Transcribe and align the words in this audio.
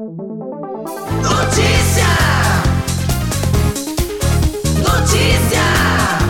Notícia! 0.00 0.16
Notícia! 4.78 5.60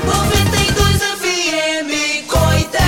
92 0.04 0.98
FM 1.20 2.26
Coité. 2.26 2.82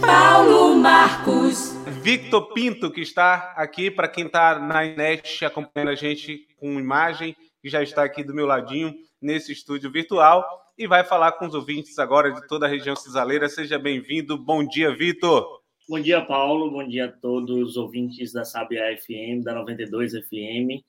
Paulo 0.00 0.76
Marcos. 0.76 1.74
Victor 2.00 2.52
Pinto, 2.52 2.92
que 2.92 3.00
está 3.00 3.52
aqui, 3.56 3.90
para 3.90 4.06
quem 4.06 4.26
está 4.26 4.60
na 4.60 4.84
net 4.84 5.44
acompanhando 5.44 5.90
a 5.90 5.96
gente 5.96 6.46
com 6.60 6.78
imagem, 6.78 7.34
que 7.60 7.68
já 7.68 7.82
está 7.82 8.04
aqui 8.04 8.22
do 8.22 8.32
meu 8.32 8.46
ladinho 8.46 8.94
nesse 9.20 9.50
estúdio 9.50 9.90
virtual 9.90 10.46
e 10.78 10.86
vai 10.86 11.02
falar 11.02 11.32
com 11.32 11.46
os 11.46 11.54
ouvintes 11.54 11.98
agora 11.98 12.30
de 12.30 12.46
toda 12.46 12.66
a 12.66 12.68
região 12.68 12.94
cisaleira. 12.94 13.48
Seja 13.48 13.80
bem-vindo. 13.80 14.38
Bom 14.38 14.64
dia, 14.64 14.94
Vitor. 14.94 15.57
Bom 15.88 15.98
dia, 15.98 16.20
Paulo. 16.20 16.70
Bom 16.70 16.86
dia 16.86 17.06
a 17.06 17.08
todos 17.10 17.70
os 17.70 17.76
ouvintes 17.78 18.30
da 18.30 18.44
Sabia 18.44 18.94
FM, 18.98 19.42
da 19.42 19.54
92 19.54 20.12
FM. 20.12 20.84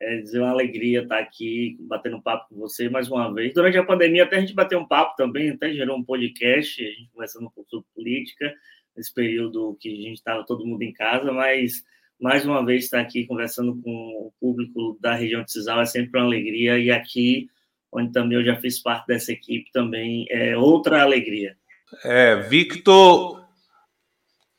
É 0.00 0.18
dizer 0.18 0.38
uma 0.38 0.50
alegria 0.50 1.02
estar 1.02 1.18
aqui 1.18 1.76
batendo 1.80 2.22
papo 2.22 2.50
com 2.50 2.60
você 2.60 2.88
mais 2.88 3.10
uma 3.10 3.34
vez. 3.34 3.52
Durante 3.52 3.78
a 3.78 3.84
pandemia, 3.84 4.22
até 4.22 4.36
a 4.36 4.40
gente 4.40 4.54
bateu 4.54 4.78
um 4.78 4.86
papo 4.86 5.16
também, 5.16 5.50
até 5.50 5.72
gerou 5.72 5.96
um 5.98 6.04
podcast, 6.04 6.80
a 6.80 6.88
gente 6.88 7.10
conversando 7.12 7.46
um 7.46 7.50
pouco 7.50 7.68
sobre 7.68 7.86
política, 7.96 8.54
nesse 8.96 9.12
período 9.12 9.76
que 9.80 9.88
a 9.88 10.02
gente 10.02 10.18
estava 10.18 10.46
todo 10.46 10.64
mundo 10.64 10.82
em 10.82 10.92
casa, 10.92 11.32
mas 11.32 11.82
mais 12.20 12.46
uma 12.46 12.64
vez 12.64 12.84
estar 12.84 13.00
aqui 13.00 13.26
conversando 13.26 13.74
com 13.82 13.90
o 13.90 14.32
público 14.40 14.96
da 15.00 15.16
região 15.16 15.42
de 15.42 15.50
Cisal 15.50 15.80
é 15.80 15.84
sempre 15.84 16.20
uma 16.20 16.26
alegria, 16.26 16.78
e 16.78 16.92
aqui 16.92 17.48
onde 17.90 18.12
também 18.12 18.38
eu 18.38 18.44
já 18.44 18.54
fiz 18.60 18.80
parte 18.80 19.08
dessa 19.08 19.32
equipe 19.32 19.72
também, 19.72 20.26
é 20.30 20.56
outra 20.56 21.02
alegria. 21.02 21.56
É, 22.04 22.36
Victor 22.36 23.43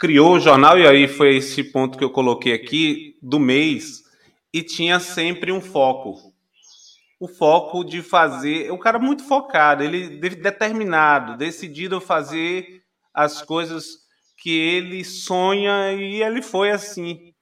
criou 0.05 0.33
o 0.35 0.39
jornal, 0.39 0.77
e 0.77 0.85
aí 0.85 1.07
foi 1.07 1.37
esse 1.37 1.63
ponto 1.63 1.97
que 1.97 2.03
eu 2.03 2.11
coloquei 2.11 2.53
aqui, 2.53 3.17
do 3.23 3.39
mês, 3.39 4.03
e 4.53 4.61
tinha 4.61 4.99
sempre 4.99 5.51
um 5.51 5.59
foco. 5.59 6.31
O 7.19 7.27
foco 7.27 7.83
de 7.83 8.03
fazer. 8.03 8.71
O 8.71 8.77
cara 8.77 8.99
muito 8.99 9.23
focado, 9.23 9.83
ele 9.83 10.19
determinado, 10.35 11.35
decidido 11.35 11.95
a 11.95 12.01
fazer 12.01 12.83
as 13.11 13.41
coisas 13.41 14.05
que 14.37 14.51
ele 14.51 15.03
sonha, 15.03 15.93
e 15.93 16.21
ele 16.21 16.43
foi 16.43 16.69
assim. 16.69 17.33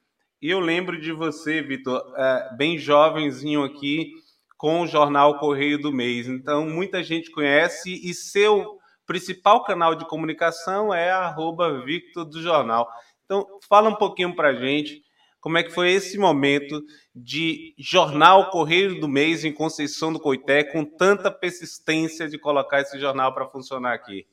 E 0.41 0.49
eu 0.49 0.61
lembro 0.61 0.97
de 1.01 1.11
você, 1.11 1.61
Vitor, 1.61 2.01
é, 2.15 2.55
bem 2.55 2.77
jovenzinho 2.77 3.61
aqui, 3.61 4.13
com 4.57 4.83
o 4.83 4.87
jornal 4.87 5.37
Correio 5.37 5.81
do 5.81 5.91
Mês. 5.91 6.29
Então, 6.29 6.65
muita 6.65 7.03
gente 7.03 7.29
conhece 7.29 7.91
e 8.09 8.13
seu 8.13 8.79
principal 9.05 9.63
canal 9.63 9.95
de 9.95 10.07
comunicação 10.07 10.93
é 10.93 11.11
arroba 11.11 11.83
Victor 11.83 12.25
do 12.25 12.41
Jornal. 12.41 12.87
Então, 13.25 13.45
fala 13.67 13.89
um 13.89 13.95
pouquinho 13.95 14.35
para 14.35 14.53
gente 14.53 15.01
como 15.43 15.57
é 15.57 15.63
que 15.63 15.71
foi 15.71 15.91
esse 15.91 16.17
momento 16.17 16.81
de 17.13 17.75
jornal 17.77 18.49
Correio 18.49 19.01
do 19.01 19.09
Mês 19.09 19.43
em 19.43 19.51
Conceição 19.51 20.13
do 20.13 20.19
Coité, 20.19 20.63
com 20.63 20.85
tanta 20.85 21.29
persistência 21.29 22.29
de 22.29 22.39
colocar 22.39 22.79
esse 22.79 22.97
jornal 22.97 23.33
para 23.33 23.49
funcionar 23.49 23.93
aqui. 23.93 24.25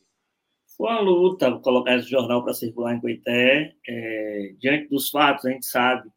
Foi 0.76 0.88
uma 0.88 1.00
luta 1.00 1.50
colocar 1.58 1.96
esse 1.96 2.08
jornal 2.08 2.44
para 2.44 2.54
circular 2.54 2.94
em 2.94 3.00
Coité. 3.00 3.74
É, 3.88 4.54
diante 4.60 4.88
dos 4.88 5.10
fatos, 5.10 5.46
a 5.46 5.50
gente 5.50 5.66
sabe 5.66 6.08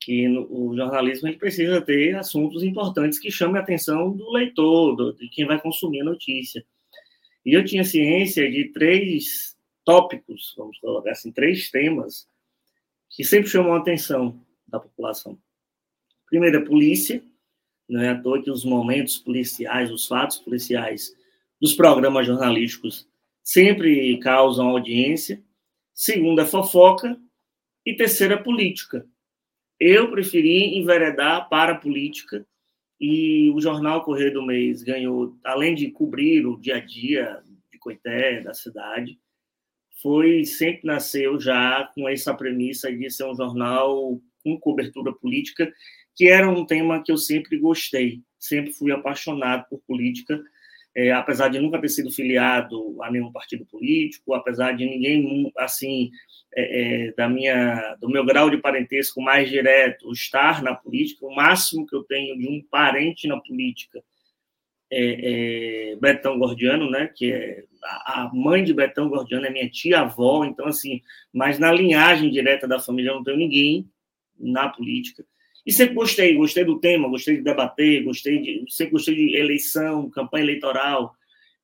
que 0.00 0.26
no, 0.26 0.48
o 0.50 0.74
jornalismo 0.74 1.28
ele 1.28 1.36
precisa 1.36 1.82
ter 1.82 2.16
assuntos 2.16 2.62
importantes 2.62 3.18
que 3.18 3.30
chamem 3.30 3.58
a 3.58 3.62
atenção 3.62 4.10
do 4.10 4.32
leitor, 4.32 4.96
do, 4.96 5.12
de 5.12 5.28
quem 5.28 5.46
vai 5.46 5.60
consumir 5.60 6.00
a 6.00 6.04
notícia. 6.04 6.64
E 7.44 7.52
eu 7.52 7.64
tinha 7.64 7.84
ciência 7.84 8.50
de 8.50 8.66
três 8.72 9.56
tópicos, 9.84 10.54
vamos 10.56 10.78
colocar 10.78 11.12
assim, 11.12 11.32
três 11.32 11.70
temas 11.70 12.28
que 13.08 13.24
sempre 13.24 13.50
chamam 13.50 13.74
a 13.74 13.78
atenção 13.78 14.40
da 14.68 14.78
população. 14.78 15.38
Primeiro, 16.26 16.58
a 16.58 16.64
polícia, 16.64 17.22
não 17.88 18.00
é 18.00 18.10
à 18.10 18.20
toa 18.20 18.42
que 18.42 18.50
os 18.50 18.64
momentos 18.64 19.18
policiais, 19.18 19.90
os 19.90 20.06
fatos 20.06 20.38
policiais 20.38 21.12
dos 21.60 21.74
programas 21.74 22.26
jornalísticos 22.26 23.08
sempre 23.42 24.16
causam 24.18 24.68
audiência. 24.68 25.42
Segundo, 25.92 26.40
a 26.40 26.46
fofoca. 26.46 27.20
E 27.84 27.96
terceira, 27.96 28.36
a 28.36 28.42
política. 28.42 29.06
Eu 29.78 30.10
preferi 30.10 30.78
enveredar 30.78 31.48
para 31.48 31.72
a 31.72 31.78
política 31.78 32.46
e 33.00 33.50
o 33.50 33.60
jornal 33.60 34.04
Correio 34.04 34.34
do 34.34 34.44
Mês 34.44 34.82
ganhou, 34.82 35.34
além 35.42 35.74
de 35.74 35.90
cobrir 35.90 36.46
o 36.46 36.60
dia 36.60 36.76
a 36.76 36.80
dia 36.80 37.42
de 37.72 37.78
Coité, 37.78 38.42
da 38.42 38.52
cidade, 38.52 39.18
foi 40.02 40.44
sempre 40.44 40.86
nasceu 40.86 41.40
já 41.40 41.90
com 41.94 42.08
essa 42.08 42.34
premissa 42.34 42.92
de 42.92 43.10
ser 43.10 43.24
um 43.24 43.34
jornal 43.34 44.20
com 44.42 44.58
cobertura 44.58 45.12
política, 45.12 45.72
que 46.14 46.28
era 46.28 46.48
um 46.48 46.66
tema 46.66 47.02
que 47.02 47.10
eu 47.10 47.16
sempre 47.16 47.58
gostei, 47.58 48.20
sempre 48.38 48.72
fui 48.72 48.92
apaixonado 48.92 49.66
por 49.68 49.80
política, 49.86 50.42
é, 50.94 51.12
apesar 51.12 51.48
de 51.48 51.58
nunca 51.58 51.80
ter 51.80 51.88
sido 51.88 52.10
filiado 52.10 53.00
a 53.02 53.10
nenhum 53.10 53.30
partido 53.30 53.64
político, 53.66 54.34
apesar 54.34 54.72
de 54.72 54.84
ninguém 54.84 55.50
assim 55.56 56.10
é, 56.54 57.06
é, 57.06 57.12
da 57.12 57.28
minha, 57.28 57.96
do 58.00 58.08
meu 58.08 58.24
grau 58.24 58.50
de 58.50 58.56
parentesco 58.56 59.20
mais 59.20 59.48
direto 59.48 60.10
estar 60.12 60.62
na 60.62 60.74
política, 60.74 61.26
o 61.26 61.34
máximo 61.34 61.86
que 61.86 61.94
eu 61.94 62.02
tenho 62.02 62.36
de 62.36 62.48
um 62.48 62.62
parente 62.70 63.28
na 63.28 63.40
política 63.40 64.02
é, 64.90 65.92
é 65.92 65.96
Betão 65.96 66.38
Gordiano, 66.38 66.90
né, 66.90 67.08
que 67.14 67.32
é 67.32 67.64
a 68.04 68.28
mãe 68.34 68.64
de 68.64 68.74
Betão 68.74 69.08
Gordiano 69.08 69.46
é 69.46 69.50
minha 69.50 69.70
tia-avó, 69.70 70.44
então 70.44 70.66
assim, 70.66 71.00
mas 71.32 71.58
na 71.58 71.72
linhagem 71.72 72.30
direta 72.30 72.66
da 72.66 72.80
família 72.80 73.10
eu 73.10 73.14
não 73.14 73.24
tenho 73.24 73.38
ninguém 73.38 73.88
na 74.38 74.68
política. 74.68 75.24
E 75.66 75.72
sempre 75.72 75.94
gostei, 75.94 76.34
gostei 76.34 76.64
do 76.64 76.80
tema, 76.80 77.08
gostei 77.08 77.36
de 77.36 77.42
debater, 77.42 78.02
gostei 78.02 78.40
de, 78.40 78.64
sempre 78.68 78.92
gostei 78.92 79.14
de 79.14 79.36
eleição, 79.36 80.08
campanha 80.10 80.44
eleitoral. 80.44 81.14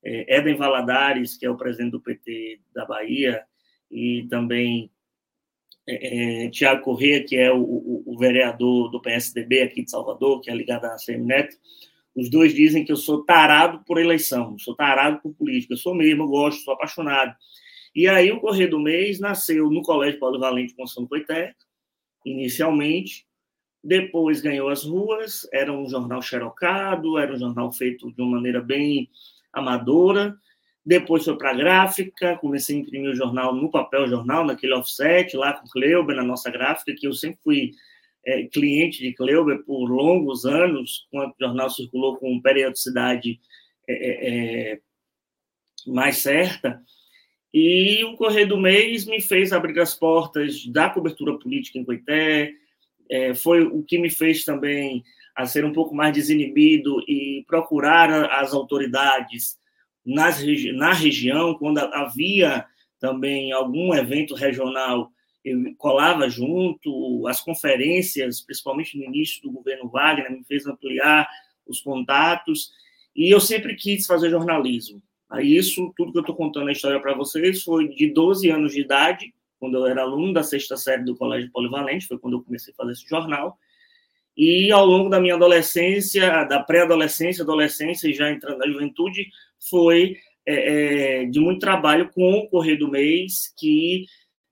É, 0.04 0.38
Eden 0.38 0.56
Valadares, 0.56 1.36
que 1.36 1.46
é 1.46 1.50
o 1.50 1.56
presidente 1.56 1.92
do 1.92 2.00
PT 2.00 2.60
da 2.74 2.84
Bahia, 2.84 3.42
e 3.90 4.26
também 4.28 4.90
é, 5.86 6.44
é, 6.44 6.50
Tiago 6.50 6.82
Corrêa, 6.82 7.22
que 7.24 7.36
é 7.36 7.52
o, 7.52 7.60
o, 7.60 8.02
o, 8.06 8.18
vereador 8.18 8.90
do 8.90 9.00
PSDB 9.00 9.62
aqui 9.62 9.84
de 9.84 9.90
Salvador, 9.90 10.40
que 10.40 10.50
é 10.50 10.54
ligado 10.54 10.84
à 10.84 10.98
Semineto, 10.98 11.56
os 12.14 12.30
dois 12.30 12.54
dizem 12.54 12.84
que 12.84 12.90
eu 12.90 12.96
sou 12.96 13.24
tarado 13.24 13.84
por 13.84 13.98
eleição, 13.98 14.58
sou 14.58 14.74
tarado 14.74 15.20
por 15.20 15.34
política, 15.34 15.74
eu 15.74 15.78
sou 15.78 15.94
mesmo, 15.94 16.24
eu 16.24 16.28
gosto, 16.28 16.62
sou 16.62 16.74
apaixonado. 16.74 17.34
E 17.94 18.08
aí 18.08 18.32
o 18.32 18.40
Correio 18.40 18.70
do 18.70 18.80
Mês 18.80 19.20
nasceu 19.20 19.70
no 19.70 19.82
Colégio 19.82 20.18
Paulo 20.18 20.40
Valente 20.40 20.74
com 20.74 20.86
São 20.86 21.06
Coité, 21.06 21.54
inicialmente, 22.24 23.26
depois 23.86 24.40
ganhou 24.40 24.68
as 24.68 24.82
ruas, 24.82 25.48
era 25.52 25.72
um 25.72 25.88
jornal 25.88 26.20
xerocado, 26.20 27.18
era 27.18 27.32
um 27.32 27.38
jornal 27.38 27.72
feito 27.72 28.12
de 28.12 28.20
uma 28.20 28.32
maneira 28.32 28.60
bem 28.60 29.08
amadora, 29.52 30.36
depois 30.84 31.24
foi 31.24 31.36
para 31.38 31.50
a 31.50 31.54
gráfica, 31.54 32.36
comecei 32.38 32.76
a 32.76 32.80
imprimir 32.80 33.10
o 33.10 33.14
jornal 33.14 33.54
no 33.54 33.70
papel 33.70 34.08
jornal, 34.08 34.44
naquele 34.44 34.74
offset, 34.74 35.36
lá 35.36 35.52
com 35.52 35.68
Cleuber, 35.68 36.16
na 36.16 36.24
nossa 36.24 36.50
gráfica, 36.50 36.94
que 36.94 37.06
eu 37.06 37.12
sempre 37.12 37.38
fui 37.44 37.70
é, 38.24 38.44
cliente 38.46 38.98
de 38.98 39.12
Cleuber 39.12 39.62
por 39.64 39.86
longos 39.86 40.44
anos, 40.44 41.06
quando 41.10 41.30
o 41.30 41.36
jornal 41.40 41.70
circulou 41.70 42.16
com 42.16 42.40
periodicidade 42.40 43.40
é, 43.88 43.92
é, 43.92 44.72
é, 44.72 44.80
mais 45.86 46.18
certa. 46.18 46.82
E 47.54 48.04
o 48.04 48.16
Correio 48.16 48.48
do 48.48 48.58
Mês 48.58 49.06
me 49.06 49.20
fez 49.20 49.52
abrir 49.52 49.78
as 49.78 49.94
portas 49.94 50.66
da 50.66 50.90
cobertura 50.90 51.38
política 51.38 51.78
em 51.78 51.84
Coité, 51.84 52.52
é, 53.10 53.34
foi 53.34 53.62
o 53.62 53.82
que 53.82 53.98
me 53.98 54.10
fez 54.10 54.44
também 54.44 55.04
a 55.36 55.46
ser 55.46 55.64
um 55.64 55.72
pouco 55.72 55.94
mais 55.94 56.14
desinibido 56.14 56.98
e 57.06 57.44
procurar 57.46 58.10
as 58.32 58.54
autoridades 58.54 59.58
nas, 60.04 60.42
na 60.74 60.92
região, 60.92 61.54
quando 61.54 61.78
havia 61.78 62.64
também 63.00 63.52
algum 63.52 63.92
evento 63.94 64.34
regional, 64.34 65.10
eu 65.44 65.74
colava 65.76 66.28
junto, 66.28 67.26
as 67.26 67.40
conferências, 67.40 68.40
principalmente 68.40 68.96
no 68.96 69.04
início 69.04 69.42
do 69.42 69.52
governo 69.52 69.88
Wagner, 69.88 70.30
me 70.30 70.44
fez 70.44 70.66
ampliar 70.66 71.28
os 71.66 71.80
contatos, 71.80 72.70
e 73.14 73.30
eu 73.32 73.40
sempre 73.40 73.74
quis 73.74 74.06
fazer 74.06 74.30
jornalismo. 74.30 75.02
Aí 75.28 75.56
isso, 75.56 75.92
tudo 75.96 76.12
que 76.12 76.18
eu 76.18 76.22
estou 76.22 76.36
contando 76.36 76.68
a 76.68 76.72
história 76.72 77.00
para 77.00 77.14
vocês, 77.14 77.62
foi 77.62 77.88
de 77.88 78.12
12 78.12 78.48
anos 78.48 78.72
de 78.72 78.80
idade, 78.80 79.34
quando 79.66 79.78
eu 79.78 79.86
era 79.86 80.02
aluno 80.02 80.32
da 80.32 80.44
sexta 80.44 80.76
série 80.76 81.02
do 81.02 81.16
Colégio 81.16 81.50
Polivalente, 81.50 82.06
foi 82.06 82.18
quando 82.18 82.34
eu 82.34 82.42
comecei 82.42 82.72
a 82.72 82.76
fazer 82.76 82.92
esse 82.92 83.08
jornal, 83.08 83.58
e 84.36 84.70
ao 84.70 84.86
longo 84.86 85.08
da 85.08 85.18
minha 85.18 85.34
adolescência, 85.34 86.44
da 86.44 86.62
pré-adolescência, 86.62 87.42
adolescência 87.42 88.08
e 88.08 88.14
já 88.14 88.30
entrando 88.30 88.58
na 88.58 88.66
juventude, 88.68 89.26
foi 89.68 90.18
é, 90.46 91.22
é, 91.22 91.24
de 91.24 91.40
muito 91.40 91.58
trabalho 91.58 92.08
com 92.10 92.34
o 92.34 92.48
Correio 92.48 92.78
do 92.78 92.90
Mês, 92.90 93.52
que 93.58 94.06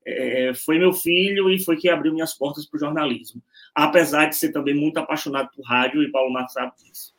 é, 0.05 0.53
foi 0.53 0.79
meu 0.79 0.93
filho 0.93 1.49
e 1.49 1.63
foi 1.63 1.77
que 1.77 1.89
abriu 1.89 2.13
minhas 2.13 2.35
portas 2.35 2.67
para 2.67 2.77
o 2.77 2.81
jornalismo. 2.81 3.41
Apesar 3.73 4.27
de 4.27 4.35
ser 4.35 4.51
também 4.51 4.75
muito 4.75 4.99
apaixonado 4.99 5.51
por 5.55 5.65
rádio, 5.65 6.03
e 6.03 6.11
Paulo 6.11 6.33
Marcos 6.33 6.55
sabe 6.55 6.73
disso. 6.83 7.15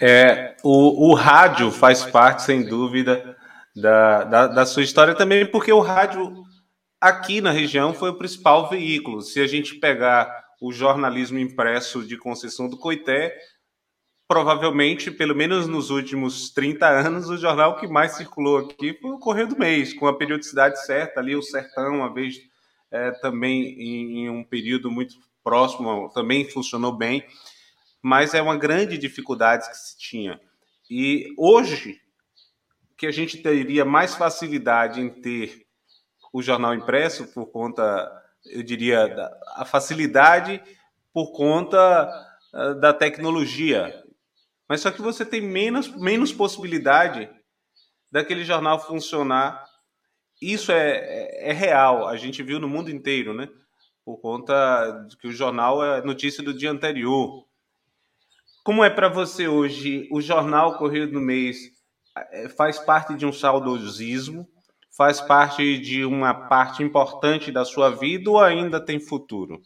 É, 0.00 0.54
o, 0.62 1.10
o 1.10 1.14
rádio 1.14 1.72
faz 1.72 2.04
parte, 2.04 2.42
sem 2.42 2.62
dúvida, 2.62 3.33
da, 3.74 4.24
da, 4.24 4.46
da 4.46 4.66
sua 4.66 4.82
história 4.82 5.14
também, 5.14 5.44
porque 5.44 5.72
o 5.72 5.80
rádio 5.80 6.44
aqui 7.00 7.40
na 7.40 7.50
região 7.50 7.92
foi 7.92 8.10
o 8.10 8.18
principal 8.18 8.68
veículo. 8.68 9.20
Se 9.20 9.40
a 9.40 9.46
gente 9.46 9.74
pegar 9.74 10.44
o 10.60 10.72
jornalismo 10.72 11.38
impresso 11.38 12.06
de 12.06 12.16
Conceição 12.16 12.68
do 12.68 12.78
Coité, 12.78 13.36
provavelmente, 14.26 15.10
pelo 15.10 15.34
menos 15.34 15.66
nos 15.66 15.90
últimos 15.90 16.50
30 16.50 16.88
anos, 16.88 17.28
o 17.28 17.36
jornal 17.36 17.76
que 17.76 17.86
mais 17.86 18.12
circulou 18.12 18.58
aqui 18.58 18.94
foi 19.00 19.10
o 19.10 19.18
Correio 19.18 19.48
do 19.48 19.58
Mês, 19.58 19.92
com 19.92 20.06
a 20.06 20.16
periodicidade 20.16 20.84
certa, 20.86 21.20
ali 21.20 21.36
o 21.36 21.42
Sertão, 21.42 21.96
uma 21.96 22.12
vez 22.12 22.36
é, 22.90 23.10
também 23.10 23.78
em, 23.78 24.24
em 24.24 24.30
um 24.30 24.42
período 24.42 24.90
muito 24.90 25.16
próximo, 25.42 26.10
também 26.14 26.48
funcionou 26.48 26.92
bem, 26.96 27.22
mas 28.00 28.32
é 28.32 28.40
uma 28.40 28.56
grande 28.56 28.96
dificuldade 28.96 29.68
que 29.68 29.76
se 29.76 29.98
tinha. 29.98 30.40
E 30.90 31.34
hoje, 31.36 32.00
que 32.96 33.06
a 33.06 33.10
gente 33.10 33.38
teria 33.42 33.84
mais 33.84 34.14
facilidade 34.14 35.00
em 35.00 35.08
ter 35.08 35.66
o 36.32 36.42
jornal 36.42 36.74
impresso 36.74 37.26
por 37.28 37.46
conta, 37.46 38.10
eu 38.46 38.62
diria, 38.62 39.06
da 39.08 39.40
a 39.56 39.64
facilidade 39.64 40.62
por 41.12 41.32
conta 41.32 42.08
uh, 42.52 42.74
da 42.80 42.92
tecnologia. 42.92 44.02
Mas 44.68 44.80
só 44.80 44.90
que 44.90 45.00
você 45.00 45.24
tem 45.24 45.40
menos, 45.40 45.88
menos 45.88 46.32
possibilidade 46.32 47.30
daquele 48.10 48.44
jornal 48.44 48.80
funcionar. 48.80 49.64
Isso 50.40 50.72
é, 50.72 50.96
é, 50.96 51.50
é 51.50 51.52
real, 51.52 52.08
a 52.08 52.16
gente 52.16 52.42
viu 52.42 52.58
no 52.58 52.68
mundo 52.68 52.90
inteiro, 52.90 53.32
né? 53.32 53.48
Por 54.04 54.18
conta 54.18 55.06
que 55.20 55.28
o 55.28 55.32
jornal 55.32 55.84
é 55.84 56.02
notícia 56.02 56.42
do 56.42 56.52
dia 56.52 56.70
anterior. 56.70 57.46
Como 58.64 58.82
é 58.82 58.90
para 58.90 59.08
você 59.08 59.46
hoje 59.46 60.08
o 60.10 60.20
jornal 60.20 60.78
Correio 60.78 61.10
do 61.10 61.20
Mês 61.20 61.73
faz 62.56 62.78
parte 62.78 63.14
de 63.14 63.26
um 63.26 63.32
saudosismo? 63.32 64.48
faz 64.96 65.20
parte 65.20 65.78
de 65.78 66.04
uma 66.04 66.32
parte 66.32 66.82
importante 66.82 67.50
da 67.50 67.64
sua 67.64 67.90
vida 67.90 68.30
ou 68.30 68.38
ainda 68.38 68.80
tem 68.80 69.00
futuro? 69.00 69.60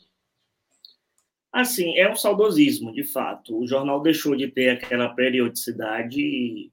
Assim, 1.53 1.97
é 1.97 2.11
um 2.11 2.17
saudosismo, 2.17 2.93
de 2.93 3.05
fato. 3.05 3.59
O 3.59 3.67
jornal 3.67 4.03
deixou 4.03 4.35
de 4.35 4.49
ter 4.49 4.71
aquela 4.71 5.09
periodicidade 5.11 6.71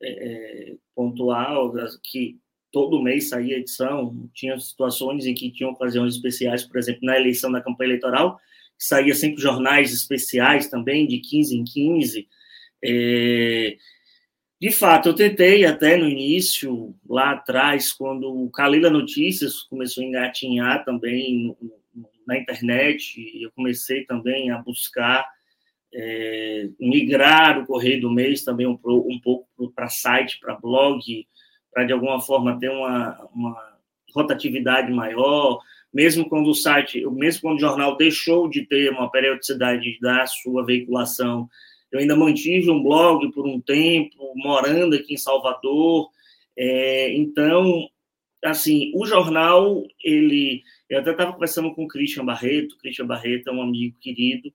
é, 0.00 0.70
é 0.70 0.74
pontual, 0.94 1.72
que 2.02 2.38
todo 2.70 3.02
mês 3.02 3.28
saía 3.28 3.58
edição. 3.58 4.28
Tinha 4.32 4.58
situações 4.58 5.26
em 5.26 5.34
que 5.34 5.50
tinham 5.50 5.70
ocasiões 5.70 6.14
especiais, 6.14 6.64
por 6.64 6.78
exemplo, 6.78 7.00
na 7.02 7.18
eleição 7.18 7.50
da 7.50 7.62
campanha 7.62 7.90
eleitoral, 7.90 8.38
saía 8.78 9.14
sempre 9.14 9.40
jornais 9.40 9.92
especiais 9.92 10.68
também, 10.68 11.06
de 11.06 11.18
15 11.18 11.56
em 11.56 11.64
15. 11.64 12.28
É, 12.84 13.76
de 14.64 14.72
fato, 14.72 15.10
eu 15.10 15.14
tentei 15.14 15.66
até 15.66 15.94
no 15.94 16.08
início, 16.08 16.94
lá 17.06 17.32
atrás, 17.32 17.92
quando 17.92 18.34
o 18.34 18.48
Calila 18.48 18.88
Notícias 18.88 19.60
começou 19.60 20.02
a 20.02 20.06
engatinhar 20.06 20.82
também 20.86 21.54
na 22.26 22.38
internet, 22.38 23.30
eu 23.42 23.50
comecei 23.50 24.06
também 24.06 24.50
a 24.50 24.56
buscar 24.56 25.28
é, 25.92 26.70
migrar 26.80 27.58
o 27.58 27.66
Correio 27.66 28.00
do 28.00 28.10
Mês 28.10 28.42
também 28.42 28.66
um, 28.66 28.78
um 28.82 29.20
pouco 29.22 29.46
para 29.76 29.90
site, 29.90 30.40
para 30.40 30.56
blog, 30.56 30.98
para 31.70 31.84
de 31.84 31.92
alguma 31.92 32.18
forma 32.18 32.58
ter 32.58 32.70
uma, 32.70 33.20
uma 33.34 33.78
rotatividade 34.14 34.90
maior, 34.90 35.60
mesmo 35.92 36.26
quando 36.26 36.48
o 36.48 36.54
site, 36.54 37.04
mesmo 37.10 37.42
quando 37.42 37.58
o 37.58 37.60
jornal 37.60 37.98
deixou 37.98 38.48
de 38.48 38.64
ter 38.64 38.90
uma 38.90 39.10
periodicidade 39.10 39.98
da 40.00 40.24
sua 40.26 40.64
veiculação, 40.64 41.50
eu 41.94 42.00
ainda 42.00 42.16
mantive 42.16 42.68
um 42.70 42.82
blog 42.82 43.30
por 43.30 43.46
um 43.46 43.60
tempo, 43.60 44.32
morando 44.34 44.96
aqui 44.96 45.14
em 45.14 45.16
Salvador. 45.16 46.10
É, 46.58 47.14
então, 47.14 47.88
assim, 48.44 48.90
o 48.96 49.06
jornal, 49.06 49.84
ele. 50.02 50.64
Eu 50.90 50.98
até 50.98 51.12
estava 51.12 51.32
conversando 51.32 51.72
com 51.72 51.84
o 51.84 51.88
Christian 51.88 52.24
Barreto. 52.24 52.72
O 52.72 52.78
Christian 52.78 53.06
Barreto 53.06 53.48
é 53.48 53.52
um 53.52 53.62
amigo 53.62 53.96
querido. 54.00 54.52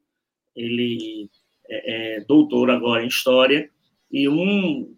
Ele 0.53 1.29
é, 1.69 2.17
é 2.17 2.19
doutor 2.25 2.69
agora 2.69 3.05
em 3.05 3.07
História. 3.07 3.69
E 4.11 4.27
um, 4.27 4.93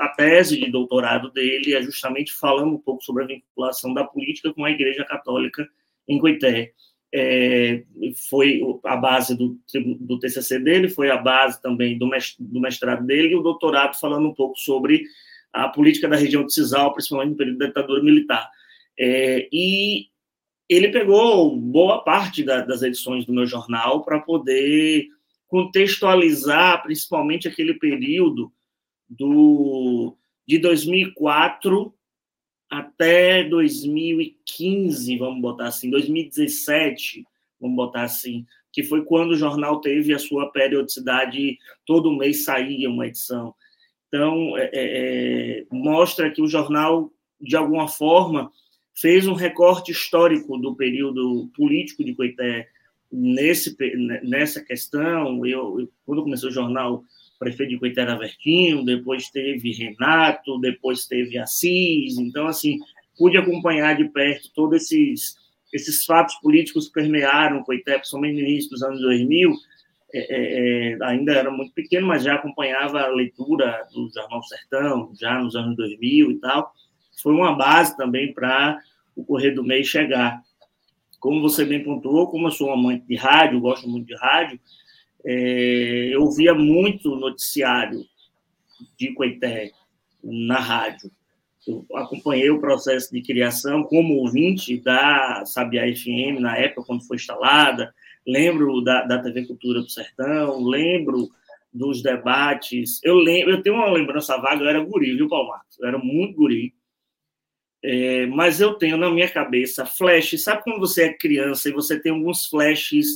a 0.00 0.08
tese 0.08 0.58
de 0.58 0.68
doutorado 0.68 1.30
dele 1.30 1.72
é 1.72 1.82
justamente 1.82 2.32
falando 2.32 2.74
um 2.74 2.78
pouco 2.78 3.04
sobre 3.04 3.22
a 3.22 3.26
vinculação 3.28 3.94
da 3.94 4.02
política 4.02 4.52
com 4.52 4.64
a 4.64 4.72
Igreja 4.72 5.04
Católica 5.04 5.68
em 6.08 6.18
Coité 6.18 6.72
é, 7.14 7.84
foi 8.28 8.60
a 8.84 8.96
base 8.96 9.36
do, 9.36 9.58
do 10.00 10.18
TCC 10.18 10.58
dele, 10.58 10.88
foi 10.88 11.10
a 11.10 11.16
base 11.16 11.60
também 11.62 11.98
do 11.98 12.60
mestrado 12.60 13.06
dele, 13.06 13.32
e 13.32 13.36
o 13.36 13.42
doutorado 13.42 13.98
falando 13.98 14.28
um 14.28 14.34
pouco 14.34 14.58
sobre 14.58 15.04
a 15.52 15.68
política 15.68 16.08
da 16.08 16.16
região 16.16 16.44
de 16.44 16.52
Cisal, 16.52 16.92
principalmente 16.92 17.30
no 17.30 17.36
período 17.36 17.58
da 17.58 17.66
ditadura 17.66 18.02
militar. 18.02 18.50
É, 18.98 19.48
e 19.52 20.06
ele 20.68 20.88
pegou 20.88 21.56
boa 21.56 22.02
parte 22.02 22.42
da, 22.42 22.60
das 22.60 22.82
edições 22.82 23.24
do 23.24 23.32
meu 23.32 23.46
jornal 23.46 24.04
para 24.04 24.20
poder 24.20 25.06
contextualizar, 25.46 26.82
principalmente 26.82 27.46
aquele 27.46 27.74
período 27.74 28.52
do, 29.08 30.16
de 30.46 30.58
2004 30.58 31.94
até 32.70 33.44
2015, 33.44 35.16
vamos 35.18 35.40
botar 35.40 35.68
assim, 35.68 35.90
2017, 35.90 37.24
vamos 37.60 37.76
botar 37.76 38.02
assim, 38.02 38.44
que 38.72 38.82
foi 38.82 39.04
quando 39.04 39.30
o 39.30 39.36
jornal 39.36 39.80
teve 39.80 40.12
a 40.12 40.18
sua 40.18 40.50
periodicidade, 40.50 41.58
todo 41.84 42.16
mês 42.16 42.44
saía 42.44 42.90
uma 42.90 43.06
edição. 43.06 43.54
Então, 44.08 44.56
é, 44.56 44.64
é, 44.64 44.70
é, 45.60 45.66
mostra 45.70 46.30
que 46.30 46.42
o 46.42 46.48
jornal, 46.48 47.10
de 47.40 47.56
alguma 47.56 47.88
forma, 47.88 48.52
fez 48.94 49.26
um 49.26 49.34
recorte 49.34 49.92
histórico 49.92 50.56
do 50.58 50.74
período 50.74 51.50
político 51.54 52.04
de 52.04 52.14
Coité 52.14 52.68
nesse, 53.10 53.76
nessa 54.22 54.62
questão. 54.62 55.44
Eu, 55.46 55.88
quando 56.04 56.22
comecei 56.22 56.48
o 56.48 56.52
jornal, 56.52 57.04
prefeito 57.38 57.70
de 57.70 57.78
Coité 57.78 58.02
era 58.02 58.18
Vertinho, 58.18 58.84
depois 58.84 59.30
teve 59.30 59.72
Renato, 59.72 60.58
depois 60.58 61.06
teve 61.06 61.38
Assis. 61.38 62.18
Então, 62.18 62.46
assim, 62.46 62.78
pude 63.16 63.36
acompanhar 63.36 63.96
de 63.96 64.04
perto 64.06 64.50
todos 64.54 64.82
esses, 64.82 65.36
esses 65.72 66.04
fatos 66.04 66.34
políticos 66.36 66.86
que 66.86 66.94
permearam 66.94 67.62
Coité, 67.62 67.98
principalmente 67.98 68.34
no 68.34 68.48
início 68.48 68.70
dos 68.70 68.82
anos 68.82 69.00
2000. 69.00 69.52
É, 70.14 70.18
é, 70.18 70.92
é, 70.92 70.98
ainda 71.02 71.32
era 71.32 71.50
muito 71.50 71.72
pequeno, 71.72 72.06
mas 72.06 72.22
já 72.22 72.34
acompanhava 72.34 73.00
a 73.00 73.08
leitura 73.08 73.86
do 73.92 74.08
Jornal 74.14 74.42
Sertão, 74.44 75.12
já 75.18 75.38
nos 75.38 75.54
anos 75.56 75.76
2000 75.76 76.30
e 76.30 76.38
tal. 76.38 76.72
Foi 77.22 77.32
uma 77.32 77.54
base 77.56 77.96
também 77.96 78.32
para 78.32 78.78
o 79.14 79.24
Correio 79.24 79.54
do 79.54 79.64
Mês 79.64 79.88
chegar. 79.88 80.40
Como 81.18 81.40
você 81.40 81.64
bem 81.64 81.82
pontuou, 81.82 82.30
como 82.30 82.46
eu 82.46 82.50
sou 82.50 82.68
um 82.68 82.74
amante 82.74 83.06
de 83.06 83.16
rádio, 83.16 83.60
gosto 83.60 83.88
muito 83.88 84.06
de 84.06 84.14
rádio, 84.14 84.60
é, 85.26 86.10
eu 86.12 86.30
via 86.30 86.54
muito 86.54 87.16
noticiário 87.16 88.04
de 88.96 89.12
Coité 89.12 89.72
na 90.22 90.60
rádio. 90.60 91.10
Eu 91.66 91.84
acompanhei 91.96 92.48
o 92.48 92.60
processo 92.60 93.12
de 93.12 93.20
criação 93.22 93.82
como 93.82 94.14
ouvinte 94.14 94.78
da 94.78 95.44
Sabiá 95.44 95.82
FM 95.92 96.38
na 96.38 96.56
época 96.56 96.86
quando 96.86 97.04
foi 97.04 97.16
instalada. 97.16 97.92
Lembro 98.24 98.80
da, 98.82 99.02
da 99.02 99.20
TV 99.20 99.46
Cultura 99.46 99.80
do 99.80 99.90
Sertão, 99.90 100.62
lembro 100.62 101.28
dos 101.72 102.02
debates. 102.02 103.00
Eu 103.02 103.16
lembro, 103.16 103.54
eu 103.54 103.62
tenho 103.62 103.74
uma 103.74 103.90
lembrança 103.90 104.36
vaga, 104.36 104.62
eu 104.62 104.68
era 104.68 104.84
guri, 104.84 105.16
viu, 105.16 105.28
Paulo 105.28 105.48
Marcos? 105.48 105.76
Eu 105.80 105.88
era 105.88 105.98
muito 105.98 106.36
guri. 106.36 106.72
É, 107.82 108.26
mas 108.26 108.60
eu 108.60 108.74
tenho 108.74 108.96
na 108.96 109.10
minha 109.10 109.28
cabeça 109.28 109.84
flashes. 109.84 110.44
Sabe 110.44 110.62
quando 110.62 110.78
você 110.78 111.04
é 111.04 111.12
criança 111.12 111.68
e 111.68 111.72
você 111.72 112.00
tem 112.00 112.12
alguns 112.12 112.46
flashes 112.46 113.08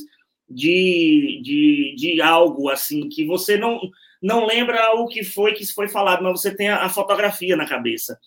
de, 0.51 1.41
de, 1.45 1.95
de 1.97 2.21
algo 2.21 2.69
assim 2.69 3.09
que 3.09 3.25
você 3.25 3.57
não 3.57 3.81
não 4.21 4.45
lembra 4.45 4.93
o 4.97 5.07
que 5.07 5.25
foi 5.25 5.55
que 5.55 5.65
foi 5.73 5.89
falado, 5.89 6.23
mas 6.23 6.41
você 6.41 6.55
tem 6.55 6.69
a, 6.69 6.85
a 6.85 6.89
fotografia 6.91 7.57
na 7.57 7.67
cabeça. 7.67 8.21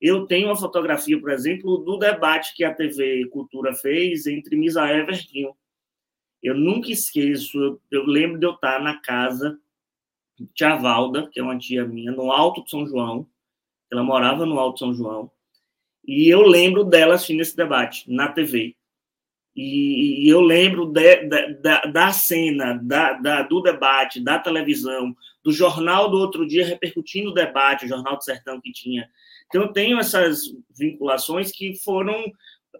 Eu 0.00 0.26
tenho 0.26 0.50
a 0.50 0.56
fotografia, 0.56 1.20
por 1.20 1.30
exemplo, 1.30 1.78
do 1.78 1.98
debate 1.98 2.54
que 2.54 2.64
a 2.64 2.72
TV 2.72 3.26
Cultura 3.26 3.74
fez 3.74 4.26
entre 4.26 4.56
Misael 4.56 5.00
e 5.00 5.04
Vertinho. 5.06 5.54
Eu 6.42 6.54
nunca 6.54 6.90
esqueço, 6.90 7.58
eu, 7.58 7.80
eu, 7.90 8.06
lembro 8.06 8.38
de 8.38 8.46
eu 8.46 8.52
estar 8.52 8.80
na 8.80 8.98
casa 8.98 9.58
de 10.38 10.46
Tia 10.54 10.76
Valda, 10.76 11.28
que 11.28 11.40
é 11.40 11.42
uma 11.42 11.58
tia 11.58 11.84
minha, 11.84 12.12
no 12.12 12.30
Alto 12.30 12.62
de 12.64 12.70
São 12.70 12.86
João. 12.86 13.26
Ela 13.90 14.02
morava 14.02 14.46
no 14.46 14.58
Alto 14.58 14.74
de 14.74 14.78
São 14.80 14.94
João. 14.94 15.30
E 16.06 16.28
eu 16.28 16.42
lembro 16.42 16.84
dela 16.84 17.14
assistindo 17.14 17.40
esse 17.40 17.56
debate 17.56 18.10
na 18.10 18.28
TV. 18.28 18.76
E, 19.56 20.28
eu 20.28 20.40
lembro 20.42 20.86
de, 20.86 21.24
de, 21.24 21.54
da, 21.62 21.80
da 21.86 22.12
cena, 22.12 22.78
da, 22.82 23.14
da, 23.14 23.42
do 23.42 23.62
debate, 23.62 24.20
da 24.20 24.38
televisão, 24.38 25.16
do 25.42 25.50
jornal 25.50 26.10
do 26.10 26.18
outro 26.18 26.46
dia 26.46 26.66
repercutindo 26.66 27.30
o 27.30 27.34
debate, 27.34 27.86
o 27.86 27.88
Jornal 27.88 28.16
do 28.16 28.24
Sertão 28.24 28.60
que 28.60 28.70
tinha. 28.70 29.08
Então, 29.46 29.62
eu 29.62 29.72
tenho 29.72 29.98
essas 29.98 30.42
vinculações 30.76 31.50
que 31.50 31.74
foram 31.82 32.24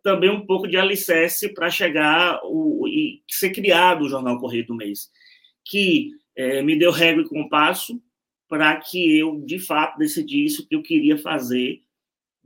também 0.03 0.29
um 0.29 0.45
pouco 0.45 0.69
de 0.69 0.77
alicerce 0.77 1.49
para 1.55 1.71
chegar 1.71 2.41
o, 2.45 2.87
e 2.87 3.23
ser 3.29 3.51
criado 3.51 4.03
o 4.03 4.09
Jornal 4.09 4.39
Correio 4.39 4.67
do 4.67 4.75
Mês, 4.75 5.11
que 5.65 6.11
é, 6.37 6.63
me 6.63 6.77
deu 6.77 6.91
régua 6.91 7.23
e 7.23 7.29
compasso 7.29 8.01
para 8.49 8.77
que 8.77 9.19
eu, 9.19 9.41
de 9.41 9.59
fato, 9.59 9.99
decidisse 9.99 10.61
o 10.61 10.67
que 10.67 10.77
eu 10.77 10.83
queria 10.83 11.17
fazer 11.17 11.81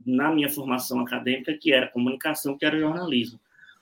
na 0.05 0.31
minha 0.31 0.49
formação 0.49 0.99
acadêmica, 0.99 1.57
que 1.57 1.71
era 1.71 1.87
comunicação, 1.87 2.57
que 2.57 2.65
era 2.65 2.79
jornalismo. 2.79 3.39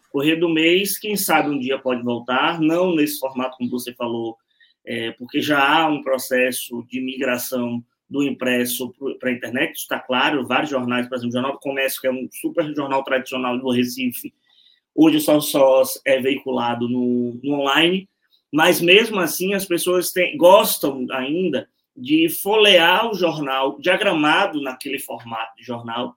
Correr 0.10 0.36
do 0.36 0.50
mês, 0.50 0.98
quem 0.98 1.16
sabe 1.16 1.50
um 1.50 1.60
dia 1.60 1.78
pode 1.78 2.04
voltar, 2.04 2.60
não 2.60 2.96
nesse 2.96 3.20
formato 3.20 3.58
como 3.58 3.70
você 3.70 3.94
falou, 3.94 4.38
é, 4.86 5.12
porque 5.12 5.42
já 5.42 5.60
há 5.60 5.88
um 5.88 6.02
processo 6.02 6.84
de 6.90 7.00
migração 7.00 7.84
do 8.10 8.24
impresso 8.24 8.92
para 9.20 9.30
a 9.30 9.34
internet, 9.34 9.76
está 9.76 10.00
claro, 10.00 10.48
vários 10.48 10.72
jornais, 10.72 11.08
por 11.08 11.16
exemplo, 11.16 11.30
o 11.30 11.34
Jornal 11.34 11.52
do 11.54 11.60
Comércio, 11.60 12.02
que 12.02 12.08
é 12.08 12.12
um 12.12 12.28
super 12.32 12.76
jornal 12.76 13.04
tradicional 13.04 13.58
do 13.60 13.70
Recife, 13.70 14.34
hoje 14.96 15.20
só, 15.20 15.40
só 15.40 15.84
é 16.04 16.20
veiculado 16.20 16.90
no, 16.90 17.40
no 17.44 17.62
online, 17.62 18.10
mas 18.52 18.82
mesmo 18.82 19.20
assim 19.20 19.54
as 19.54 19.66
pessoas 19.66 20.12
têm, 20.12 20.36
gostam 20.36 21.06
ainda 21.12 21.70
de 21.96 22.30
folhear 22.30 23.12
o 23.12 23.14
jornal 23.14 23.78
diagramado 23.80 24.62
naquele 24.62 24.98
formato 24.98 25.56
de 25.58 25.64
jornal, 25.64 26.16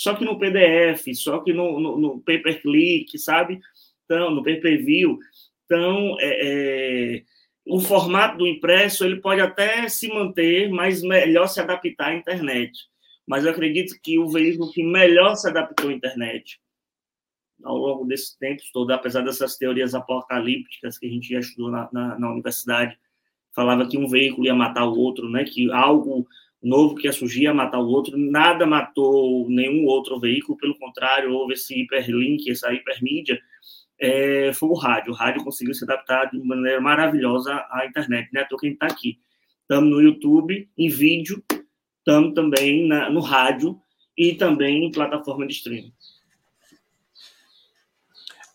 só 0.00 0.14
que 0.14 0.24
no 0.24 0.38
PDF, 0.38 1.14
só 1.14 1.40
que 1.40 1.52
no, 1.52 1.78
no, 1.78 1.98
no 1.98 2.20
pay-per-click, 2.22 3.18
sabe? 3.18 3.60
Então, 4.06 4.30
no 4.30 4.42
pay-per-view. 4.42 5.18
Então, 5.66 6.16
é, 6.18 7.18
é, 7.18 7.22
o 7.66 7.78
formato 7.80 8.38
do 8.38 8.46
impresso 8.46 9.04
ele 9.04 9.20
pode 9.20 9.42
até 9.42 9.86
se 9.90 10.08
manter, 10.08 10.70
mas 10.70 11.02
melhor 11.02 11.48
se 11.48 11.60
adaptar 11.60 12.12
à 12.12 12.14
internet. 12.14 12.72
Mas 13.26 13.44
eu 13.44 13.50
acredito 13.50 13.94
que 14.02 14.18
o 14.18 14.26
veículo 14.26 14.72
que 14.72 14.82
melhor 14.82 15.34
se 15.34 15.46
adaptou 15.46 15.90
à 15.90 15.92
internet 15.92 16.58
ao 17.62 17.76
longo 17.76 18.06
desses 18.06 18.34
tempos 18.38 18.72
todo, 18.72 18.90
apesar 18.92 19.20
dessas 19.20 19.58
teorias 19.58 19.94
apocalípticas 19.94 20.96
que 20.96 21.08
a 21.08 21.10
gente 21.10 21.28
já 21.28 21.40
estudou 21.40 21.70
na, 21.70 21.90
na, 21.92 22.18
na 22.18 22.32
universidade, 22.32 22.98
falava 23.54 23.86
que 23.86 23.98
um 23.98 24.08
veículo 24.08 24.46
ia 24.46 24.54
matar 24.54 24.86
o 24.86 24.98
outro, 24.98 25.28
né? 25.28 25.44
Que 25.44 25.70
algo 25.70 26.26
novo 26.62 26.94
que 26.94 27.06
ia 27.06 27.12
surgir 27.12 27.42
ia 27.42 27.54
matar 27.54 27.78
o 27.78 27.88
outro. 27.88 28.16
Nada 28.16 28.66
matou 28.66 29.48
nenhum 29.48 29.86
outro 29.86 30.18
veículo, 30.18 30.58
pelo 30.58 30.78
contrário, 30.78 31.32
houve 31.32 31.54
esse 31.54 31.74
hiperlink, 31.74 32.50
essa 32.50 32.72
hipermídia. 32.72 33.40
É, 33.98 34.52
foi 34.52 34.68
o 34.68 34.74
rádio. 34.74 35.12
O 35.12 35.16
rádio 35.16 35.44
conseguiu 35.44 35.74
se 35.74 35.84
adaptar 35.84 36.30
de 36.30 36.38
maneira 36.38 36.80
maravilhosa 36.80 37.54
à 37.70 37.86
internet, 37.86 38.28
né? 38.32 38.44
Tô 38.44 38.56
quem 38.56 38.72
está 38.72 38.86
aqui. 38.86 39.18
Estamos 39.62 39.90
no 39.90 40.00
YouTube, 40.00 40.68
em 40.76 40.88
vídeo, 40.88 41.42
estamos 41.98 42.34
também 42.34 42.88
na, 42.88 43.08
no 43.08 43.20
rádio 43.20 43.80
e 44.16 44.34
também 44.34 44.84
em 44.84 44.90
plataforma 44.90 45.46
de 45.46 45.52
streaming. 45.52 45.92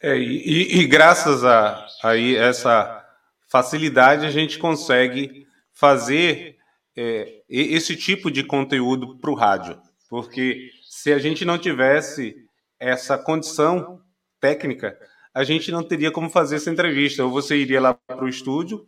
É, 0.02 0.18
e, 0.18 0.82
e, 0.82 0.86
graças 0.86 1.44
a, 1.44 1.88
a 2.04 2.20
essa 2.20 3.04
facilidade 3.48 4.26
a 4.26 4.30
gente 4.30 4.60
consegue 4.60 5.48
fazer 5.74 6.55
é, 6.98 7.44
esse 7.50 7.96
tipo 7.96 8.32
de 8.32 8.44
conteúdo 8.44 9.18
para 9.20 9.32
o 9.32 9.36
rádio, 9.36 9.80
porque 10.10 10.70
se 10.84 11.12
a 11.12 11.20
gente 11.20 11.44
não 11.44 11.58
tivesse 11.58 12.36
essa 12.80 13.18
condição 13.18 14.02
técnica, 14.40 14.98
a 15.34 15.44
gente 15.44 15.72
não 15.72 15.84
teria 15.84 16.12
como 16.12 16.30
fazer 16.30 16.56
essa 16.56 16.72
entrevista. 16.72 17.24
Ou 17.24 17.30
você 17.30 17.58
iria 17.58 17.82
lá 17.82 17.94
para 17.94 18.24
o 18.24 18.30
estúdio, 18.30 18.86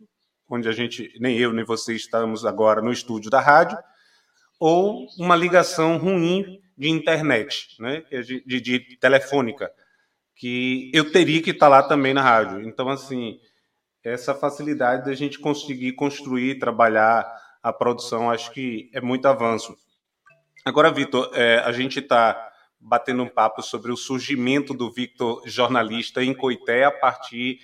onde 0.49 0.69
a 0.69 0.71
gente, 0.71 1.11
nem 1.19 1.37
eu 1.37 1.51
nem 1.51 1.65
você 1.65 1.93
estamos 1.93 2.45
agora 2.45 2.81
no 2.81 2.91
estúdio 2.91 3.29
da 3.29 3.41
rádio, 3.41 3.77
ou 4.59 5.07
uma 5.19 5.35
ligação 5.35 5.97
ruim 5.97 6.61
de 6.77 6.89
internet, 6.89 7.75
né, 7.79 8.03
de, 8.45 8.61
de, 8.61 8.97
telefônica, 8.97 9.69
que 10.35 10.89
eu 10.93 11.11
teria 11.11 11.41
que 11.41 11.49
estar 11.49 11.67
lá 11.67 11.83
também 11.83 12.13
na 12.13 12.21
rádio. 12.21 12.61
Então, 12.61 12.87
assim, 12.87 13.39
essa 14.03 14.33
facilidade 14.33 15.05
da 15.05 15.13
gente 15.13 15.39
conseguir 15.39 15.93
construir, 15.93 16.59
trabalhar 16.59 17.25
a 17.61 17.73
produção, 17.73 18.29
acho 18.29 18.51
que 18.51 18.89
é 18.93 19.01
muito 19.01 19.27
avanço. 19.27 19.75
Agora, 20.65 20.91
Vitor, 20.91 21.31
é, 21.33 21.59
a 21.59 21.71
gente 21.71 21.99
está 21.99 22.51
batendo 22.79 23.23
um 23.23 23.29
papo 23.29 23.61
sobre 23.61 23.91
o 23.91 23.97
surgimento 23.97 24.73
do 24.73 24.91
Victor 24.91 25.41
jornalista 25.45 26.23
em 26.23 26.33
Coité 26.33 26.83
a 26.83 26.91
partir 26.91 27.59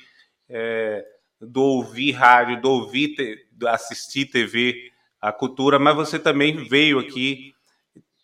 é, 0.50 1.05
do 1.39 1.62
ouvir 1.62 2.12
rádio, 2.12 2.62
do 2.62 2.71
ouvir, 2.71 3.15
te, 3.15 3.47
do 3.51 3.67
assistir 3.67 4.25
TV, 4.25 4.91
a 5.21 5.31
cultura, 5.31 5.77
mas 5.79 5.95
você 5.95 6.19
também 6.19 6.67
veio 6.67 7.00
aqui, 7.00 7.53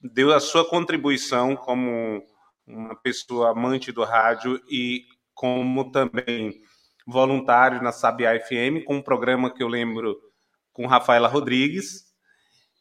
deu 0.01 0.33
a 0.33 0.39
sua 0.39 0.65
contribuição 0.67 1.55
como 1.55 2.23
uma 2.65 2.95
pessoa 2.95 3.51
amante 3.51 3.91
do 3.91 4.03
rádio 4.03 4.61
e 4.69 5.05
como 5.33 5.91
também 5.91 6.61
voluntário 7.07 7.81
na 7.81 7.91
Sabia 7.91 8.39
FM, 8.39 8.83
com 8.85 8.97
um 8.97 9.01
programa 9.01 9.49
que 9.49 9.63
eu 9.63 9.67
lembro 9.67 10.19
com 10.79 10.87
Rafaela 10.87 11.27
Rodrigues. 11.27 12.05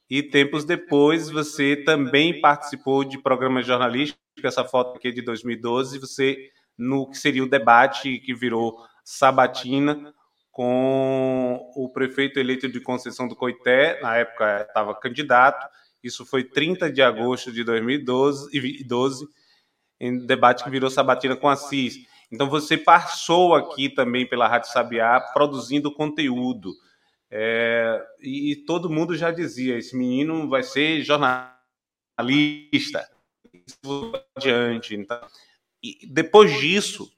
E 0.09 0.23
tempos 0.23 0.65
depois 0.65 1.29
você 1.29 1.75
também 1.75 2.41
participou 2.41 3.03
de 3.03 3.21
programas 3.21 3.67
jornalísticos, 3.67 4.23
essa 4.45 4.65
foto 4.65 4.97
aqui 4.97 5.09
é 5.09 5.11
de 5.11 5.21
2012, 5.21 5.99
você 5.99 6.37
no 6.79 7.11
que 7.11 7.19
seria 7.19 7.43
o 7.43 7.49
debate 7.49 8.21
que 8.21 8.33
virou 8.33 8.79
Sabatina 9.03 10.15
com 10.53 11.61
o 11.75 11.89
prefeito 11.89 12.39
eleito 12.39 12.69
de 12.69 12.81
Conceição 12.81 13.27
do 13.27 13.35
Coité, 13.35 14.01
na 14.01 14.17
época 14.17 14.63
estava 14.63 14.95
candidato, 14.95 15.69
isso 16.01 16.25
foi 16.25 16.45
30 16.45 16.93
de 16.93 17.03
agosto 17.03 17.51
de 17.51 17.65
2012, 17.65 18.85
12, 18.85 19.27
em 19.99 20.25
debate 20.25 20.63
que 20.63 20.71
virou 20.71 20.89
Sabatina 20.89 21.35
com 21.35 21.49
Assis. 21.49 21.97
Então 22.31 22.49
você 22.49 22.79
passou 22.79 23.57
aqui 23.57 23.89
também 23.89 24.25
pela 24.25 24.47
Rádio 24.47 24.71
Sabiá 24.71 25.21
produzindo 25.33 25.93
conteúdo. 25.93 26.73
É, 27.31 28.03
e 28.21 28.57
todo 28.67 28.91
mundo 28.91 29.17
já 29.17 29.31
dizia: 29.31 29.79
esse 29.79 29.97
menino 29.97 30.49
vai 30.49 30.63
ser 30.63 31.03
jornalista. 31.03 31.59
Adiante. 34.35 34.95
Então, 34.95 35.21
e 35.83 36.07
depois 36.07 36.59
disso, 36.59 37.11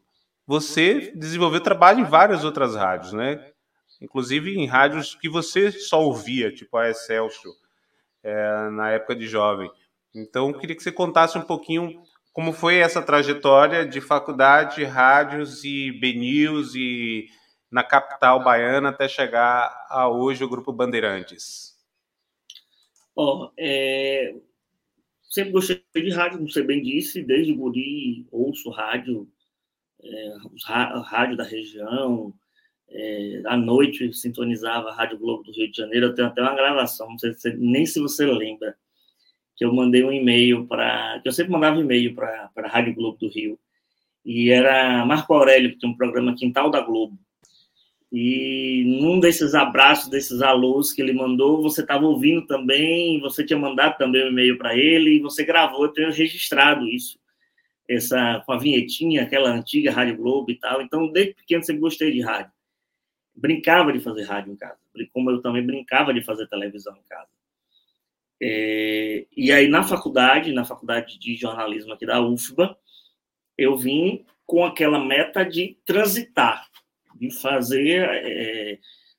você 0.47 1.12
desenvolveu 1.14 1.61
trabalho 1.61 2.00
em 2.00 2.05
várias 2.05 2.45
outras 2.45 2.75
rádios, 2.75 3.12
né? 3.12 3.52
Inclusive 4.00 4.57
em 4.57 4.67
rádios 4.67 5.14
que 5.14 5.29
você 5.29 5.71
só 5.71 6.02
ouvia, 6.02 6.52
tipo 6.52 6.76
a 6.76 6.88
Excelsior, 6.90 7.55
é, 8.23 8.69
na 8.71 8.90
época 8.90 9.14
de 9.14 9.26
jovem. 9.26 9.71
Então, 10.14 10.52
queria 10.52 10.75
que 10.75 10.83
você 10.83 10.90
contasse 10.90 11.38
um 11.38 11.43
pouquinho 11.43 12.02
como 12.33 12.52
foi 12.52 12.76
essa 12.76 13.02
trajetória 13.02 13.87
de 13.87 14.00
faculdade, 14.00 14.85
rádios 14.85 15.64
e 15.64 15.93
BNews 15.93 16.75
e 16.75 17.26
na 17.71 17.85
capital 17.85 18.43
baiana 18.43 18.89
até 18.89 19.09
chegar 19.09 19.87
a 19.89 20.09
hoje 20.09 20.43
o 20.43 20.49
Grupo 20.49 20.73
Bandeirantes? 20.73 21.79
Oh, 23.15 23.50
é... 23.59 24.35
Sempre 25.23 25.53
gostei 25.53 25.81
de 25.95 26.11
rádio, 26.11 26.39
como 26.39 26.50
você 26.50 26.62
bem 26.62 26.83
disse, 26.83 27.23
desde 27.23 27.53
guri 27.53 28.27
ouço 28.33 28.69
rádio, 28.69 29.31
é, 30.03 30.35
rádio 31.05 31.37
da 31.37 31.45
região, 31.45 32.35
é, 32.89 33.43
à 33.47 33.57
noite 33.57 34.12
sintonizava 34.12 34.89
a 34.89 34.95
Rádio 34.95 35.19
Globo 35.19 35.45
do 35.45 35.53
Rio 35.53 35.71
de 35.71 35.77
Janeiro, 35.77 36.07
eu 36.07 36.15
tenho 36.15 36.27
até 36.27 36.43
uma 36.43 36.57
gravação, 36.57 37.09
não 37.09 37.19
sei 37.19 37.33
se, 37.35 37.55
nem 37.57 37.87
se 37.87 38.00
você 38.00 38.27
lembra, 38.27 38.77
que 39.57 39.65
eu 39.65 39.73
mandei 39.73 40.03
um 40.03 40.11
e-mail 40.11 40.67
para. 40.67 41.21
que 41.21 41.29
eu 41.29 41.33
sempre 41.33 41.53
mandava 41.53 41.79
e-mail 41.79 42.15
para 42.15 42.50
a 42.57 42.69
Rádio 42.69 42.95
Globo 42.95 43.19
do 43.19 43.29
Rio. 43.29 43.59
E 44.25 44.50
era 44.50 45.05
Marco 45.05 45.33
Aurélio, 45.35 45.71
que 45.71 45.79
tem 45.79 45.91
um 45.91 45.97
programa 45.97 46.35
Quintal 46.35 46.71
da 46.71 46.81
Globo. 46.81 47.19
E 48.12 48.83
num 48.87 49.21
desses 49.21 49.55
abraços, 49.55 50.09
desses 50.09 50.43
alôs 50.43 50.93
que 50.93 51.00
ele 51.00 51.12
mandou, 51.12 51.62
você 51.62 51.83
estava 51.83 52.05
ouvindo 52.05 52.45
também, 52.45 53.21
você 53.21 53.45
tinha 53.45 53.59
mandado 53.59 53.97
também 53.99 54.25
um 54.25 54.29
e-mail 54.31 54.59
para 54.59 54.76
ele, 54.76 55.17
e 55.17 55.21
você 55.21 55.45
gravou, 55.45 55.85
eu 55.85 55.93
tenho 55.93 56.11
registrado 56.11 56.88
isso, 56.88 57.21
essa, 57.88 58.43
com 58.45 58.52
a 58.52 58.59
vinhetinha, 58.59 59.23
aquela 59.23 59.50
antiga 59.50 59.93
Rádio 59.93 60.17
Globo 60.17 60.50
e 60.50 60.59
tal. 60.59 60.83
Então, 60.83 61.11
desde 61.12 61.35
pequeno, 61.35 61.62
sempre 61.62 61.81
gostei 61.81 62.11
de 62.11 62.21
rádio. 62.21 62.52
Brincava 63.35 63.93
de 63.93 64.00
fazer 64.00 64.25
rádio 64.25 64.52
em 64.52 64.57
casa, 64.57 64.79
como 65.12 65.31
eu 65.31 65.40
também 65.40 65.64
brincava 65.64 66.12
de 66.12 66.23
fazer 66.23 66.49
televisão 66.49 66.97
em 66.97 67.09
casa. 67.09 67.31
É, 68.43 69.26
e 69.37 69.52
aí, 69.52 69.69
na 69.69 69.85
faculdade, 69.85 70.52
na 70.52 70.64
faculdade 70.64 71.19
de 71.19 71.37
jornalismo 71.37 71.93
aqui 71.93 72.07
da 72.07 72.21
UFBA, 72.21 72.76
eu 73.57 73.76
vim 73.76 74.25
com 74.47 74.64
aquela 74.64 74.99
meta 74.99 75.45
de 75.45 75.79
transitar, 75.85 76.70
de 77.21 77.31
fazer, 77.31 78.09
é, 78.09 78.79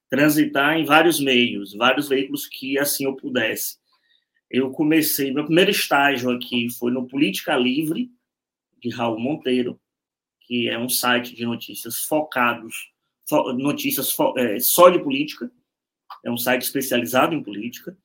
transitar 0.10 0.75
em 0.77 0.84
vários 0.84 1.20
meios, 1.20 1.75
vários 1.75 2.10
veículos 2.10 2.48
que 2.48 2.79
assim 2.79 3.05
eu 3.05 3.15
pudesse. 3.15 3.77
Eu 4.50 4.72
comecei, 4.72 5.31
meu 5.31 5.46
primeiro 5.46 5.70
estágio 5.70 6.31
aqui 6.31 6.67
foi 6.77 6.91
no 6.91 7.08
Política 7.08 7.55
Livre, 7.55 8.10
de 8.81 8.89
Raul 8.89 9.20
Monteiro, 9.20 9.79
que 10.41 10.67
é 10.67 10.77
um 10.77 10.89
site 10.89 11.36
de 11.36 11.46
notícias 11.46 12.00
focados, 12.00 12.91
notícias 13.58 14.13
é, 14.38 14.60
só 14.60 14.89
de 14.89 15.00
política, 15.00 15.51
é 16.25 16.31
um 16.31 16.38
site 16.38 16.63
especializado 16.63 17.36
em 17.36 17.43
política. 17.43 17.96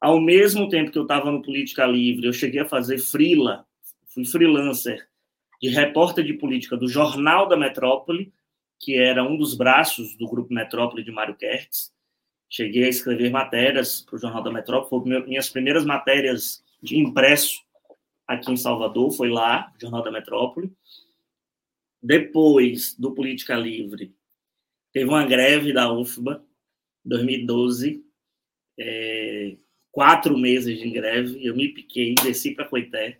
Ao 0.00 0.20
mesmo 0.20 0.68
tempo 0.68 0.90
que 0.90 0.98
eu 0.98 1.04
estava 1.04 1.30
no 1.30 1.40
Política 1.40 1.86
Livre, 1.86 2.26
eu 2.26 2.32
cheguei 2.32 2.60
a 2.60 2.68
fazer 2.68 2.98
freela, 2.98 3.64
fui 4.12 4.26
freelancer 4.26 5.08
de 5.62 5.68
repórter 5.68 6.24
de 6.24 6.34
política 6.34 6.76
do 6.76 6.86
Jornal 6.86 7.48
da 7.48 7.56
Metrópole, 7.56 8.32
que 8.78 8.96
era 8.96 9.24
um 9.24 9.36
dos 9.36 9.54
braços 9.54 10.16
do 10.16 10.28
Grupo 10.28 10.52
Metrópole 10.52 11.04
de 11.04 11.10
Mário 11.10 11.36
Kertz. 11.36 11.92
Cheguei 12.48 12.84
a 12.84 12.88
escrever 12.88 13.30
matérias 13.30 14.02
para 14.02 14.16
o 14.16 14.18
Jornal 14.18 14.42
da 14.42 14.52
Metrópole, 14.52 14.88
foram 15.04 15.26
minhas 15.26 15.48
primeiras 15.48 15.84
matérias 15.84 16.62
de 16.82 16.96
impresso 16.96 17.60
aqui 18.26 18.52
em 18.52 18.56
Salvador, 18.56 19.10
foi 19.10 19.28
lá, 19.28 19.72
Jornal 19.80 20.02
da 20.02 20.10
Metrópole. 20.10 20.72
Depois 22.02 22.94
do 22.98 23.12
Política 23.12 23.56
Livre, 23.56 24.14
teve 24.92 25.08
uma 25.08 25.26
greve 25.26 25.72
da 25.72 25.92
UFBA, 25.92 26.44
2012, 27.04 28.04
é, 28.78 29.56
quatro 29.90 30.36
meses 30.36 30.78
de 30.78 30.90
greve, 30.90 31.44
eu 31.44 31.56
me 31.56 31.68
piquei, 31.68 32.14
desci 32.14 32.54
para 32.54 32.68
Coité, 32.68 33.18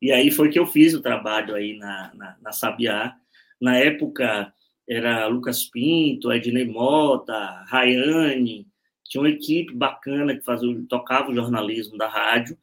e 0.00 0.12
aí 0.12 0.30
foi 0.30 0.50
que 0.50 0.58
eu 0.58 0.66
fiz 0.66 0.94
o 0.94 1.00
trabalho 1.00 1.54
aí 1.54 1.76
na, 1.76 2.12
na, 2.14 2.36
na 2.40 2.52
Sabiá. 2.52 3.16
Na 3.60 3.76
época 3.78 4.52
era 4.88 5.26
Lucas 5.26 5.64
Pinto, 5.64 6.32
Ednei 6.32 6.64
Mota, 6.64 7.64
Rayane, 7.68 8.66
tinha 9.04 9.22
uma 9.22 9.30
equipe 9.30 9.74
bacana 9.74 10.36
que 10.36 10.44
fazia, 10.44 10.68
tocava 10.88 11.30
o 11.30 11.34
jornalismo 11.34 11.96
da 11.96 12.08
rádio, 12.08 12.56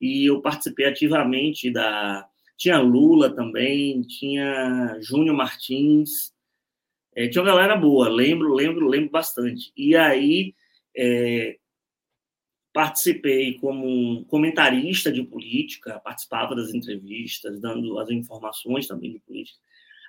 e 0.00 0.30
eu 0.30 0.40
participei 0.40 0.86
ativamente 0.86 1.70
da. 1.70 2.26
Tinha 2.56 2.80
Lula 2.80 3.30
também, 3.30 4.02
tinha 4.02 4.98
Júnior 5.00 5.36
Martins, 5.36 6.32
é, 7.14 7.28
tinha 7.28 7.42
uma 7.42 7.50
galera 7.50 7.76
boa, 7.76 8.08
lembro, 8.08 8.52
lembro, 8.54 8.88
lembro 8.88 9.10
bastante. 9.10 9.72
E 9.76 9.94
aí 9.96 10.54
é, 10.96 11.56
participei 12.72 13.54
como 13.54 14.24
comentarista 14.26 15.10
de 15.10 15.22
política, 15.22 16.00
participava 16.00 16.54
das 16.54 16.72
entrevistas, 16.72 17.60
dando 17.60 17.98
as 17.98 18.10
informações 18.10 18.86
também 18.86 19.12
de 19.12 19.18
política. 19.20 19.58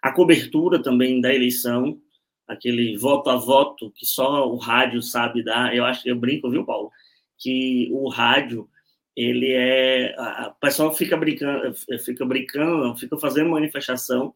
A 0.01 0.11
cobertura 0.11 0.81
também 0.81 1.21
da 1.21 1.33
eleição, 1.33 1.99
aquele 2.47 2.97
voto 2.97 3.29
a 3.29 3.35
voto 3.35 3.91
que 3.95 4.05
só 4.05 4.47
o 4.49 4.57
rádio 4.57 5.01
sabe 5.01 5.43
dar. 5.43 5.75
Eu 5.75 5.85
acho 5.85 6.03
que 6.03 6.09
eu 6.09 6.15
brinco, 6.15 6.49
viu, 6.49 6.65
Paulo? 6.65 6.91
Que 7.37 7.89
o 7.91 8.09
rádio 8.09 8.69
ele 9.15 9.51
é 9.51 10.15
o 10.47 10.59
pessoal 10.61 10.93
fica 10.93 11.17
brincando, 11.17 11.75
fica 12.05 12.25
brincando, 12.25 12.95
fica 12.97 13.17
fazendo 13.17 13.49
manifestação 13.49 14.33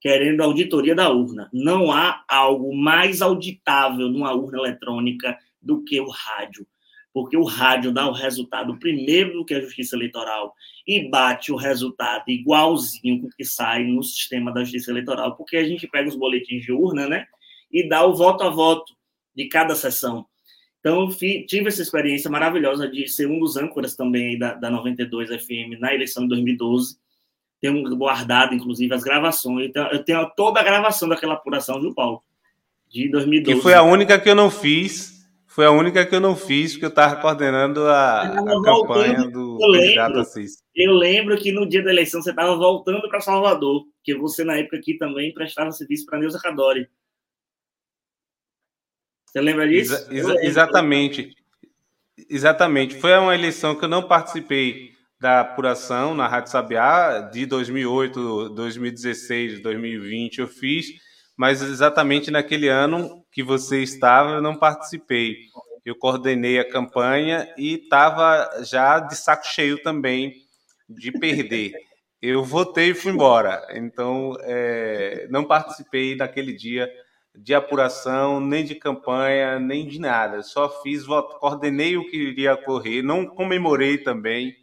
querendo 0.00 0.42
a 0.42 0.44
auditoria 0.44 0.94
da 0.94 1.08
urna. 1.10 1.48
Não 1.52 1.90
há 1.90 2.24
algo 2.28 2.76
mais 2.76 3.22
auditável 3.22 4.08
numa 4.08 4.34
urna 4.34 4.58
eletrônica 4.58 5.38
do 5.62 5.82
que 5.82 5.98
o 6.00 6.10
rádio 6.10 6.66
porque 7.14 7.36
o 7.36 7.44
rádio 7.44 7.92
dá 7.92 8.08
o 8.08 8.12
resultado 8.12 8.76
primeiro 8.76 9.34
do 9.34 9.44
que 9.44 9.54
a 9.54 9.60
Justiça 9.60 9.94
Eleitoral 9.94 10.52
e 10.84 11.08
bate 11.08 11.52
o 11.52 11.56
resultado 11.56 12.24
igualzinho 12.26 13.20
com 13.20 13.28
o 13.28 13.30
que 13.30 13.44
sai 13.44 13.84
no 13.84 14.02
sistema 14.02 14.52
da 14.52 14.62
Justiça 14.62 14.90
Eleitoral, 14.90 15.36
porque 15.36 15.56
a 15.56 15.64
gente 15.64 15.86
pega 15.86 16.08
os 16.08 16.16
boletins 16.16 16.64
de 16.64 16.72
urna, 16.72 17.08
né, 17.08 17.26
e 17.70 17.88
dá 17.88 18.04
o 18.04 18.14
voto 18.14 18.42
a 18.42 18.50
voto 18.50 18.92
de 19.34 19.46
cada 19.46 19.76
sessão. 19.76 20.26
Então, 20.80 21.08
tive 21.08 21.68
essa 21.68 21.80
experiência 21.80 22.28
maravilhosa 22.28 22.88
de 22.88 23.08
ser 23.08 23.26
um 23.26 23.38
dos 23.38 23.56
âncoras 23.56 23.94
também 23.94 24.36
da, 24.36 24.54
da 24.54 24.68
92 24.68 25.28
FM 25.28 25.78
na 25.80 25.94
eleição 25.94 26.24
de 26.24 26.30
2012. 26.30 26.98
Tenho 27.58 27.96
guardado, 27.96 28.54
inclusive, 28.54 28.92
as 28.92 29.02
gravações. 29.02 29.68
Então, 29.68 29.86
eu 29.90 30.04
tenho 30.04 30.28
toda 30.36 30.60
a 30.60 30.62
gravação 30.62 31.08
daquela 31.08 31.34
apuração, 31.34 31.80
viu, 31.80 31.94
Paulo? 31.94 32.22
De 32.90 33.08
2012. 33.08 33.56
Que 33.56 33.62
foi 33.62 33.72
a 33.72 33.82
única 33.82 34.20
que 34.20 34.28
eu 34.28 34.34
não 34.34 34.50
fiz 34.50 35.13
foi 35.54 35.66
a 35.66 35.70
única 35.70 36.04
que 36.04 36.12
eu 36.12 36.20
não 36.20 36.34
fiz, 36.34 36.72
porque 36.72 36.86
eu 36.86 36.88
estava 36.88 37.14
coordenando 37.22 37.86
a, 37.86 38.22
a 38.22 38.62
campanha 38.64 39.30
do 39.30 39.56
candidato 39.58 40.18
Assis. 40.18 40.64
Eu 40.74 40.92
lembro 40.94 41.36
que 41.36 41.52
no 41.52 41.64
dia 41.64 41.80
da 41.80 41.92
eleição 41.92 42.20
você 42.20 42.30
estava 42.30 42.56
voltando 42.56 43.08
para 43.08 43.20
Salvador, 43.20 43.84
que 44.02 44.16
você, 44.16 44.42
na 44.42 44.56
época 44.56 44.78
aqui, 44.78 44.98
também 44.98 45.32
prestava 45.32 45.70
serviço 45.70 46.06
para 46.06 46.18
Neuza 46.18 46.40
Cadori. 46.40 46.88
Você 49.26 49.40
lembra 49.40 49.68
disso? 49.68 49.94
Exa 49.94 50.12
exa 50.12 50.44
exatamente. 50.44 51.36
Exatamente. 52.28 52.96
Foi 52.96 53.16
uma 53.16 53.34
eleição 53.34 53.76
que 53.76 53.84
eu 53.84 53.88
não 53.88 54.08
participei 54.08 54.90
da 55.20 55.42
apuração 55.42 56.16
na 56.16 56.26
Rádio 56.26 56.50
Sabiá 56.50 57.20
de 57.20 57.46
2008, 57.46 58.48
2016, 58.48 59.62
2020 59.62 60.38
eu 60.40 60.48
fiz, 60.48 60.88
mas 61.36 61.62
exatamente 61.62 62.30
naquele 62.30 62.68
ano 62.68 63.24
que 63.32 63.42
você 63.42 63.82
estava, 63.82 64.32
eu 64.32 64.42
não 64.42 64.56
participei. 64.56 65.36
Eu 65.84 65.96
coordenei 65.96 66.58
a 66.58 66.68
campanha 66.68 67.52
e 67.58 67.74
estava 67.74 68.62
já 68.62 69.00
de 69.00 69.16
saco 69.16 69.46
cheio 69.46 69.82
também 69.82 70.34
de 70.88 71.12
perder. 71.12 71.72
Eu 72.22 72.42
votei 72.42 72.90
e 72.90 72.94
fui 72.94 73.12
embora. 73.12 73.66
Então, 73.70 74.34
é, 74.40 75.26
não 75.30 75.44
participei 75.44 76.16
daquele 76.16 76.54
dia 76.54 76.90
de 77.36 77.52
apuração, 77.52 78.40
nem 78.40 78.64
de 78.64 78.76
campanha, 78.76 79.58
nem 79.58 79.86
de 79.86 79.98
nada. 79.98 80.42
Só 80.42 80.68
fiz 80.82 81.04
voto, 81.04 81.38
coordenei 81.38 81.96
o 81.96 82.08
que 82.08 82.16
iria 82.16 82.54
ocorrer, 82.54 83.02
não 83.02 83.26
comemorei 83.26 83.98
também. 83.98 84.54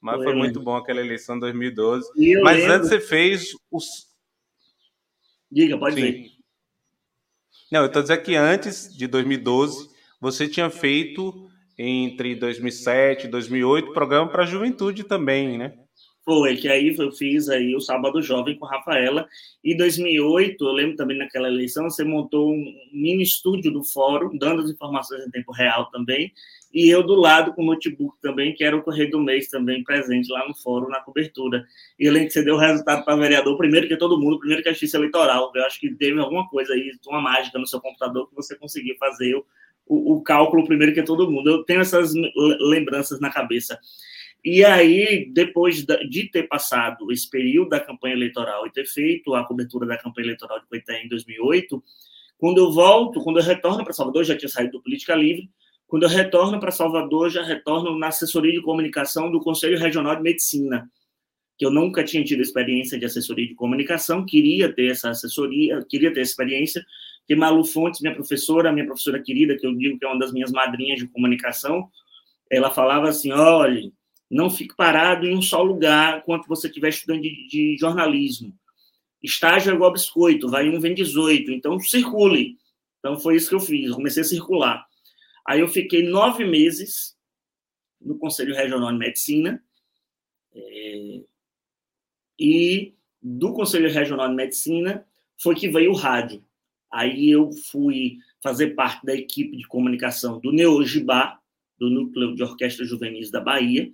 Mas 0.00 0.22
foi 0.22 0.34
muito 0.34 0.60
bom 0.60 0.76
aquela 0.76 1.00
eleição 1.00 1.36
de 1.36 1.42
2012. 1.42 2.06
Mas 2.42 2.58
lembro... 2.58 2.74
antes 2.74 2.88
você 2.90 3.00
fez 3.00 3.52
os, 3.70 4.13
Diga, 5.54 5.78
pode 5.78 6.00
Sim. 6.00 6.30
Não, 7.70 7.82
eu 7.82 7.86
estou 7.86 8.02
dizendo 8.02 8.22
que 8.22 8.34
antes 8.34 8.92
de 8.92 9.06
2012, 9.06 9.88
você 10.20 10.48
tinha 10.48 10.68
feito 10.68 11.48
entre 11.78 12.34
2007 12.34 13.26
e 13.26 13.30
2008 13.30 13.92
programa 13.92 14.28
para 14.28 14.42
a 14.42 14.46
juventude 14.46 15.04
também, 15.04 15.56
né? 15.56 15.72
Foi, 16.24 16.56
que 16.56 16.68
aí 16.68 16.92
eu 16.96 17.12
fiz 17.12 17.48
aí 17.48 17.76
o 17.76 17.80
Sábado 17.80 18.20
Jovem 18.20 18.58
com 18.58 18.66
a 18.66 18.70
Rafaela. 18.70 19.28
E 19.62 19.76
2008, 19.76 20.64
eu 20.64 20.72
lembro 20.72 20.96
também 20.96 21.18
naquela 21.18 21.48
eleição, 21.48 21.88
você 21.88 22.02
montou 22.02 22.50
um 22.50 22.64
mini 22.92 23.22
estúdio 23.22 23.70
do 23.70 23.84
fórum, 23.84 24.36
dando 24.36 24.62
as 24.62 24.70
informações 24.70 25.24
em 25.24 25.30
tempo 25.30 25.52
real 25.52 25.88
também. 25.90 26.32
E 26.74 26.90
eu 26.90 27.04
do 27.04 27.14
lado 27.14 27.54
com 27.54 27.62
o 27.62 27.66
notebook 27.66 28.20
também, 28.20 28.52
que 28.52 28.64
era 28.64 28.76
o 28.76 28.82
Correio 28.82 29.08
do 29.08 29.20
Mês 29.20 29.48
também 29.48 29.84
presente 29.84 30.28
lá 30.32 30.46
no 30.48 30.56
fórum, 30.56 30.88
na 30.88 30.98
cobertura. 30.98 31.64
E 31.96 32.10
lembro 32.10 32.26
que 32.26 32.32
você 32.34 32.42
deu 32.42 32.56
o 32.56 32.58
resultado 32.58 33.04
para 33.04 33.14
vereador, 33.14 33.56
primeiro 33.56 33.86
que 33.86 33.96
todo 33.96 34.20
mundo, 34.20 34.40
primeiro 34.40 34.60
que 34.60 34.68
a 34.68 34.72
justiça 34.72 34.96
eleitoral. 34.96 35.52
Eu 35.54 35.64
acho 35.64 35.78
que 35.78 35.94
teve 35.94 36.18
alguma 36.18 36.48
coisa 36.48 36.72
aí, 36.74 36.90
uma 37.06 37.20
mágica 37.20 37.60
no 37.60 37.66
seu 37.66 37.80
computador 37.80 38.28
que 38.28 38.34
você 38.34 38.56
conseguiu 38.56 38.96
fazer 38.98 39.36
o, 39.36 39.46
o, 39.86 40.14
o 40.14 40.22
cálculo 40.22 40.66
primeiro 40.66 40.92
que 40.92 41.02
todo 41.04 41.30
mundo. 41.30 41.48
Eu 41.48 41.62
tenho 41.62 41.80
essas 41.80 42.12
lembranças 42.60 43.20
na 43.20 43.30
cabeça. 43.30 43.78
E 44.44 44.64
aí, 44.64 45.30
depois 45.32 45.86
de 46.10 46.28
ter 46.28 46.42
passado 46.48 47.10
esse 47.12 47.30
período 47.30 47.68
da 47.68 47.78
campanha 47.78 48.16
eleitoral 48.16 48.66
e 48.66 48.72
ter 48.72 48.84
feito 48.84 49.32
a 49.32 49.44
cobertura 49.44 49.86
da 49.86 49.96
campanha 49.96 50.26
eleitoral 50.26 50.58
de 50.58 50.66
Coité 50.66 51.00
em 51.04 51.08
2008, 51.08 51.80
quando 52.36 52.58
eu 52.58 52.72
volto, 52.72 53.22
quando 53.22 53.38
eu 53.38 53.44
retorno 53.44 53.84
para 53.84 53.92
Salvador, 53.92 54.24
já 54.24 54.36
tinha 54.36 54.48
saído 54.48 54.72
do 54.72 54.82
Política 54.82 55.14
Livre, 55.14 55.48
quando 55.86 56.04
eu 56.04 56.08
retorno 56.08 56.58
para 56.58 56.70
Salvador, 56.70 57.30
já 57.30 57.42
retorno 57.42 57.98
na 57.98 58.08
assessoria 58.08 58.52
de 58.52 58.62
comunicação 58.62 59.30
do 59.30 59.40
Conselho 59.40 59.78
Regional 59.78 60.16
de 60.16 60.22
Medicina, 60.22 60.90
que 61.56 61.64
eu 61.64 61.70
nunca 61.70 62.02
tinha 62.02 62.24
tido 62.24 62.42
experiência 62.42 62.98
de 62.98 63.04
assessoria 63.04 63.46
de 63.46 63.54
comunicação, 63.54 64.24
queria 64.24 64.72
ter 64.72 64.90
essa 64.90 65.10
assessoria, 65.10 65.84
queria 65.88 66.12
ter 66.12 66.20
experiência, 66.20 66.84
que 67.26 67.34
Malu 67.34 67.64
Fontes, 67.64 68.00
minha 68.00 68.14
professora, 68.14 68.72
minha 68.72 68.86
professora 68.86 69.22
querida, 69.22 69.56
que 69.56 69.66
eu 69.66 69.74
digo 69.74 69.98
que 69.98 70.04
é 70.04 70.08
uma 70.08 70.18
das 70.18 70.32
minhas 70.32 70.50
madrinhas 70.50 70.98
de 70.98 71.06
comunicação, 71.06 71.88
ela 72.50 72.70
falava 72.70 73.08
assim, 73.08 73.32
olha, 73.32 73.90
não 74.30 74.50
fique 74.50 74.74
parado 74.76 75.26
em 75.26 75.36
um 75.36 75.42
só 75.42 75.62
lugar 75.62 76.18
enquanto 76.18 76.46
você 76.46 76.66
estiver 76.66 76.88
estudando 76.88 77.22
de, 77.22 77.46
de, 77.48 77.76
jornalismo. 77.78 78.52
Estágio 79.22 79.72
é 79.72 79.74
igual 79.74 79.92
biscoito, 79.92 80.50
vai 80.50 80.68
um, 80.68 80.78
vem 80.78 80.94
18. 80.94 81.50
Então, 81.52 81.78
circule. 81.80 82.56
Então, 82.98 83.18
foi 83.18 83.36
isso 83.36 83.48
que 83.48 83.54
eu 83.54 83.60
fiz. 83.60 83.94
Comecei 83.94 84.22
a 84.22 84.24
circular. 84.24 84.84
Aí, 85.46 85.60
eu 85.60 85.68
fiquei 85.68 86.02
nove 86.02 86.44
meses 86.44 87.16
no 88.00 88.18
Conselho 88.18 88.54
Regional 88.54 88.92
de 88.92 88.98
Medicina. 88.98 89.62
É, 90.54 91.20
e 92.38 92.94
do 93.22 93.52
Conselho 93.52 93.90
Regional 93.90 94.28
de 94.28 94.34
Medicina 94.34 95.06
foi 95.40 95.54
que 95.54 95.68
veio 95.68 95.92
o 95.92 95.96
rádio. 95.96 96.44
Aí, 96.92 97.30
eu 97.30 97.50
fui 97.70 98.18
fazer 98.42 98.74
parte 98.74 99.04
da 99.04 99.14
equipe 99.14 99.56
de 99.56 99.66
comunicação 99.66 100.38
do 100.38 100.52
Neogibá, 100.52 101.40
do 101.78 101.90
Núcleo 101.90 102.34
de 102.34 102.42
Orquestra 102.42 102.84
Juvenis 102.84 103.30
da 103.30 103.40
Bahia, 103.40 103.90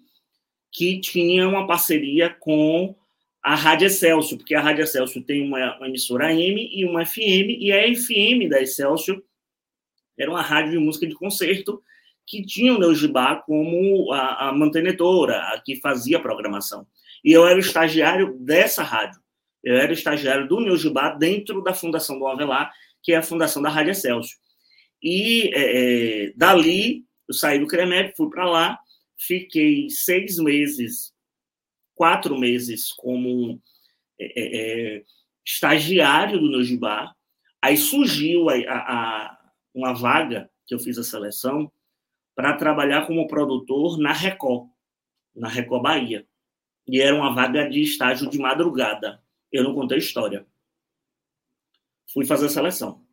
que 0.70 1.00
tinha 1.00 1.48
uma 1.48 1.66
parceria 1.66 2.30
com 2.30 2.94
a 3.42 3.54
Rádio 3.54 3.86
Excelsior, 3.86 4.38
porque 4.38 4.54
a 4.54 4.60
Rádio 4.60 4.84
Excelsior 4.84 5.24
tem 5.24 5.42
uma, 5.42 5.76
uma 5.76 5.88
emissora 5.88 6.26
AM 6.26 6.70
e 6.72 6.84
uma 6.84 7.04
FM, 7.04 7.56
e 7.58 7.72
a 7.72 7.82
FM 7.94 8.48
da 8.48 8.60
Excelsior 8.60 9.22
era 10.20 10.30
uma 10.30 10.42
rádio 10.42 10.72
de 10.72 10.78
música 10.78 11.06
de 11.06 11.14
concerto 11.14 11.82
que 12.26 12.44
tinha 12.44 12.74
o 12.74 12.78
Neugibá 12.78 13.36
como 13.36 14.12
a, 14.12 14.48
a 14.48 14.52
mantenedora, 14.52 15.38
a 15.48 15.60
que 15.60 15.80
fazia 15.80 16.18
a 16.18 16.20
programação. 16.20 16.86
E 17.24 17.32
eu 17.32 17.46
era 17.46 17.58
estagiário 17.58 18.36
dessa 18.38 18.82
rádio. 18.82 19.20
Eu 19.64 19.76
era 19.76 19.92
estagiário 19.92 20.46
do 20.46 20.60
Neugibá 20.60 21.10
dentro 21.10 21.62
da 21.62 21.74
Fundação 21.74 22.18
do 22.18 22.26
Avelar, 22.26 22.72
que 23.02 23.12
é 23.12 23.16
a 23.16 23.22
fundação 23.22 23.62
da 23.62 23.68
Rádio 23.68 23.92
Excelsior. 23.92 24.38
E 25.02 25.50
é, 25.54 26.26
é 26.26 26.32
dali, 26.36 27.04
eu 27.26 27.34
saí 27.34 27.58
do 27.58 27.66
CREMEP, 27.66 28.14
fui 28.16 28.28
para 28.28 28.48
lá, 28.48 28.78
fiquei 29.18 29.88
seis 29.88 30.38
meses, 30.38 31.12
quatro 31.94 32.38
meses 32.38 32.92
como 32.92 33.60
é, 34.18 34.24
é, 34.24 34.96
é 34.96 35.02
estagiário 35.44 36.38
do 36.38 36.50
Nojibá. 36.50 37.14
Aí 37.62 37.76
surgiu 37.76 38.48
a, 38.48 38.54
a, 38.54 39.39
uma 39.74 39.92
vaga 39.92 40.50
que 40.66 40.74
eu 40.74 40.78
fiz 40.78 40.98
a 40.98 41.04
seleção 41.04 41.70
para 42.34 42.56
trabalhar 42.56 43.06
como 43.06 43.26
produtor 43.26 43.98
na 43.98 44.12
Record, 44.12 44.68
na 45.34 45.48
Record 45.48 45.82
Bahia. 45.82 46.26
E 46.86 47.00
era 47.00 47.14
uma 47.14 47.34
vaga 47.34 47.68
de 47.68 47.82
estágio 47.82 48.28
de 48.30 48.38
madrugada. 48.38 49.22
Eu 49.52 49.62
não 49.62 49.74
contei 49.74 49.98
história. 49.98 50.46
Fui 52.12 52.24
fazer 52.24 52.46
a 52.46 52.50
seleção. 52.50 53.04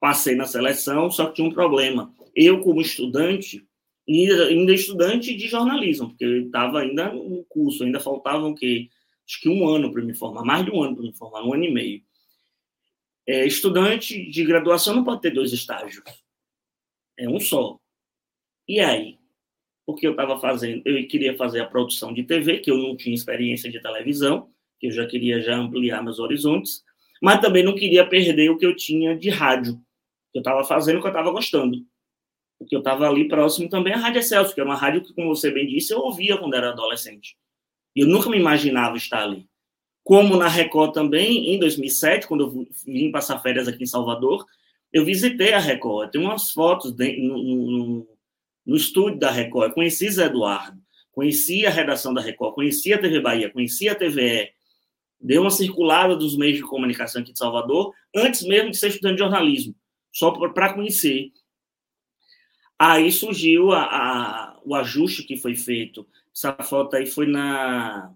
Passei 0.00 0.34
na 0.34 0.46
seleção, 0.46 1.10
só 1.10 1.26
que 1.26 1.34
tinha 1.34 1.48
um 1.48 1.52
problema. 1.52 2.12
Eu, 2.34 2.60
como 2.62 2.80
estudante, 2.80 3.66
ainda, 4.08 4.72
estudante 4.72 5.34
de 5.34 5.48
jornalismo, 5.48 6.08
porque 6.08 6.24
eu 6.24 6.46
estava 6.46 6.80
ainda 6.80 7.12
no 7.12 7.44
curso, 7.44 7.84
ainda 7.84 8.00
faltava 8.00 8.46
o 8.46 8.54
quê? 8.54 8.88
Acho 9.26 9.40
que 9.40 9.48
um 9.48 9.66
ano 9.66 9.90
para 9.92 10.02
me 10.02 10.14
formar, 10.14 10.44
mais 10.44 10.64
de 10.64 10.70
um 10.70 10.82
ano 10.82 10.96
para 10.96 11.04
me 11.04 11.14
formar, 11.14 11.42
um 11.44 11.54
ano 11.54 11.64
e 11.64 11.72
meio. 11.72 12.02
É, 13.26 13.46
estudante 13.46 14.30
de 14.30 14.44
graduação 14.44 14.94
não 14.94 15.04
pode 15.04 15.22
ter 15.22 15.30
dois 15.30 15.52
estágios. 15.52 16.02
É 17.18 17.28
um 17.28 17.40
só. 17.40 17.78
E 18.68 18.80
aí? 18.80 19.18
Porque 19.86 20.06
eu 20.06 20.12
estava 20.12 20.38
fazendo, 20.40 20.82
eu 20.86 21.06
queria 21.06 21.36
fazer 21.36 21.60
a 21.60 21.66
produção 21.66 22.12
de 22.12 22.24
TV, 22.24 22.58
que 22.58 22.70
eu 22.70 22.78
não 22.78 22.96
tinha 22.96 23.14
experiência 23.14 23.70
de 23.70 23.80
televisão, 23.80 24.50
que 24.78 24.86
eu 24.86 24.90
já 24.90 25.06
queria 25.06 25.40
já 25.40 25.56
ampliar 25.56 26.02
meus 26.02 26.18
horizontes, 26.18 26.82
mas 27.22 27.40
também 27.40 27.62
não 27.62 27.74
queria 27.74 28.06
perder 28.06 28.50
o 28.50 28.58
que 28.58 28.66
eu 28.66 28.74
tinha 28.74 29.16
de 29.16 29.30
rádio, 29.30 29.74
que 30.32 30.38
eu 30.38 30.40
estava 30.40 30.64
fazendo, 30.64 31.00
que 31.00 31.06
eu 31.06 31.10
estava 31.10 31.30
gostando. 31.30 31.84
Porque 32.58 32.74
eu 32.74 32.80
estava 32.80 33.08
ali 33.08 33.28
próximo 33.28 33.68
também 33.68 33.92
à 33.92 33.96
Rádio 33.96 34.22
Celso, 34.22 34.54
que 34.54 34.60
é 34.60 34.64
uma 34.64 34.76
rádio 34.76 35.02
que, 35.02 35.12
como 35.12 35.34
você 35.34 35.50
bem 35.50 35.66
disse, 35.66 35.92
eu 35.92 36.00
ouvia 36.00 36.36
quando 36.38 36.54
era 36.54 36.70
adolescente. 36.70 37.36
E 37.94 38.00
eu 38.00 38.06
nunca 38.06 38.30
me 38.30 38.38
imaginava 38.38 38.96
estar 38.96 39.22
ali. 39.22 39.46
Como 40.04 40.36
na 40.36 40.48
Record 40.48 40.92
também, 40.92 41.54
em 41.54 41.58
2007, 41.58 42.28
quando 42.28 42.44
eu 42.44 42.68
vim 42.84 43.10
passar 43.10 43.40
férias 43.40 43.66
aqui 43.66 43.84
em 43.84 43.86
Salvador, 43.86 44.44
eu 44.92 45.02
visitei 45.02 45.54
a 45.54 45.58
Record. 45.58 46.10
Tem 46.10 46.20
umas 46.20 46.50
fotos 46.50 46.94
no, 46.94 47.38
no, 47.42 48.08
no 48.66 48.76
estúdio 48.76 49.18
da 49.18 49.30
Record. 49.30 49.70
Eu 49.70 49.74
conheci 49.74 50.10
Zé 50.10 50.26
Eduardo, 50.26 50.78
conheci 51.10 51.64
a 51.64 51.70
redação 51.70 52.12
da 52.12 52.20
Record, 52.20 52.54
conheci 52.54 52.92
a 52.92 53.00
TV 53.00 53.18
Bahia, 53.18 53.50
conheci 53.50 53.88
a 53.88 53.94
TVE. 53.94 54.52
Dei 55.18 55.38
uma 55.38 55.50
circulada 55.50 56.14
dos 56.14 56.36
meios 56.36 56.58
de 56.58 56.62
comunicação 56.62 57.22
aqui 57.22 57.32
de 57.32 57.38
Salvador, 57.38 57.94
antes 58.14 58.42
mesmo 58.42 58.70
de 58.70 58.76
ser 58.76 58.88
estudante 58.88 59.14
de 59.14 59.22
jornalismo, 59.22 59.74
só 60.12 60.30
para 60.30 60.74
conhecer. 60.74 61.32
Aí 62.78 63.10
surgiu 63.10 63.72
a, 63.72 63.84
a, 63.84 64.60
o 64.66 64.74
ajuste 64.74 65.22
que 65.22 65.38
foi 65.38 65.56
feito. 65.56 66.06
Essa 66.34 66.52
foto 66.62 66.94
aí 66.94 67.06
foi 67.06 67.26
na 67.26 68.12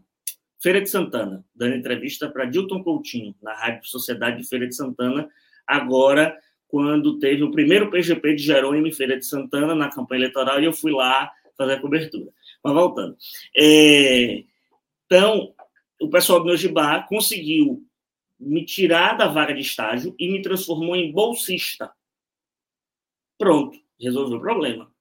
Feira 0.60 0.80
de 0.80 0.90
Santana, 0.90 1.44
dando 1.54 1.76
entrevista 1.76 2.28
para 2.28 2.44
Dilton 2.44 2.82
Coutinho, 2.82 3.34
na 3.40 3.54
Rádio 3.54 3.88
Sociedade 3.88 4.42
de 4.42 4.48
Feira 4.48 4.66
de 4.66 4.74
Santana, 4.74 5.28
agora 5.66 6.36
quando 6.66 7.18
teve 7.18 7.42
o 7.42 7.50
primeiro 7.50 7.90
PGP 7.90 8.34
de 8.34 8.42
Jerônimo 8.42 8.86
em 8.86 8.92
Feira 8.92 9.18
de 9.18 9.24
Santana, 9.24 9.74
na 9.74 9.90
campanha 9.90 10.20
eleitoral, 10.20 10.60
e 10.60 10.66
eu 10.66 10.72
fui 10.72 10.92
lá 10.92 11.30
fazer 11.56 11.74
a 11.74 11.80
cobertura. 11.80 12.30
Mas 12.62 12.74
voltando. 12.74 13.16
É, 13.56 14.44
então, 15.06 15.54
o 16.00 16.10
pessoal 16.10 16.40
do 16.40 16.46
meu 16.46 16.56
Gibá 16.56 17.02
conseguiu 17.02 17.82
me 18.38 18.64
tirar 18.64 19.16
da 19.16 19.26
vaga 19.26 19.54
de 19.54 19.60
estágio 19.60 20.14
e 20.18 20.30
me 20.30 20.42
transformou 20.42 20.94
em 20.94 21.10
bolsista. 21.10 21.90
Pronto, 23.38 23.78
resolveu 23.98 24.36
o 24.36 24.40
problema. 24.40 24.92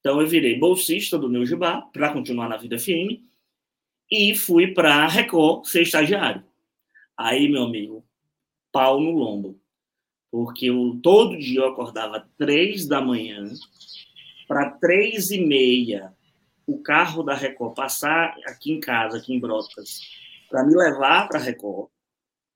Então, 0.00 0.20
eu 0.20 0.26
virei 0.26 0.58
bolsista 0.58 1.18
do 1.18 1.28
meu 1.28 1.44
Gibá 1.44 1.82
para 1.92 2.12
continuar 2.12 2.48
na 2.48 2.56
Vida 2.56 2.78
FM 2.78 3.29
e 4.10 4.34
fui 4.34 4.68
para 4.68 5.04
a 5.04 5.08
Record 5.08 5.64
ser 5.66 5.82
estagiário. 5.82 6.44
Aí, 7.16 7.48
meu 7.48 7.64
amigo, 7.64 8.04
pau 8.72 9.00
no 9.00 9.10
lombo 9.10 9.60
porque 10.30 10.66
eu, 10.66 10.98
todo 11.02 11.36
dia 11.36 11.60
eu 11.60 11.68
acordava 11.68 12.28
três 12.38 12.86
da 12.86 13.00
manhã 13.00 13.44
para 14.46 14.70
três 14.70 15.30
e 15.30 15.40
meia 15.40 16.14
o 16.66 16.80
carro 16.80 17.24
da 17.24 17.34
Record 17.34 17.74
passar 17.74 18.36
aqui 18.46 18.70
em 18.70 18.78
casa, 18.78 19.18
aqui 19.18 19.34
em 19.34 19.40
Brotas, 19.40 20.02
para 20.48 20.64
me 20.64 20.74
levar 20.74 21.26
para 21.26 21.40
a 21.40 21.42
Record, 21.42 21.88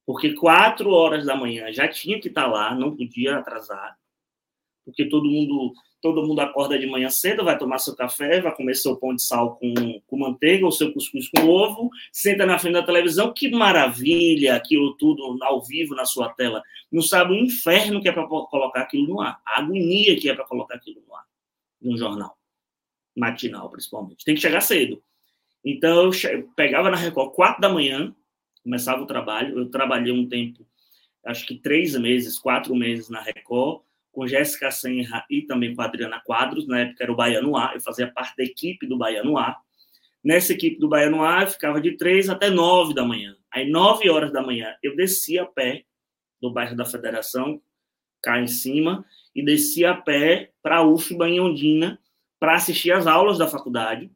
porque 0.06 0.34
quatro 0.34 0.90
horas 0.90 1.26
da 1.26 1.34
manhã 1.34 1.72
já 1.72 1.88
tinha 1.88 2.20
que 2.20 2.28
estar 2.28 2.44
tá 2.44 2.48
lá, 2.48 2.74
não 2.74 2.96
podia 2.96 3.38
atrasar, 3.38 3.98
porque 4.84 5.08
todo 5.08 5.28
mundo 5.28 5.74
todo 6.04 6.22
mundo 6.22 6.40
acorda 6.40 6.78
de 6.78 6.86
manhã 6.86 7.08
cedo, 7.08 7.42
vai 7.42 7.56
tomar 7.56 7.78
seu 7.78 7.96
café, 7.96 8.38
vai 8.38 8.54
comer 8.54 8.74
seu 8.74 8.94
pão 8.94 9.14
de 9.14 9.22
sal 9.22 9.56
com, 9.56 9.72
com 10.06 10.18
manteiga 10.18 10.66
ou 10.66 10.70
seu 10.70 10.92
cuscuz 10.92 11.30
com 11.30 11.48
ovo, 11.48 11.88
senta 12.12 12.44
na 12.44 12.58
frente 12.58 12.74
da 12.74 12.82
televisão, 12.82 13.32
que 13.32 13.50
maravilha, 13.50 14.54
aquilo 14.54 14.94
tudo 14.98 15.42
ao 15.42 15.64
vivo 15.64 15.94
na 15.94 16.04
sua 16.04 16.28
tela. 16.34 16.62
Não 16.92 17.00
sabe 17.00 17.32
o 17.32 17.34
inferno 17.34 18.02
que 18.02 18.08
é 18.10 18.12
para 18.12 18.26
colocar 18.26 18.82
aquilo 18.82 19.08
no 19.08 19.18
ar, 19.22 19.40
a 19.46 19.60
agonia 19.60 20.14
que 20.20 20.28
é 20.28 20.34
para 20.34 20.44
colocar 20.44 20.74
aquilo 20.74 21.02
no 21.08 21.16
ar, 21.16 21.24
num 21.80 21.96
jornal, 21.96 22.36
matinal 23.16 23.70
principalmente. 23.70 24.26
Tem 24.26 24.34
que 24.34 24.42
chegar 24.42 24.60
cedo. 24.60 25.02
Então, 25.64 26.10
eu 26.12 26.50
pegava 26.54 26.90
na 26.90 26.98
Record 26.98 27.32
quatro 27.32 27.62
da 27.62 27.70
manhã, 27.70 28.14
começava 28.62 29.02
o 29.02 29.06
trabalho, 29.06 29.58
eu 29.58 29.70
trabalhei 29.70 30.12
um 30.12 30.28
tempo, 30.28 30.66
acho 31.24 31.46
que 31.46 31.54
três 31.54 31.96
meses, 31.96 32.38
quatro 32.38 32.76
meses 32.76 33.08
na 33.08 33.22
Record, 33.22 33.80
com 34.14 34.26
Jéssica 34.26 34.70
Senra 34.70 35.24
e 35.28 35.42
também 35.42 35.74
com 35.74 35.82
a 35.82 35.86
Adriana 35.86 36.22
Quadros, 36.24 36.66
na 36.66 36.80
época 36.80 37.02
era 37.02 37.12
o 37.12 37.16
Baiano 37.16 37.56
A, 37.56 37.72
eu 37.74 37.80
fazia 37.80 38.10
parte 38.10 38.36
da 38.36 38.44
equipe 38.44 38.86
do 38.86 38.96
Baiano 38.96 39.36
A. 39.36 39.56
Nessa 40.22 40.52
equipe 40.52 40.78
do 40.78 40.88
Baiano 40.88 41.22
A, 41.22 41.42
eu 41.42 41.48
ficava 41.48 41.80
de 41.80 41.96
três 41.96 42.30
até 42.30 42.48
nove 42.48 42.94
da 42.94 43.04
manhã. 43.04 43.36
Aí, 43.52 43.68
nove 43.68 44.08
horas 44.08 44.32
da 44.32 44.40
manhã, 44.40 44.74
eu 44.82 44.96
descia 44.96 45.42
a 45.42 45.46
pé 45.46 45.84
do 46.40 46.50
bairro 46.50 46.76
da 46.76 46.84
Federação, 46.84 47.60
cá 48.22 48.40
em 48.40 48.46
cima, 48.46 49.04
e 49.34 49.44
descia 49.44 49.90
a 49.90 49.96
pé 49.96 50.52
para 50.62 50.78
a 50.78 50.86
UFBA 50.86 51.28
em 51.28 51.40
Ondina, 51.40 52.00
para 52.38 52.54
assistir 52.54 52.92
às 52.92 53.06
aulas 53.06 53.38
da 53.38 53.48
faculdade, 53.48 54.10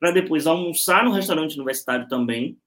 para 0.00 0.10
depois 0.10 0.46
almoçar 0.46 1.04
no 1.04 1.12
restaurante 1.12 1.54
universitário 1.54 2.08
também, 2.08 2.58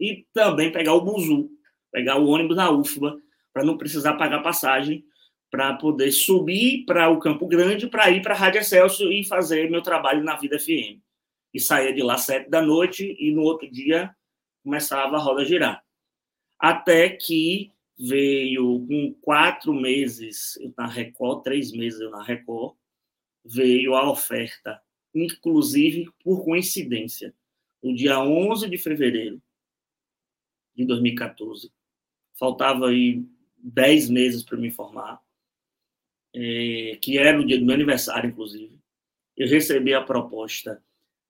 e 0.00 0.26
também 0.32 0.72
pegar 0.72 0.94
o 0.94 1.00
buzu, 1.00 1.50
pegar 1.92 2.18
o 2.18 2.26
ônibus 2.26 2.56
da 2.56 2.70
UFBA, 2.70 3.16
para 3.52 3.64
não 3.64 3.76
precisar 3.76 4.14
pagar 4.14 4.42
passagem 4.42 5.04
para 5.52 5.74
poder 5.74 6.10
subir 6.10 6.86
para 6.86 7.10
o 7.10 7.18
Campo 7.18 7.46
Grande 7.46 7.86
para 7.86 8.10
ir 8.10 8.22
para 8.22 8.32
a 8.32 8.36
Rádio 8.36 8.64
Celso 8.64 9.12
e 9.12 9.22
fazer 9.22 9.70
meu 9.70 9.82
trabalho 9.82 10.24
na 10.24 10.34
Vida 10.34 10.58
FM. 10.58 10.98
E 11.52 11.60
saía 11.60 11.92
de 11.92 12.02
lá 12.02 12.16
sete 12.16 12.48
da 12.48 12.62
noite 12.62 13.14
e 13.20 13.30
no 13.30 13.42
outro 13.42 13.70
dia 13.70 14.16
começava 14.64 15.16
a 15.16 15.20
roda 15.20 15.44
girar. 15.44 15.84
Até 16.58 17.10
que 17.10 17.70
veio 17.98 18.86
com 18.86 19.12
quatro 19.20 19.74
meses 19.74 20.58
na 20.74 20.86
Record, 20.86 21.42
três 21.42 21.70
meses 21.70 22.10
na 22.10 22.22
Record, 22.22 22.74
veio 23.44 23.94
a 23.94 24.10
oferta, 24.10 24.80
inclusive 25.14 26.10
por 26.24 26.46
coincidência, 26.46 27.34
no 27.82 27.94
dia 27.94 28.18
11 28.18 28.70
de 28.70 28.78
fevereiro 28.78 29.42
de 30.74 30.86
2014. 30.86 31.70
Faltava 32.38 32.88
aí 32.88 33.22
dez 33.58 34.08
meses 34.08 34.42
para 34.42 34.56
me 34.56 34.70
formar 34.70 35.20
é, 36.34 36.98
que 37.00 37.18
era 37.18 37.38
o 37.38 37.46
dia 37.46 37.58
do 37.58 37.64
meu 37.64 37.74
aniversário, 37.74 38.30
inclusive, 38.30 38.78
eu 39.36 39.48
recebi 39.48 39.94
a 39.94 40.02
proposta 40.02 40.82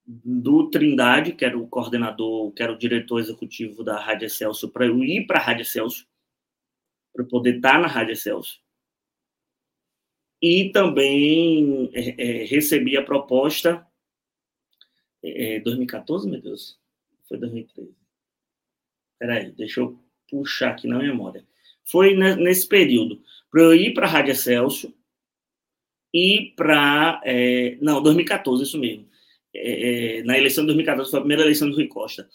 do 0.05 0.69
Trindade, 0.69 1.33
que 1.33 1.45
era 1.45 1.59
o 1.59 1.69
coordenador, 1.69 2.53
que 2.53 2.63
era 2.63 2.73
o 2.73 2.79
diretor 2.79 3.21
executivo 3.21 3.85
da 3.85 4.01
Rádio 4.01 4.29
Celso, 4.29 4.69
para 4.69 4.87
eu 4.87 5.03
ir 5.03 5.27
para 5.27 5.39
a 5.39 5.43
Rádio 5.43 5.65
Celso, 5.65 6.07
para 7.13 7.25
poder 7.25 7.57
estar 7.57 7.81
na 7.81 7.87
Rádio 7.87 8.17
Celso. 8.17 8.61
E 10.41 10.71
também 10.71 11.89
é, 11.95 12.43
é, 12.43 12.45
recebi 12.45 12.97
a 12.97 13.05
proposta. 13.05 13.87
É, 15.23 15.61
2014, 15.61 16.29
meu 16.29 16.41
Deus? 16.41 16.81
Foi 17.29 17.39
2013. 17.39 17.95
Peraí, 19.21 19.53
deixa 19.53 19.81
eu 19.81 20.03
puxar 20.29 20.71
aqui 20.71 20.89
na 20.89 20.99
memória. 20.99 21.47
Foi 21.85 22.15
nesse 22.15 22.67
período 22.67 23.23
para 23.53 23.63
eu 23.63 23.75
ir 23.75 23.93
para 23.93 24.07
a 24.07 24.11
Rádio 24.11 24.35
Celso 24.35 24.95
e 26.13 26.55
para. 26.57 27.21
É, 27.23 27.77
não, 27.83 28.03
2014, 28.03 28.63
isso 28.63 28.79
mesmo. 28.79 29.07
É, 29.55 30.21
é, 30.21 30.23
na 30.23 30.39
eleição 30.39 30.63
de 30.65 30.69
2014, 30.69 31.11
foi 31.11 31.19
a 31.19 31.23
primeira 31.23 31.43
eleição 31.43 31.69
do 31.69 31.77
Rui 31.77 31.87
Costa. 31.87 32.27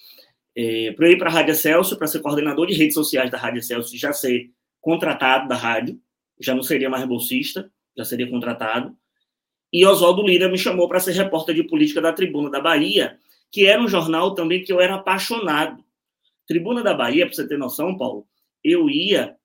É, 0.55 0.91
para 0.91 1.07
eu 1.07 1.13
ir 1.13 1.17
para 1.17 1.29
a 1.29 1.33
Rádio 1.33 1.55
Celso, 1.55 1.97
para 1.97 2.05
ser 2.05 2.21
coordenador 2.21 2.67
de 2.67 2.75
redes 2.75 2.93
sociais 2.93 3.31
da 3.31 3.37
Rádio 3.37 3.63
Celso, 3.63 3.97
já 3.97 4.13
ser 4.13 4.51
contratado 4.79 5.47
da 5.47 5.55
rádio, 5.55 5.99
já 6.39 6.53
não 6.53 6.63
seria 6.63 6.89
mais 6.89 7.03
bolsista, 7.05 7.71
já 7.97 8.05
seria 8.05 8.29
contratado. 8.29 8.95
E 9.73 9.85
Oswaldo 9.85 10.21
Lira 10.21 10.47
me 10.47 10.57
chamou 10.57 10.87
para 10.87 10.99
ser 10.99 11.13
repórter 11.13 11.55
de 11.55 11.63
política 11.63 11.99
da 11.99 12.13
Tribuna 12.13 12.49
da 12.49 12.61
Bahia, 12.61 13.19
que 13.51 13.65
era 13.65 13.81
um 13.81 13.87
jornal 13.87 14.35
também 14.35 14.63
que 14.63 14.71
eu 14.71 14.79
era 14.79 14.95
apaixonado. 14.95 15.83
Tribuna 16.47 16.83
da 16.83 16.93
Bahia, 16.93 17.25
para 17.25 17.35
você 17.35 17.47
ter 17.47 17.57
noção, 17.57 17.97
Paulo, 17.97 18.27
eu 18.63 18.89
ia, 18.89 19.35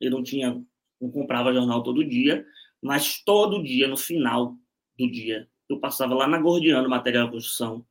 eu 0.00 0.10
não 0.10 0.22
tinha 0.22 0.62
não 1.04 1.10
comprava 1.10 1.52
jornal 1.52 1.82
todo 1.82 2.04
dia, 2.04 2.46
mas 2.82 3.22
todo 3.22 3.62
dia, 3.62 3.86
no 3.86 3.96
final 3.96 4.56
do 4.98 5.10
dia, 5.10 5.48
eu 5.68 5.78
passava 5.78 6.14
lá 6.14 6.26
na 6.26 6.38
Gordiano, 6.38 6.88
material 6.88 7.26
de 7.26 7.32
construção, 7.32 7.84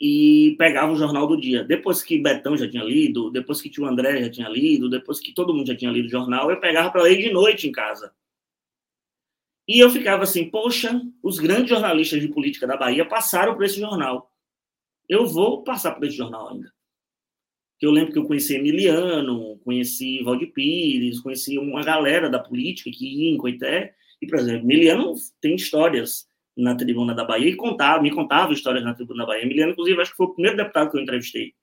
e 0.00 0.54
pegava 0.58 0.92
o 0.92 0.96
jornal 0.96 1.26
do 1.26 1.40
dia. 1.40 1.62
Depois 1.64 2.02
que 2.02 2.18
Betão 2.18 2.56
já 2.56 2.68
tinha 2.68 2.82
lido, 2.82 3.30
depois 3.30 3.60
que 3.62 3.70
tio 3.70 3.86
André 3.86 4.22
já 4.24 4.30
tinha 4.30 4.48
lido, 4.48 4.90
depois 4.90 5.20
que 5.20 5.32
todo 5.32 5.54
mundo 5.54 5.68
já 5.68 5.76
tinha 5.76 5.90
lido 5.90 6.06
o 6.06 6.10
jornal, 6.10 6.50
eu 6.50 6.60
pegava 6.60 6.90
para 6.90 7.02
ler 7.02 7.16
de 7.16 7.32
noite 7.32 7.68
em 7.68 7.72
casa. 7.72 8.12
E 9.66 9.78
eu 9.78 9.88
ficava 9.90 10.24
assim, 10.24 10.50
poxa, 10.50 11.00
os 11.22 11.38
grandes 11.38 11.70
jornalistas 11.70 12.20
de 12.20 12.28
política 12.28 12.66
da 12.66 12.76
Bahia 12.76 13.08
passaram 13.08 13.54
por 13.54 13.64
esse 13.64 13.78
jornal. 13.78 14.30
eu 15.08 15.26
vou 15.26 15.62
passar 15.62 15.92
por 15.92 16.04
esse 16.04 16.16
jornal 16.16 16.48
ainda. 16.48 16.72
Eu 17.82 17.90
lembro 17.90 18.12
que 18.12 18.18
eu 18.18 18.24
conheci 18.24 18.54
Emiliano, 18.54 19.58
conheci 19.64 20.22
Valdir 20.22 20.52
Pires, 20.52 21.20
conheci 21.20 21.58
uma 21.58 21.82
galera 21.82 22.30
da 22.30 22.38
política 22.38 22.88
que 22.92 23.04
ia 23.04 23.34
em 23.34 23.36
Coité. 23.36 23.92
E, 24.20 24.26
por 24.28 24.38
exemplo, 24.38 24.64
Emiliano 24.64 25.14
tem 25.40 25.56
histórias 25.56 26.28
na 26.56 26.76
Tribuna 26.76 27.12
da 27.12 27.24
Bahia 27.24 27.48
e 27.48 27.56
contava, 27.56 28.00
me 28.00 28.12
contava 28.12 28.52
histórias 28.52 28.84
na 28.84 28.94
Tribuna 28.94 29.24
da 29.24 29.26
Bahia. 29.26 29.42
Emiliano, 29.42 29.72
inclusive, 29.72 30.00
acho 30.00 30.12
que 30.12 30.16
foi 30.16 30.26
o 30.26 30.34
primeiro 30.34 30.56
deputado 30.56 30.92
que 30.92 30.96
eu 30.96 31.02
entrevistei 31.02 31.54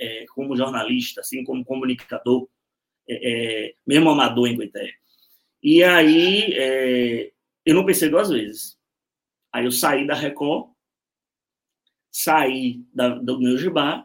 é, 0.00 0.24
como 0.34 0.56
jornalista, 0.56 1.20
assim, 1.20 1.44
como 1.44 1.64
comunicador, 1.64 2.48
é, 3.08 3.66
é, 3.68 3.74
mesmo 3.86 4.10
amador 4.10 4.48
em 4.48 4.56
Coité. 4.56 4.92
E 5.62 5.84
aí, 5.84 6.54
é, 6.54 7.32
eu 7.64 7.74
não 7.76 7.86
pensei 7.86 8.08
duas 8.08 8.30
vezes. 8.30 8.76
Aí 9.52 9.64
eu 9.64 9.70
saí 9.70 10.08
da 10.08 10.14
Record, 10.14 10.72
saí 12.10 12.84
da, 12.92 13.10
do 13.10 13.38
meu 13.38 13.56
Gibá, 13.56 14.04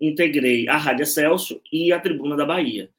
integrei 0.00 0.68
a 0.68 0.76
Rádio 0.76 1.06
Celso 1.06 1.60
e 1.72 1.92
a 1.92 2.00
Tribuna 2.00 2.36
da 2.36 2.44
Bahia. 2.44 2.90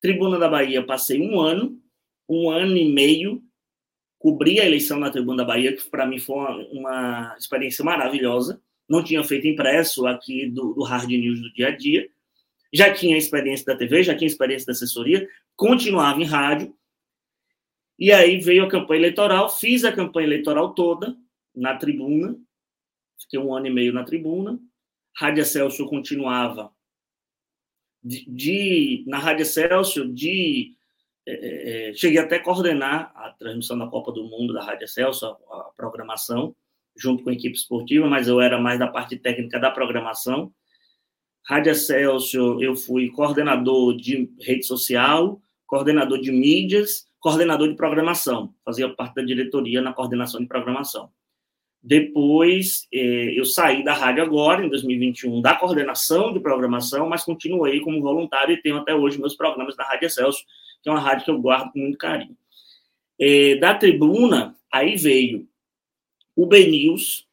Tribuna 0.00 0.38
da 0.38 0.48
Bahia, 0.48 0.82
passei 0.84 1.20
um 1.20 1.40
ano, 1.40 1.80
um 2.28 2.50
ano 2.50 2.76
e 2.76 2.92
meio, 2.92 3.42
cobri 4.18 4.60
a 4.60 4.66
eleição 4.66 4.98
na 4.98 5.10
Tribuna 5.10 5.38
da 5.38 5.44
Bahia, 5.44 5.74
que 5.74 5.84
para 5.88 6.06
mim 6.06 6.18
foi 6.18 6.36
uma, 6.36 6.56
uma, 6.72 7.36
experiência 7.38 7.84
maravilhosa. 7.84 8.60
Não 8.88 9.02
tinha 9.02 9.22
feito 9.24 9.46
impresso 9.46 10.06
aqui 10.06 10.46
do, 10.46 10.74
do 10.74 10.82
Hard 10.82 11.08
News 11.08 11.40
do 11.40 11.52
dia 11.52 11.68
a 11.68 11.70
dia. 11.70 12.08
Já 12.72 12.92
tinha 12.92 13.16
experiência 13.16 13.64
da 13.66 13.76
TV, 13.76 14.02
já 14.02 14.14
tinha 14.14 14.26
experiência 14.26 14.66
da 14.66 14.72
assessoria, 14.72 15.28
continuava 15.56 16.20
em 16.20 16.24
rádio. 16.24 16.74
E 17.98 18.12
aí 18.12 18.38
veio 18.38 18.64
a 18.64 18.68
campanha 18.68 19.00
eleitoral, 19.00 19.48
fiz 19.48 19.84
a 19.84 19.92
campanha 19.92 20.26
eleitoral 20.26 20.74
toda 20.74 21.16
na 21.54 21.76
tribuna, 21.76 22.36
fiquei 23.18 23.38
um 23.38 23.54
ano 23.54 23.66
e 23.66 23.70
meio 23.70 23.92
na 23.92 24.04
tribuna, 24.04 24.60
Rádio 25.16 25.44
Celso 25.44 25.86
continuava 25.86 26.70
de, 28.02 28.24
de, 28.30 29.04
na 29.06 29.18
Rádio 29.18 29.46
Celso 29.46 30.06
de 30.12 30.76
é, 31.26 31.32
é, 31.32 31.90
é, 31.90 31.94
cheguei 31.94 32.18
até 32.18 32.36
a 32.36 32.42
coordenar 32.42 33.12
a 33.16 33.32
transmissão 33.32 33.76
da 33.76 33.88
Copa 33.88 34.12
do 34.12 34.22
Mundo 34.22 34.54
da 34.54 34.62
Rádio 34.62 34.86
Celso, 34.86 35.26
a, 35.26 35.30
a, 35.30 35.70
programação, 35.76 36.54
junto 36.96 37.24
com 37.24 37.30
a 37.30 37.32
equipe 37.32 37.56
esportiva, 37.56 38.06
mas 38.06 38.28
eu 38.28 38.40
era 38.40 38.60
mais 38.60 38.78
da 38.78 38.86
parte 38.86 39.16
técnica 39.16 39.58
da 39.58 39.70
programação. 39.70 40.52
Rádio 41.44 41.74
Celso, 41.74 42.62
eu 42.62 42.76
fui 42.76 43.10
coordenador 43.10 43.96
de 43.96 44.30
rede 44.40 44.64
social, 44.64 45.40
coordenador 45.66 46.20
de 46.20 46.30
mídias, 46.30 47.08
coordenador 47.18 47.68
de 47.68 47.74
programação, 47.74 48.54
fazia 48.64 48.88
parte 48.88 49.16
da 49.16 49.22
diretoria 49.22 49.82
na 49.82 49.92
coordenação 49.92 50.40
de 50.40 50.46
programação. 50.46 51.10
Depois, 51.86 52.88
eh, 52.92 53.38
eu 53.38 53.44
saí 53.44 53.84
da 53.84 53.94
rádio 53.94 54.20
agora, 54.20 54.66
em 54.66 54.68
2021, 54.68 55.40
da 55.40 55.54
coordenação 55.54 56.32
de 56.32 56.40
programação, 56.40 57.08
mas 57.08 57.22
continuei 57.22 57.78
como 57.78 58.02
voluntário 58.02 58.52
e 58.52 58.60
tenho 58.60 58.78
até 58.78 58.92
hoje 58.92 59.20
meus 59.20 59.36
programas 59.36 59.76
na 59.76 59.84
Rádio 59.84 60.10
Celso, 60.10 60.42
que 60.82 60.88
é 60.88 60.92
uma 60.92 60.98
rádio 60.98 61.24
que 61.24 61.30
eu 61.30 61.40
guardo 61.40 61.70
com 61.70 61.78
muito 61.78 61.96
carinho. 61.96 62.36
Eh, 63.20 63.54
da 63.58 63.72
tribuna, 63.72 64.56
aí 64.68 64.96
veio 64.96 65.48
o 66.34 66.44
BNews, 66.44 67.24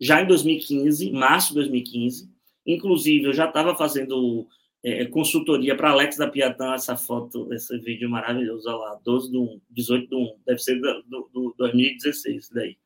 já 0.00 0.20
em 0.20 0.26
2015, 0.26 1.12
março 1.12 1.50
de 1.50 1.54
2015. 1.54 2.28
Inclusive, 2.66 3.26
eu 3.26 3.32
já 3.32 3.46
estava 3.46 3.76
fazendo 3.76 4.48
é, 4.82 5.04
consultoria 5.04 5.76
para 5.76 5.90
Alex 5.90 6.16
da 6.16 6.26
Piatã, 6.26 6.74
essa 6.74 6.96
foto, 6.96 7.52
esse 7.54 7.78
vídeo 7.78 8.10
maravilhoso, 8.10 8.68
olha 8.68 8.76
lá, 8.76 9.00
12 9.04 9.30
do 9.30 9.44
1, 9.44 9.60
18 9.70 10.08
do 10.08 10.18
1, 10.18 10.36
deve 10.44 10.58
ser 10.58 10.80
do, 10.80 11.02
do, 11.04 11.30
do 11.32 11.54
2016, 11.56 12.50
daí. 12.50 12.76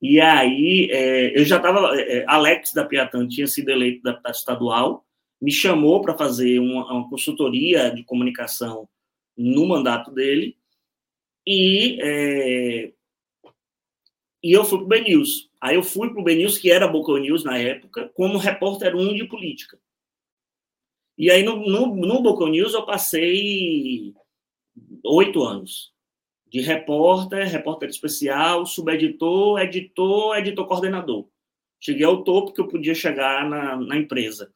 E 0.00 0.20
aí, 0.20 0.88
é, 0.90 1.38
eu 1.38 1.44
já 1.44 1.56
estava. 1.56 1.98
É, 1.98 2.18
é, 2.18 2.24
Alex 2.26 2.72
da 2.72 2.84
Piatã 2.84 3.26
tinha 3.26 3.46
sido 3.46 3.70
eleito 3.70 4.02
deputado 4.02 4.34
estadual, 4.34 5.06
me 5.40 5.50
chamou 5.50 6.02
para 6.02 6.16
fazer 6.16 6.58
uma, 6.58 6.92
uma, 6.92 7.08
consultoria 7.08 7.90
de 7.90 8.04
comunicação 8.04 8.88
no 9.36 9.66
mandato 9.66 10.10
dele, 10.10 10.56
e, 11.46 11.98
é, 12.02 12.92
e 14.42 14.52
eu 14.52 14.64
fui 14.64 14.78
para 14.78 14.84
o 14.84 14.88
BNews. 14.88 15.50
Aí 15.60 15.76
eu 15.76 15.82
fui 15.82 16.10
para 16.10 16.20
o 16.20 16.24
BNews, 16.24 16.58
que 16.58 16.70
era 16.70 16.86
Boca 16.86 17.18
News 17.18 17.44
na 17.44 17.58
época, 17.58 18.10
como 18.14 18.38
repórter 18.38 18.94
1 18.94 19.14
de 19.14 19.24
política. 19.24 19.78
E 21.16 21.30
aí 21.30 21.42
no, 21.42 21.56
no, 21.56 21.94
no 21.94 22.22
Boca 22.22 22.46
News 22.46 22.74
eu 22.74 22.84
passei 22.84 24.12
oito 25.04 25.42
anos 25.42 25.93
de 26.54 26.60
repórter, 26.60 27.48
repórter 27.48 27.88
especial, 27.88 28.64
subeditor, 28.64 29.58
editor, 29.58 30.38
editor 30.38 30.68
coordenador. 30.68 31.26
Cheguei 31.80 32.06
ao 32.06 32.22
topo 32.22 32.52
que 32.52 32.60
eu 32.60 32.68
podia 32.68 32.94
chegar 32.94 33.50
na, 33.50 33.76
na 33.76 33.96
empresa. 33.96 34.52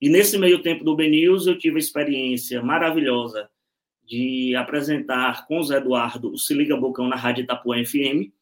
E 0.00 0.08
nesse 0.08 0.36
meio 0.38 0.60
tempo 0.60 0.82
do 0.82 0.96
BNews, 0.96 1.46
eu 1.46 1.56
tive 1.56 1.76
a 1.76 1.78
experiência 1.78 2.60
maravilhosa 2.60 3.48
de 4.04 4.56
apresentar 4.56 5.46
com 5.46 5.60
o 5.60 5.62
Zé 5.62 5.76
Eduardo 5.76 6.32
o 6.32 6.36
Se 6.36 6.52
Liga 6.52 6.76
Bocão 6.76 7.06
na 7.06 7.14
Rádio 7.14 7.44
Itapuã 7.44 7.76
FM, 7.84 8.32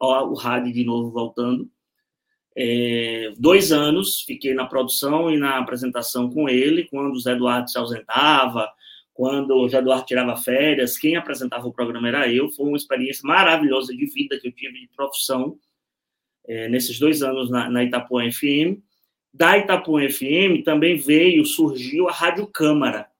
ó, 0.00 0.24
o 0.26 0.34
rádio 0.34 0.72
de 0.72 0.82
novo 0.82 1.12
voltando. 1.12 1.70
É, 2.56 3.32
dois 3.38 3.70
anos 3.70 4.22
fiquei 4.22 4.52
na 4.52 4.66
produção 4.66 5.30
e 5.30 5.36
na 5.36 5.58
apresentação 5.58 6.28
com 6.28 6.48
ele, 6.48 6.88
quando 6.88 7.12
o 7.12 7.20
Zé 7.20 7.34
Eduardo 7.34 7.70
se 7.70 7.78
ausentava, 7.78 8.68
quando 9.18 9.50
o 9.50 9.66
Eduardo 9.66 10.06
tirava 10.06 10.36
férias, 10.36 10.96
quem 10.96 11.16
apresentava 11.16 11.66
o 11.66 11.72
programa 11.72 12.06
era 12.06 12.32
eu. 12.32 12.48
Foi 12.50 12.68
uma 12.68 12.76
experiência 12.76 13.26
maravilhosa 13.26 13.92
de 13.92 14.06
vida 14.06 14.38
que 14.38 14.46
eu 14.46 14.52
tive 14.52 14.78
de 14.78 14.88
profissão 14.94 15.58
é, 16.46 16.68
nesses 16.68 17.00
dois 17.00 17.20
anos 17.20 17.50
na, 17.50 17.68
na 17.68 17.82
Itapuã 17.82 18.30
FM. 18.30 18.78
Da 19.34 19.58
Itapuã 19.58 20.08
FM 20.08 20.62
também 20.64 20.96
veio, 20.96 21.44
surgiu 21.44 22.08
a 22.08 22.12
Rádio 22.12 22.46
Câmara, 22.46 23.10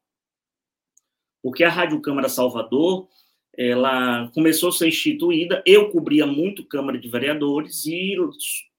porque 1.43 1.65
a 1.65 1.69
Rádio 1.69 2.01
Câmara 2.01 2.29
Salvador 2.29 3.09
ela 3.57 4.31
começou 4.33 4.69
a 4.69 4.73
ser 4.73 4.87
instituída. 4.87 5.65
Eu 5.67 5.91
cobria 5.91 6.29
muito 6.29 6.65
Câmara 6.65 6.97
de 6.97 7.09
Vereadores 7.09 7.85
e 7.87 8.15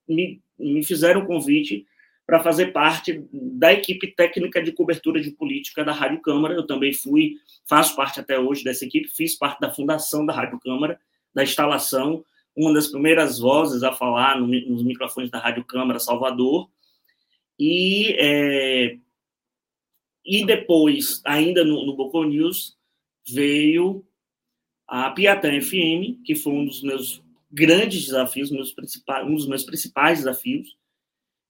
me, 0.08 0.42
me 0.58 0.82
fizeram 0.86 1.24
o 1.24 1.28
convite 1.28 1.86
para 2.30 2.44
fazer 2.44 2.68
parte 2.68 3.26
da 3.34 3.74
equipe 3.74 4.14
técnica 4.14 4.62
de 4.62 4.72
cobertura 4.72 5.20
de 5.20 5.32
política 5.32 5.84
da 5.84 5.92
Rádio 5.92 6.22
Câmara. 6.22 6.54
Eu 6.54 6.66
também 6.66 6.94
fui, 6.94 7.38
faço 7.68 7.96
parte 7.96 8.20
até 8.20 8.40
hoje 8.40 8.64
dessa 8.64 8.86
equipe, 8.86 9.08
fiz 9.08 9.36
parte 9.36 9.60
da 9.60 9.74
fundação 9.74 10.24
da 10.24 10.32
Rádio 10.32 10.60
Câmara, 10.60 11.00
da 11.34 11.42
instalação, 11.42 12.24
uma 12.56 12.72
das 12.72 12.88
primeiras 12.88 13.40
vozes 13.40 13.82
a 13.82 13.92
falar 13.92 14.40
no, 14.40 14.46
nos 14.46 14.84
microfones 14.84 15.32
da 15.32 15.40
Rádio 15.40 15.64
Câmara 15.64 15.98
Salvador. 15.98 16.70
E, 17.58 18.16
é, 18.20 18.98
e 20.24 20.46
depois, 20.46 21.22
ainda 21.26 21.66
no, 21.66 21.84
no 21.84 22.24
News, 22.26 22.78
veio 23.28 24.06
a 24.88 25.10
Piatã 25.10 25.50
FM, 25.60 26.22
que 26.24 26.36
foi 26.36 26.54
um 26.54 26.66
dos 26.66 26.84
meus 26.84 27.24
grandes 27.52 28.06
desafios, 28.06 28.52
meus 28.52 28.76
um 29.26 29.34
dos 29.34 29.48
meus 29.48 29.64
principais 29.64 30.20
desafios, 30.20 30.78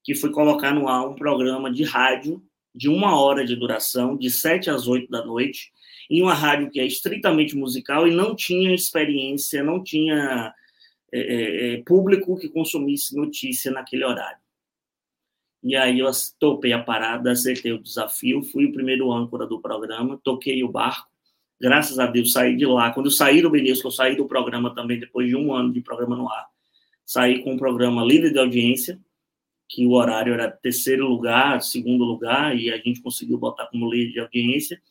que 0.04 0.16
foi 0.16 0.32
colocar 0.32 0.74
no 0.74 0.88
ar 0.88 1.08
um 1.08 1.16
programa 1.16 1.72
de 1.72 1.84
rádio 1.84 2.42
de 2.74 2.88
uma 2.88 3.20
hora 3.20 3.46
de 3.46 3.56
duração, 3.56 4.16
de 4.16 4.30
sete 4.30 4.70
às 4.70 4.88
oito 4.88 5.10
da 5.10 5.26
noite, 5.26 5.72
em 6.10 6.22
uma 6.22 6.34
rádio 6.34 6.70
que 6.70 6.80
é 6.80 6.86
estritamente 6.86 7.56
musical 7.56 8.08
e 8.08 8.12
não 8.12 8.36
tinha 8.36 8.74
experiência, 8.74 9.64
não 9.64 9.84
tinha 9.84 10.54
é, 11.12 11.20
é, 11.20 11.74
é 11.74 11.84
público 11.84 12.38
que 12.38 12.50
consumisse 12.50 13.16
notícia 13.16 13.72
naquele 13.72 14.06
horário. 14.06 14.40
E 15.62 15.76
aí 15.76 16.00
eu 16.00 16.10
topei 16.40 16.72
a 16.72 16.82
parada, 16.82 17.32
aceitei 17.32 17.74
o 17.74 17.82
desafio, 17.82 18.42
fui 18.44 18.66
o 18.66 18.72
primeiro 18.72 19.12
âncora 19.12 19.46
do 19.46 19.60
programa, 19.60 20.20
toquei 20.24 20.64
o 20.64 20.72
barco, 20.72 21.10
graças 21.60 22.00
a 22.00 22.06
Deus 22.08 22.32
saí 22.32 22.56
de 22.56 22.66
lá. 22.66 22.92
Quando 22.92 23.08
eu 23.08 23.12
saí 23.12 23.42
do 23.42 23.50
Benício, 23.50 23.86
eu 23.86 23.92
saí 23.92 24.16
do 24.16 24.26
programa 24.26 24.74
também, 24.74 25.00
depois 25.00 25.28
de 25.28 25.36
um 25.36 25.54
ano 25.54 25.74
de 25.74 25.82
programa 25.82 26.16
no 26.16 26.30
ar, 26.30 26.48
saí 27.06 27.44
com 27.44 27.56
o 27.56 27.58
programa 27.58 28.06
líder 28.06 28.32
de 28.32 28.40
audiência, 28.40 29.00
que 29.70 29.86
o 29.86 29.92
horário 29.92 30.34
era 30.34 30.50
terceiro 30.50 31.08
lugar, 31.08 31.62
segundo 31.62 32.04
lugar, 32.04 32.58
e 32.58 32.72
a 32.72 32.78
gente 32.78 33.02
conseguiu 33.02 33.38
botar 33.38 33.68
como 33.68 33.90
líder 33.90 34.12
de 34.12 34.20
audiência. 34.20 34.82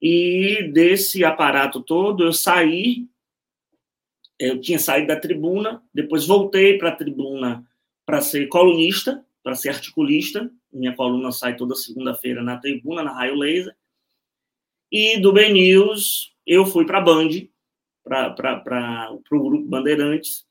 E 0.00 0.70
desse 0.72 1.22
aparato 1.22 1.82
todo, 1.82 2.24
eu 2.24 2.32
saí, 2.32 3.06
eu 4.38 4.58
tinha 4.58 4.78
saído 4.78 5.08
da 5.08 5.20
tribuna, 5.20 5.82
depois 5.92 6.26
voltei 6.26 6.78
para 6.78 6.88
a 6.88 6.96
tribuna 6.96 7.62
para 8.06 8.22
ser 8.22 8.48
colunista, 8.48 9.22
para 9.42 9.54
ser 9.54 9.68
articulista. 9.68 10.50
Minha 10.72 10.96
coluna 10.96 11.30
sai 11.30 11.54
toda 11.54 11.74
segunda-feira 11.74 12.42
na 12.42 12.56
tribuna, 12.56 13.02
na 13.02 13.12
Raio 13.12 13.34
Laser. 13.34 13.76
E 14.90 15.20
do 15.20 15.30
Ben 15.30 15.52
News, 15.52 16.34
eu 16.46 16.64
fui 16.64 16.86
para 16.86 16.98
a 16.98 17.02
Band, 17.02 17.28
para 18.02 19.12
o 19.12 19.42
Grupo 19.42 19.68
Bandeirantes, 19.68 20.46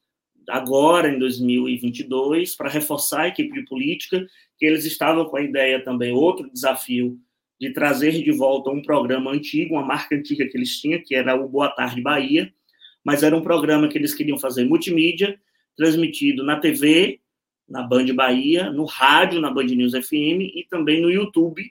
agora, 0.50 1.10
em 1.10 1.20
2022, 1.20 2.56
para 2.56 2.70
reforçar 2.70 3.22
a 3.22 3.28
equipe 3.28 3.54
de 3.54 3.66
política, 3.66 4.26
que 4.58 4.66
eles 4.66 4.86
estavam 4.86 5.26
com 5.26 5.38
a 5.38 5.42
ideia 5.42 5.84
também, 5.84 6.12
outro 6.12 6.50
desafio, 6.52 7.20
de 7.60 7.72
trazer 7.72 8.12
de 8.12 8.32
volta 8.32 8.70
um 8.70 8.82
programa 8.82 9.32
antigo, 9.32 9.76
uma 9.76 9.86
marca 9.86 10.16
antiga 10.16 10.48
que 10.48 10.58
eles 10.58 10.80
tinham, 10.80 11.02
que 11.04 11.14
era 11.14 11.36
o 11.36 11.48
Boa 11.48 11.70
Tarde 11.70 12.02
Bahia, 12.02 12.54
mas 13.04 13.24
era 13.24 13.36
um 13.36 13.42
programa 13.42 13.88
que 13.88 13.98
eles 13.98 14.14
queriam 14.14 14.38
fazer 14.38 14.66
multimídia, 14.66 15.40
transmitido 15.76 16.44
na 16.44 16.60
TV, 16.60 17.20
na 17.68 17.84
Band 17.84 18.14
Bahia, 18.14 18.72
no 18.72 18.86
rádio, 18.86 19.40
na 19.40 19.52
Band 19.52 19.66
News 19.66 19.94
FM 19.94 20.42
e 20.56 20.66
também 20.70 21.02
no 21.02 21.12
YouTube, 21.12 21.64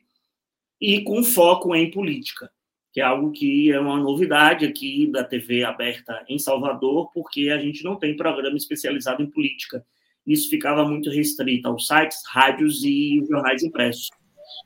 e 0.81 1.01
com 1.03 1.23
foco 1.25 1.75
em 1.75 1.91
política, 1.91 2.51
que 2.93 3.01
é 3.01 3.05
algo 3.05 3.31
que 3.31 3.71
é 3.71 3.79
uma 3.79 3.99
novidade 3.99 4.65
aqui 4.65 5.07
da 5.11 5.23
TV 5.23 5.65
aberta 5.65 6.25
em 6.29 6.39
Salvador, 6.39 7.11
porque 7.13 7.51
a 7.51 7.59
gente 7.59 7.85
não 7.85 7.97
tem 7.97 8.17
programa 8.17 8.57
especializado 8.57 9.23
em 9.23 9.31
política. 9.31 9.85
Isso 10.27 10.51
ficava 10.51 10.85
muito 10.87 11.11
restrito 11.11 11.69
aos 11.69 11.87
sites, 11.87 12.23
rádios 12.27 12.85
e 12.85 13.25
jornais 13.29 13.63
impressos. 13.63 14.09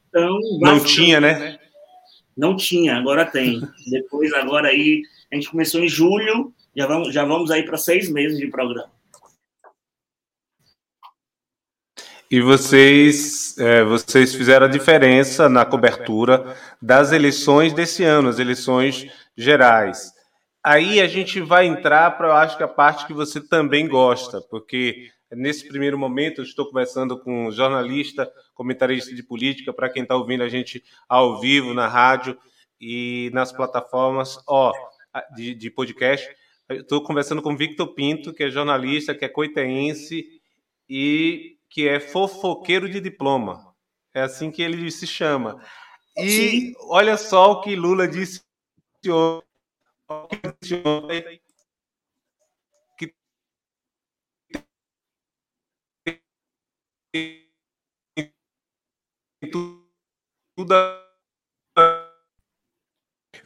Então, 0.09 0.39
Não 0.61 0.83
tinha, 0.83 1.21
né? 1.21 1.59
Não 2.37 2.57
tinha, 2.57 2.97
agora 2.97 3.25
tem. 3.25 3.61
Depois, 3.91 4.33
agora 4.35 4.69
aí, 4.69 5.03
a 5.31 5.35
gente 5.35 5.51
começou 5.51 5.83
em 5.83 5.89
julho, 5.89 6.53
já 6.77 6.87
vamos, 6.87 7.13
já 7.13 7.25
vamos 7.25 7.51
aí 7.51 7.63
para 7.63 7.77
seis 7.77 8.11
meses 8.11 8.39
de 8.39 8.49
programa. 8.49 8.92
E 12.33 12.41
vocês, 12.41 13.59
é, 13.59 13.85
vocês 13.85 14.35
fizeram 14.35 14.65
a 14.65 14.71
diferença 14.71 15.51
na 15.51 15.67
cobertura 15.67 16.57
das 16.81 17.13
eleições 17.13 17.75
desse 17.75 18.05
ano, 18.05 18.31
as 18.31 18.39
eleições 18.39 19.07
gerais. 19.37 20.11
Aí 20.65 20.99
a 21.03 21.07
gente 21.07 21.43
vai 21.43 21.67
entrar 21.67 22.11
para, 22.13 22.29
eu 22.29 22.33
acho 22.33 22.57
que 22.57 22.63
a 22.63 22.69
parte 22.69 23.07
que 23.07 23.13
você 23.13 23.39
também 23.39 23.87
gosta, 23.87 24.41
porque 24.49 25.11
nesse 25.31 25.69
primeiro 25.69 25.99
momento 25.99 26.41
eu 26.41 26.45
estou 26.45 26.65
conversando 26.65 27.19
com 27.19 27.49
um 27.49 27.53
jornalista, 27.53 28.27
comentarista 28.55 29.15
de 29.15 29.23
política, 29.23 29.71
para 29.71 29.91
quem 29.91 30.03
está 30.03 30.17
ouvindo 30.17 30.43
a 30.43 30.49
gente 30.49 30.83
ao 31.07 31.39
vivo 31.39 31.75
na 31.75 31.87
rádio 31.87 32.39
e 32.81 33.31
nas 33.35 33.53
plataformas 33.53 34.39
ó, 34.49 34.73
de, 35.37 35.55
de 35.55 35.71
podcast. 35.71 36.27
Estou 36.71 37.03
conversando 37.03 37.43
com 37.43 37.55
Victor 37.55 37.89
Pinto, 37.89 38.33
que 38.33 38.45
é 38.45 38.51
jornalista, 38.51 39.15
que 39.15 39.27
é 39.27 39.29
coitense 39.29 40.25
e 40.89 41.59
que 41.73 41.89
é 41.89 41.99
fofoqueiro 41.99 42.89
de 42.89 43.01
diploma. 43.01 43.75
É 44.15 44.21
assim 44.21 44.51
que 44.51 44.61
ele 44.61 44.91
se 44.91 45.07
chama. 45.07 45.59
E 46.17 46.29
Sim. 46.29 46.75
olha 46.81 47.17
só 47.17 47.53
o 47.53 47.61
que 47.63 47.75
Lula 47.75 48.07
disse 48.07 48.45
ontem. 50.85 51.41
Que 52.99 53.15
tudo 59.51 59.83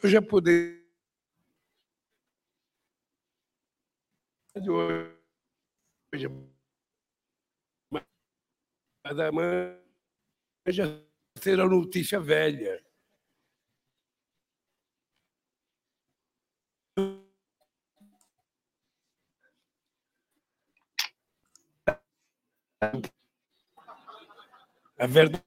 eu 0.02 0.10
já 0.10 0.20
poderia 0.20 0.84
hoje, 6.12 6.28
amanhã 9.10 9.78
já 10.68 10.84
será 11.38 11.66
notícia 11.66 12.20
velha. 12.20 12.84
A 24.98 25.06
verdade 25.06 25.44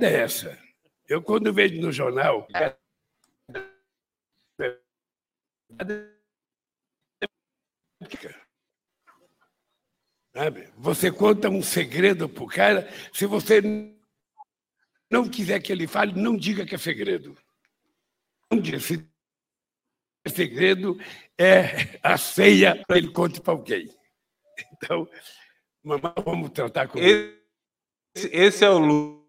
é 0.00 0.22
essa. 0.22 0.56
Eu, 1.08 1.22
quando 1.22 1.52
vejo 1.52 1.80
no 1.80 1.92
jornal. 1.92 2.46
Sabe? 10.36 10.68
Você 10.76 11.10
conta 11.10 11.48
um 11.48 11.62
segredo 11.62 12.28
para 12.28 12.44
o 12.44 12.46
cara, 12.46 12.86
se 13.10 13.24
você 13.24 13.62
não 15.10 15.26
quiser 15.26 15.62
que 15.62 15.72
ele 15.72 15.86
fale, 15.86 16.12
não 16.12 16.36
diga 16.36 16.66
que 16.66 16.74
é 16.74 16.78
segredo. 16.78 17.34
Não 18.52 18.60
diga. 18.60 18.78
Se 18.78 19.08
é 20.26 20.28
segredo, 20.28 21.00
é 21.38 21.98
a 22.02 22.18
ceia 22.18 22.84
para 22.86 22.98
ele 22.98 23.10
conte 23.12 23.40
para 23.40 23.54
alguém. 23.54 23.88
Então, 24.72 25.08
mamãe, 25.82 26.12
vamos 26.22 26.50
tratar 26.50 26.86
com 26.86 26.98
esse, 26.98 27.40
esse 28.14 28.62
é 28.62 28.68
o 28.68 28.78
Lula. 28.78 29.26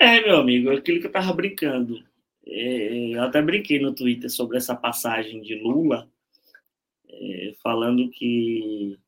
É, 0.00 0.22
meu 0.22 0.38
amigo, 0.38 0.70
aquilo 0.70 1.00
que 1.00 1.06
eu 1.06 1.10
estava 1.10 1.34
brincando. 1.34 2.02
É, 2.46 3.14
eu 3.14 3.22
até 3.24 3.42
brinquei 3.42 3.78
no 3.78 3.94
Twitter 3.94 4.30
sobre 4.30 4.56
essa 4.56 4.74
passagem 4.74 5.42
de 5.42 5.54
Lula, 5.56 6.10
é, 7.20 7.54
falando 7.62 8.08
que 8.10 8.98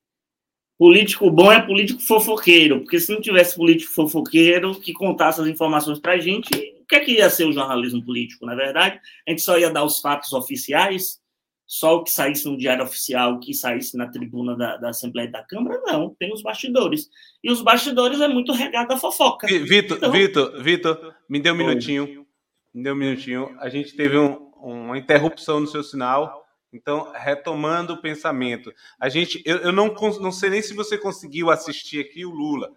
político 0.79 1.31
bom 1.31 1.51
é 1.51 1.61
político 1.61 2.01
fofoqueiro, 2.01 2.81
porque 2.81 3.01
se 3.01 3.13
não 3.13 3.21
tivesse 3.21 3.57
político 3.57 3.93
fofoqueiro 3.93 4.79
que 4.81 4.93
contasse 4.93 5.41
as 5.41 5.47
informações 5.47 5.99
para 5.99 6.13
a 6.13 6.19
gente, 6.19 6.49
o 6.55 6.87
que, 6.87 6.95
é 6.97 7.01
que 7.01 7.13
ia 7.13 7.29
ser 7.29 7.47
o 7.47 7.53
jornalismo 7.53 8.03
político, 8.05 8.47
na 8.47 8.55
verdade? 8.55 9.01
A 9.27 9.31
gente 9.31 9.43
só 9.43 9.59
ia 9.59 9.71
dar 9.71 9.85
os 9.85 10.01
fatos 10.01 10.33
oficiais, 10.33 11.19
só 11.67 11.97
o 11.97 12.05
que 12.05 12.11
saísse 12.11 12.49
no 12.49 12.57
diário 12.57 12.85
oficial, 12.85 13.35
o 13.35 13.41
que 13.41 13.53
saísse 13.53 13.97
na 13.97 14.07
tribuna 14.09 14.57
da, 14.57 14.77
da 14.79 14.89
Assembleia 14.91 15.27
e 15.29 15.33
da 15.33 15.43
Câmara, 15.43 15.81
não, 15.85 16.15
tem 16.19 16.33
os 16.33 16.41
bastidores. 16.43 17.11
E 17.45 17.51
os 17.51 17.61
bastidores 17.61 18.21
é 18.21 18.29
muito 18.29 18.53
regado 18.53 18.95
a 18.95 18.97
fofoca. 18.97 19.47
Vitor, 19.49 19.99
Então- 19.99 20.13
Vitor, 20.13 20.63
Vitor, 20.63 21.15
me 21.29 21.41
dê 21.41 21.51
um 21.51 21.57
minutinho. 21.57 22.27
Me 22.73 22.83
dê 22.83 22.91
um 22.93 22.95
minutinho. 22.95 23.55
A 23.61 23.69
gente 23.69 23.95
teve 23.97 24.17
um- 24.17 24.49
uma 24.63 24.97
interrupção 24.97 25.61
no 25.61 25.67
seu 25.67 25.83
sinal. 25.83 26.48
Então, 26.73 27.13
retomando 27.15 27.95
o 27.95 28.01
pensamento. 28.01 28.73
A 29.01 29.09
gente, 29.09 29.43
eu, 29.45 29.59
eu 29.59 29.73
não, 29.73 29.89
não 30.21 30.33
sei 30.33 30.51
nem 30.51 30.63
se 30.63 30.75
você 30.75 30.99
conseguiu 30.99 31.51
assistir 31.51 32.01
aqui 32.01 32.27
o 32.27 32.31
Lula, 32.31 32.71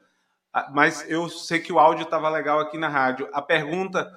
mas 0.74 1.10
eu 1.10 1.30
sei 1.30 1.60
que 1.60 1.74
o 1.74 1.80
áudio 1.80 2.04
estava 2.04 2.30
legal 2.30 2.60
aqui 2.60 2.78
na 2.78 2.88
rádio. 2.88 3.30
A 3.34 3.42
pergunta 3.42 4.10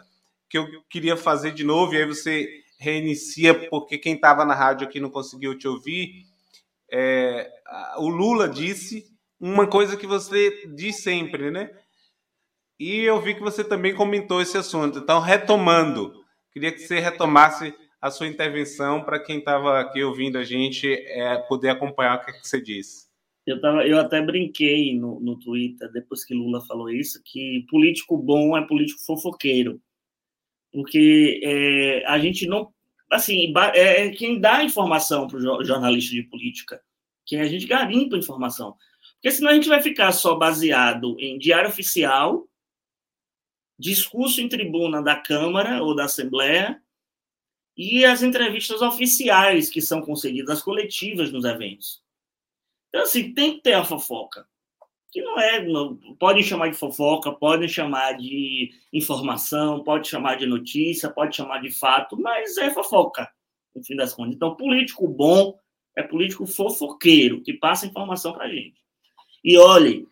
que 0.49 0.59
eu 0.59 0.67
queria 0.89 1.17
fazer 1.17 1.53
de 1.53 1.65
novo, 1.65 1.95
e 1.95 1.99
aí 1.99 2.07
você 2.07 2.49
reinicia, 2.79 3.69
porque 3.69 3.99
quem 3.99 4.15
estava 4.15 4.45
na 4.45 4.55
rádio 4.55 4.87
aqui 4.87 5.01
não 5.01 5.11
conseguiu 5.11 5.57
te 5.57 5.67
ouvir. 5.67 6.27
É, 6.91 7.51
o 7.97 8.09
Lula 8.09 8.49
disse 8.49 9.07
uma 9.41 9.67
coisa 9.67 9.97
que 9.97 10.07
você 10.07 10.67
diz 10.75 11.03
sempre, 11.03 11.51
né? 11.51 11.71
E 12.79 13.01
eu 13.01 13.21
vi 13.21 13.35
que 13.35 13.41
você 13.41 13.63
também 13.63 13.95
comentou 13.95 14.41
esse 14.41 14.57
assunto. 14.57 14.99
Então, 14.99 15.21
retomando, 15.21 16.25
queria 16.53 16.73
que 16.73 16.81
você 16.81 16.99
retomasse 16.99 17.75
a 18.05 18.11
sua 18.11 18.27
intervenção 18.27 19.03
para 19.03 19.19
quem 19.19 19.39
estava 19.39 19.81
aqui 19.81 20.03
ouvindo 20.03 20.37
a 20.37 20.45
gente 20.45 20.87
é, 20.87 21.39
poder 21.49 21.71
acompanhar 21.71 22.19
o 22.19 22.21
que, 22.23 22.33
é 22.33 22.35
que 22.35 22.47
você 22.47 22.61
disse. 22.61 23.09
Eu, 23.47 23.59
tava, 23.63 23.87
eu 23.87 23.99
até 23.99 24.21
brinquei 24.21 24.95
no, 24.95 25.19
no 25.21 25.39
Twitter, 25.39 25.91
depois 25.91 26.23
que 26.23 26.35
Lula 26.35 26.61
falou 26.67 26.91
isso, 26.91 27.23
que 27.25 27.65
político 27.71 28.19
bom 28.19 28.59
é 28.59 28.67
político 28.67 29.03
fofoqueiro. 29.07 29.81
Porque 30.71 31.41
é, 31.43 32.05
a 32.05 32.19
gente 32.19 32.47
não. 32.47 32.75
Assim, 33.11 33.51
ba- 33.55 33.73
é 33.75 34.11
quem 34.11 34.39
dá 34.39 34.63
informação 34.63 35.27
para 35.27 35.39
o 35.39 35.65
jornalista 35.65 36.13
de 36.13 36.25
política, 36.25 36.83
quem 37.25 37.41
a 37.41 37.47
gente 37.47 37.67
garimpa 37.67 38.19
informação. 38.19 38.77
Porque 39.15 39.31
senão 39.31 39.51
a 39.51 39.55
gente 39.55 39.69
vai 39.69 39.81
ficar 39.81 40.13
só 40.13 40.35
baseado 40.35 41.17
em 41.19 41.39
diário 41.39 41.71
oficial, 41.71 42.47
discurso 43.79 44.43
em 44.43 44.49
tribuna 44.49 45.03
da 45.03 45.17
Câmara 45.17 45.83
ou 45.83 45.97
da 45.97 46.05
Assembleia 46.05 46.84
e 47.77 48.05
as 48.05 48.23
entrevistas 48.23 48.81
oficiais 48.81 49.69
que 49.69 49.81
são 49.81 50.01
concedidas, 50.01 50.59
as 50.59 50.63
coletivas 50.63 51.33
nos 51.33 51.45
eventos. 51.45 52.03
Então, 52.89 53.03
assim, 53.03 53.33
tem 53.33 53.55
que 53.55 53.63
ter 53.63 53.73
a 53.73 53.85
fofoca. 53.85 54.47
Que 55.11 55.21
não 55.21 55.39
é. 55.39 55.65
Não, 55.67 55.97
podem 56.19 56.43
chamar 56.43 56.69
de 56.71 56.77
fofoca, 56.77 57.33
podem 57.33 57.69
chamar 57.69 58.13
de 58.13 58.73
informação, 58.93 59.83
pode 59.83 60.09
chamar 60.09 60.37
de 60.37 60.47
notícia, 60.47 61.11
pode 61.11 61.37
chamar 61.37 61.61
de 61.61 61.71
fato, 61.71 62.17
mas 62.21 62.57
é 62.57 62.71
fofoca, 62.71 63.29
no 63.75 63.83
fim 63.83 63.97
das 63.97 64.15
contas. 64.15 64.35
Então, 64.35 64.57
político 64.57 65.09
bom 65.09 65.59
é 65.97 66.03
político 66.03 66.47
fofoqueiro, 66.47 67.43
que 67.43 67.53
passa 67.53 67.87
informação 67.87 68.33
para 68.33 68.49
gente. 68.49 68.81
E 69.43 69.59
olhem, 69.59 70.07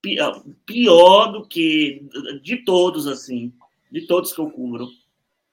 pior, 0.00 0.44
pior 0.64 1.32
do 1.32 1.46
que. 1.46 2.02
De 2.42 2.58
todos, 2.58 3.06
assim, 3.06 3.52
de 3.90 4.06
todos 4.06 4.32
que 4.32 4.40
eu 4.40 4.50
cubro, 4.50 4.88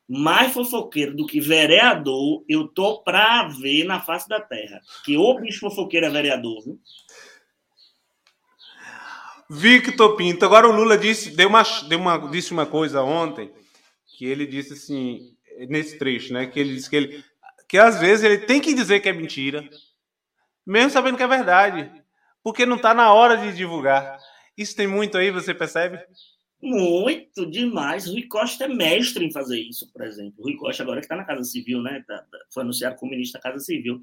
mais 0.10 0.52
fofoqueiro 0.52 1.16
do 1.16 1.28
que 1.28 1.40
vereador, 1.40 2.44
eu 2.50 2.68
tô 2.68 3.04
pra 3.04 3.48
ver 3.48 3.84
na 3.84 4.02
face 4.02 4.28
da 4.28 4.42
terra. 4.42 4.82
Que 5.06 5.16
o 5.16 5.36
bicho 5.36 5.60
fofoqueiro 5.60 6.08
é 6.08 6.10
vereador, 6.10 6.64
viu? 6.64 6.80
Victor 9.52 10.16
Pinto, 10.16 10.46
agora 10.46 10.68
o 10.68 10.72
Lula 10.72 10.98
disse, 10.98 11.36
deu 11.36 11.48
uma, 11.48 11.64
deu 11.88 12.00
uma, 12.00 12.30
disse 12.30 12.52
uma 12.52 12.66
coisa 12.66 13.02
ontem, 13.04 13.52
que 14.18 14.26
ele 14.26 14.46
disse 14.46 14.74
assim, 14.74 15.36
nesse 15.68 15.98
trecho, 15.98 16.34
né? 16.34 16.48
Que 16.48 16.60
ele 16.60 16.76
disse 16.76 16.90
que 16.90 16.96
ele. 16.96 17.26
Que 17.68 17.78
às 17.78 18.00
vezes 18.00 18.24
ele 18.24 18.40
tem 18.40 18.60
que 18.60 18.74
dizer 18.74 19.00
que 19.00 19.10
é 19.10 19.14
mentira, 19.14 19.68
mesmo 20.66 20.90
sabendo 20.90 21.18
que 21.18 21.24
é 21.24 21.28
verdade, 21.28 21.92
porque 22.44 22.66
não 22.66 22.78
está 22.78 22.94
na 22.94 23.14
hora 23.14 23.38
de 23.38 23.56
divulgar. 23.56 24.18
Isso 24.58 24.76
tem 24.76 24.88
muito 24.88 25.18
aí, 25.18 25.32
você 25.32 25.54
percebe? 25.54 26.00
Muito 26.62 27.46
demais. 27.46 28.06
Rui 28.06 28.24
Costa 28.24 28.66
é 28.66 28.68
mestre 28.68 29.26
em 29.26 29.32
fazer 29.32 29.60
isso, 29.60 29.92
por 29.94 30.04
exemplo. 30.04 30.44
Rui 30.44 30.58
Costa, 30.58 30.84
agora 30.84 31.00
que 31.00 31.06
está 31.06 31.16
na 31.16 31.24
Casa 31.24 31.44
Civil, 31.44 31.82
né? 31.82 32.04
Tá, 32.06 32.18
tá, 32.18 32.38
foi 32.54 32.64
anunciado 32.64 32.98
como 32.98 33.12
ministro 33.12 33.40
da 33.40 33.50
Casa 33.50 33.64
Civil. 33.64 34.02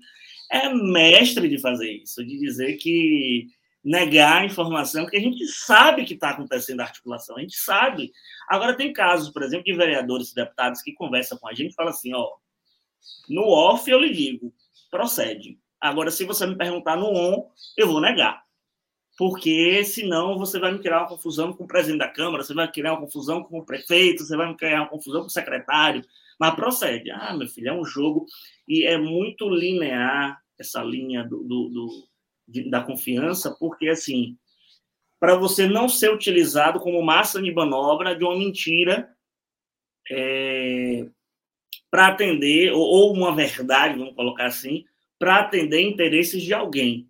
É 0.51 0.73
mestre 0.73 1.49
de 1.49 1.59
fazer 1.59 1.91
isso, 1.91 2.25
de 2.25 2.39
dizer 2.39 2.77
que 2.77 3.49
negar 3.85 4.43
a 4.43 4.45
informação, 4.47 5.07
que 5.07 5.17
a 5.17 5.21
gente 5.21 5.47
sabe 5.47 6.05
que 6.05 6.15
está 6.15 6.31
acontecendo 6.31 6.81
a 6.81 6.85
articulação, 6.85 7.37
a 7.37 7.41
gente 7.41 7.57
sabe. 7.57 8.11
Agora, 8.49 8.77
tem 8.77 8.93
casos, 8.93 9.29
por 9.29 9.43
exemplo, 9.43 9.65
de 9.65 9.75
vereadores 9.75 10.31
e 10.31 10.35
deputados 10.35 10.81
que 10.81 10.95
conversam 10.95 11.37
com 11.39 11.49
a 11.49 11.55
gente 11.55 11.73
e 11.73 11.75
falam 11.75 11.93
assim: 11.93 12.15
ó, 12.15 12.27
no 13.29 13.43
off 13.43 13.89
eu 13.91 14.01
lhe 14.01 14.13
digo, 14.13 14.53
procede. 14.91 15.59
Agora, 15.79 16.11
se 16.11 16.25
você 16.25 16.47
me 16.47 16.57
perguntar 16.57 16.97
no 16.97 17.07
on, 17.07 17.51
eu 17.77 17.87
vou 17.87 18.01
negar 18.01 18.46
porque 19.17 19.83
senão 19.85 20.37
você 20.39 20.59
vai 20.59 20.73
me 20.73 20.79
criar 20.79 21.01
uma 21.01 21.09
confusão 21.09 21.53
com 21.53 21.64
o 21.64 21.67
presidente 21.67 22.01
da 22.01 22.09
Câmara, 22.09 22.43
você 22.43 22.53
vai 22.53 22.71
criar 22.71 22.93
uma 22.93 23.01
confusão 23.01 23.43
com 23.43 23.59
o 23.59 23.64
prefeito, 23.64 24.25
você 24.25 24.37
vai 24.37 24.49
me 24.49 24.57
criar 24.57 24.83
uma 24.83 24.89
confusão 24.89 25.23
com 25.23 25.29
o 25.29 25.31
secretário, 25.31 26.05
mas 26.39 26.55
procede. 26.55 27.11
Ah, 27.11 27.35
meu 27.35 27.49
filho, 27.49 27.69
é 27.69 27.73
um 27.73 27.85
jogo 27.85 28.27
e 28.69 28.85
é 28.85 28.99
muito 28.99 29.49
linear 29.49 30.39
essa 30.59 30.83
linha 30.83 31.25
do, 31.25 31.43
do, 31.43 31.69
do 31.71 32.09
de, 32.47 32.69
da 32.69 32.83
confiança, 32.83 33.57
porque 33.59 33.89
assim, 33.89 34.37
para 35.19 35.35
você 35.35 35.67
não 35.67 35.89
ser 35.89 36.12
utilizado 36.12 36.79
como 36.79 37.03
massa 37.03 37.41
de 37.41 37.53
manobra 37.53 38.14
de 38.14 38.23
uma 38.23 38.37
mentira 38.37 39.11
é, 40.11 41.07
para 41.91 42.09
atender, 42.09 42.73
ou, 42.73 42.83
ou 42.83 43.12
uma 43.14 43.35
verdade, 43.35 43.99
vamos 43.99 44.14
colocar 44.14 44.47
assim, 44.47 44.85
para 45.19 45.39
atender 45.39 45.81
interesses 45.81 46.43
de 46.43 46.53
alguém 46.53 47.09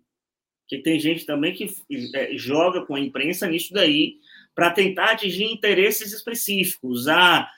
que 0.67 0.79
tem 0.79 0.99
gente 0.99 1.25
também 1.25 1.53
que 1.53 1.69
é, 2.13 2.35
joga 2.35 2.85
com 2.85 2.95
a 2.95 2.99
imprensa 2.99 3.47
nisso 3.47 3.73
daí 3.73 4.17
para 4.53 4.71
tentar 4.71 5.11
atingir 5.11 5.45
interesses 5.45 6.11
específicos. 6.11 7.07
Ah, 7.07 7.49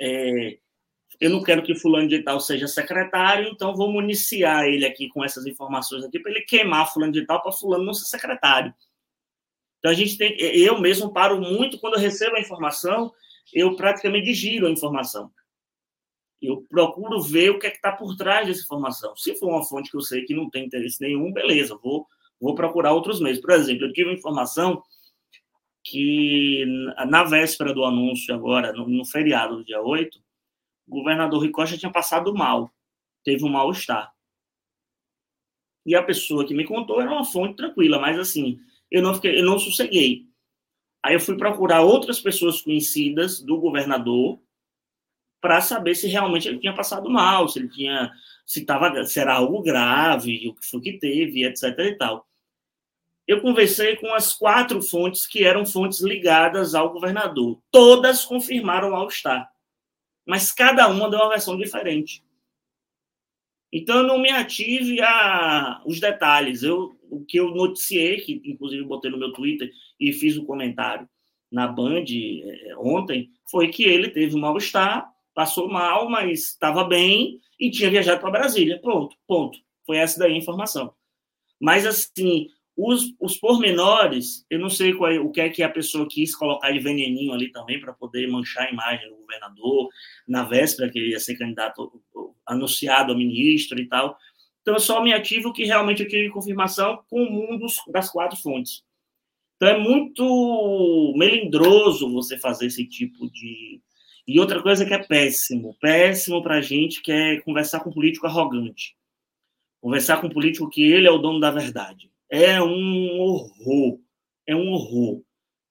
é, 0.00 0.58
eu 1.20 1.30
não 1.30 1.42
quero 1.42 1.62
que 1.62 1.74
fulano 1.74 2.08
de 2.08 2.22
tal 2.22 2.40
seja 2.40 2.66
secretário, 2.66 3.48
então 3.48 3.74
vou 3.74 3.92
municiar 3.92 4.64
ele 4.64 4.84
aqui 4.86 5.08
com 5.08 5.24
essas 5.24 5.46
informações 5.46 6.04
aqui 6.04 6.18
para 6.18 6.30
ele 6.30 6.42
queimar 6.42 6.92
fulano 6.92 7.12
de 7.12 7.24
tal 7.26 7.42
para 7.42 7.52
fulano 7.52 7.84
não 7.84 7.94
ser 7.94 8.06
secretário. 8.06 8.74
Então 9.78 9.90
a 9.90 9.94
gente 9.94 10.16
tem, 10.16 10.34
eu 10.38 10.80
mesmo 10.80 11.12
paro 11.12 11.40
muito 11.40 11.78
quando 11.78 11.94
eu 11.94 12.00
recebo 12.00 12.36
a 12.36 12.40
informação, 12.40 13.12
eu 13.52 13.76
praticamente 13.76 14.32
giro 14.32 14.66
a 14.66 14.70
informação. 14.70 15.30
Eu 16.40 16.64
procuro 16.68 17.22
ver 17.22 17.50
o 17.50 17.58
que 17.58 17.66
é 17.66 17.70
está 17.70 17.92
por 17.92 18.16
trás 18.16 18.46
dessa 18.46 18.62
informação. 18.62 19.14
Se 19.16 19.34
for 19.36 19.48
uma 19.48 19.64
fonte 19.64 19.90
que 19.90 19.96
eu 19.96 20.00
sei 20.00 20.24
que 20.24 20.34
não 20.34 20.48
tem 20.48 20.64
interesse 20.64 21.00
nenhum, 21.00 21.32
beleza, 21.32 21.78
vou 21.82 22.06
vou 22.40 22.54
procurar 22.54 22.92
outros 22.92 23.20
meios. 23.20 23.40
Por 23.40 23.50
exemplo, 23.50 23.86
eu 23.86 23.92
tive 23.92 24.12
informação 24.12 24.82
que 25.82 26.64
na 27.06 27.24
véspera 27.24 27.74
do 27.74 27.84
anúncio, 27.84 28.34
agora, 28.34 28.72
no, 28.72 28.88
no 28.88 29.04
feriado 29.04 29.56
do 29.56 29.64
dia 29.64 29.80
8, 29.80 30.18
o 30.86 30.98
governador 30.98 31.42
Ricocha 31.42 31.76
tinha 31.76 31.92
passado 31.92 32.34
mal, 32.34 32.72
teve 33.22 33.44
um 33.44 33.50
mal-estar. 33.50 34.12
E 35.86 35.94
a 35.94 36.02
pessoa 36.02 36.46
que 36.46 36.54
me 36.54 36.64
contou 36.64 37.00
era 37.00 37.10
uma 37.10 37.24
fonte 37.24 37.56
tranquila, 37.56 37.98
mas 37.98 38.18
assim, 38.18 38.58
eu 38.90 39.02
não 39.02 39.14
fiquei, 39.14 39.38
eu 39.38 39.44
não 39.44 39.58
sosseguei. 39.58 40.26
Aí 41.02 41.14
eu 41.14 41.20
fui 41.20 41.36
procurar 41.36 41.82
outras 41.82 42.18
pessoas 42.18 42.62
conhecidas 42.62 43.42
do 43.42 43.60
governador 43.60 44.40
para 45.38 45.60
saber 45.60 45.94
se 45.94 46.08
realmente 46.08 46.48
ele 46.48 46.58
tinha 46.58 46.74
passado 46.74 47.10
mal, 47.10 47.46
se 47.48 47.58
ele 47.58 47.68
tinha 47.68 48.10
se 48.44 48.64
tava 48.64 49.04
se 49.04 49.20
era 49.20 49.34
algo 49.34 49.62
grave, 49.62 50.48
o 50.48 50.54
que 50.54 50.66
foi 50.66 50.80
que 50.80 50.98
teve, 50.98 51.44
etc 51.44 51.78
e 51.78 51.94
tal 51.96 52.26
eu 53.26 53.40
conversei 53.40 53.96
com 53.96 54.12
as 54.12 54.34
quatro 54.34 54.82
fontes 54.82 55.26
que 55.26 55.44
eram 55.44 55.64
fontes 55.64 56.00
ligadas 56.00 56.74
ao 56.74 56.92
governador. 56.92 57.60
Todas 57.70 58.24
confirmaram 58.24 58.94
ao 58.94 59.08
estar, 59.08 59.50
mas 60.26 60.52
cada 60.52 60.88
uma 60.88 61.08
deu 61.08 61.18
uma 61.18 61.30
versão 61.30 61.56
diferente. 61.56 62.22
Então, 63.72 63.98
eu 63.98 64.06
não 64.06 64.18
me 64.18 64.30
ative 64.30 65.00
a 65.00 65.82
os 65.84 65.98
detalhes. 65.98 66.62
Eu, 66.62 66.96
o 67.10 67.24
que 67.24 67.38
eu 67.38 67.50
noticiei, 67.50 68.20
que 68.20 68.40
inclusive 68.44 68.84
botei 68.84 69.10
no 69.10 69.18
meu 69.18 69.32
Twitter 69.32 69.70
e 69.98 70.12
fiz 70.12 70.36
o 70.36 70.42
um 70.42 70.46
comentário 70.46 71.08
na 71.50 71.66
Band 71.66 72.04
é, 72.08 72.76
ontem, 72.76 73.30
foi 73.50 73.68
que 73.68 73.84
ele 73.84 74.10
teve 74.10 74.36
um 74.36 74.40
mal-estar, 74.40 75.08
passou 75.34 75.68
mal, 75.68 76.08
mas 76.08 76.50
estava 76.50 76.84
bem 76.84 77.40
e 77.66 77.70
tinha 77.70 77.90
viajado 77.90 78.20
para 78.20 78.30
Brasília. 78.30 78.80
Pronto, 78.80 79.16
ponto. 79.26 79.58
Foi 79.86 79.96
essa 79.96 80.18
daí 80.18 80.34
a 80.34 80.36
informação. 80.36 80.94
Mas, 81.60 81.86
assim, 81.86 82.48
os, 82.76 83.14
os 83.20 83.36
pormenores, 83.36 84.44
eu 84.50 84.58
não 84.58 84.68
sei 84.68 84.92
qual 84.94 85.10
é, 85.10 85.20
o 85.20 85.30
que 85.30 85.40
é 85.40 85.48
que 85.48 85.62
a 85.62 85.68
pessoa 85.68 86.08
quis 86.08 86.34
colocar 86.34 86.72
de 86.72 86.80
veneninho 86.80 87.32
ali 87.32 87.50
também 87.52 87.80
para 87.80 87.92
poder 87.92 88.26
manchar 88.26 88.66
a 88.66 88.70
imagem 88.70 89.08
do 89.08 89.16
governador, 89.16 89.88
na 90.26 90.42
véspera 90.42 90.90
que 90.90 90.98
ele 90.98 91.10
ia 91.10 91.20
ser 91.20 91.36
candidato, 91.36 92.02
anunciado 92.46 93.12
a 93.12 93.16
ministro 93.16 93.80
e 93.80 93.86
tal. 93.86 94.16
Então, 94.60 94.74
eu 94.74 94.80
só 94.80 95.02
me 95.02 95.12
ativo 95.12 95.52
que 95.52 95.64
realmente 95.64 96.02
eu 96.02 96.08
tive 96.08 96.30
confirmação 96.30 97.04
com 97.08 97.22
um 97.22 97.58
dos, 97.58 97.76
das 97.92 98.10
quatro 98.10 98.36
fontes. 98.38 98.82
Então, 99.56 99.68
é 99.68 99.78
muito 99.78 101.14
melindroso 101.16 102.10
você 102.12 102.38
fazer 102.38 102.66
esse 102.66 102.84
tipo 102.86 103.30
de. 103.30 103.80
E 104.26 104.40
outra 104.40 104.62
coisa 104.62 104.86
que 104.86 104.94
é 104.94 104.98
péssimo, 104.98 105.76
péssimo 105.80 106.42
para 106.42 106.56
a 106.56 106.60
gente, 106.60 107.02
que 107.02 107.12
é 107.12 107.40
conversar 107.40 107.80
com 107.80 107.90
um 107.90 107.92
político 107.92 108.26
arrogante. 108.26 108.96
Conversar 109.80 110.20
com 110.20 110.28
um 110.28 110.30
político 110.30 110.70
que 110.70 110.82
ele 110.82 111.06
é 111.06 111.10
o 111.10 111.18
dono 111.18 111.40
da 111.40 111.50
verdade. 111.50 112.10
É 112.30 112.60
um 112.62 113.20
horror, 113.20 114.00
é 114.46 114.56
um 114.56 114.72
horror 114.72 115.22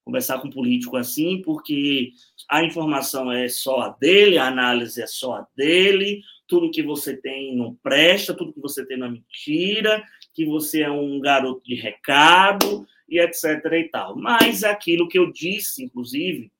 conversar 0.04 0.40
com 0.40 0.48
um 0.48 0.52
político 0.52 0.98
assim, 0.98 1.42
porque 1.42 2.12
a 2.50 2.64
informação 2.64 3.32
é 3.32 3.48
só 3.48 3.82
a 3.82 3.90
dele, 3.90 4.38
a 4.38 4.48
análise 4.48 5.02
é 5.02 5.08
só 5.08 5.36
a 5.36 5.48
dele, 5.56 6.22
tudo 6.46 6.72
que 6.72 6.84
você 6.84 7.16
tem 7.16 7.56
não 7.56 7.74
presta, 7.76 8.34
tudo 8.34 8.54
que 8.54 8.60
você 8.60 8.86
tem 8.86 8.98
não 8.98 9.08
é 9.08 9.12
mentira, 9.12 10.04
que 10.34 10.46
você 10.46 10.82
é 10.82 10.92
um 10.92 11.20
garoto 11.20 11.64
de 11.64 11.76
recado 11.76 12.86
e 13.08 13.20
etc 13.20 13.44
e 13.72 13.84
tal. 13.86 14.16
Mas 14.16 14.64
é 14.64 14.70
aquilo 14.70 15.08
que 15.08 15.18
eu 15.18 15.32
disse, 15.32 15.84
inclusive, 15.84 16.52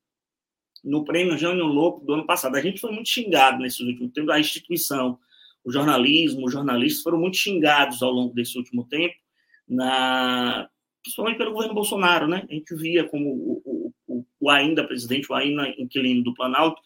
no 0.84 1.04
prêmio 1.04 1.38
Jânio 1.38 1.64
Lopo 1.64 2.04
do 2.04 2.14
ano 2.14 2.26
passado, 2.26 2.56
a 2.56 2.60
gente 2.60 2.80
foi 2.80 2.92
muito 2.92 3.08
xingado 3.08 3.58
nesses 3.58 3.80
últimos 3.80 4.12
tempos, 4.12 4.34
a 4.34 4.38
instituição, 4.38 5.18
o 5.64 5.72
jornalismo, 5.72 6.44
os 6.46 6.52
jornalistas 6.52 7.02
foram 7.02 7.18
muito 7.18 7.38
xingados 7.38 8.02
ao 8.02 8.12
longo 8.12 8.34
desse 8.34 8.56
último 8.58 8.86
tempo, 8.86 9.14
na, 9.66 10.68
principalmente 11.02 11.38
pelo 11.38 11.52
governo 11.52 11.74
Bolsonaro, 11.74 12.28
né? 12.28 12.46
A 12.48 12.52
gente 12.52 12.74
via 12.76 13.04
como 13.04 13.30
o, 13.30 13.92
o, 14.06 14.26
o 14.38 14.50
ainda 14.50 14.86
presidente, 14.86 15.32
o 15.32 15.34
ainda 15.34 15.68
inquilino 15.78 16.22
do 16.22 16.34
Planalto, 16.34 16.80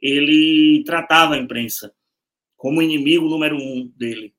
ele 0.00 0.82
tratava 0.84 1.34
a 1.34 1.38
imprensa 1.38 1.92
como 2.56 2.80
inimigo 2.80 3.28
número 3.28 3.56
um 3.56 3.92
dele. 3.94 4.34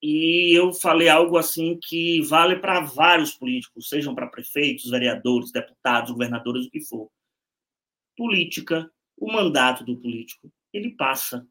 E 0.00 0.56
eu 0.56 0.72
falei 0.72 1.08
algo 1.08 1.36
assim 1.36 1.78
que 1.80 2.20
vale 2.22 2.56
para 2.56 2.80
vários 2.80 3.32
políticos, 3.32 3.88
sejam 3.88 4.14
para 4.14 4.26
prefeitos, 4.26 4.90
vereadores, 4.90 5.52
deputados, 5.52 6.10
governadores, 6.10 6.66
o 6.66 6.70
que 6.70 6.80
for. 6.80 7.08
Política, 8.22 8.90
o 9.16 9.32
mandato 9.32 9.84
do 9.84 9.96
político, 9.96 10.52
ele 10.72 10.90
passa. 10.90 11.46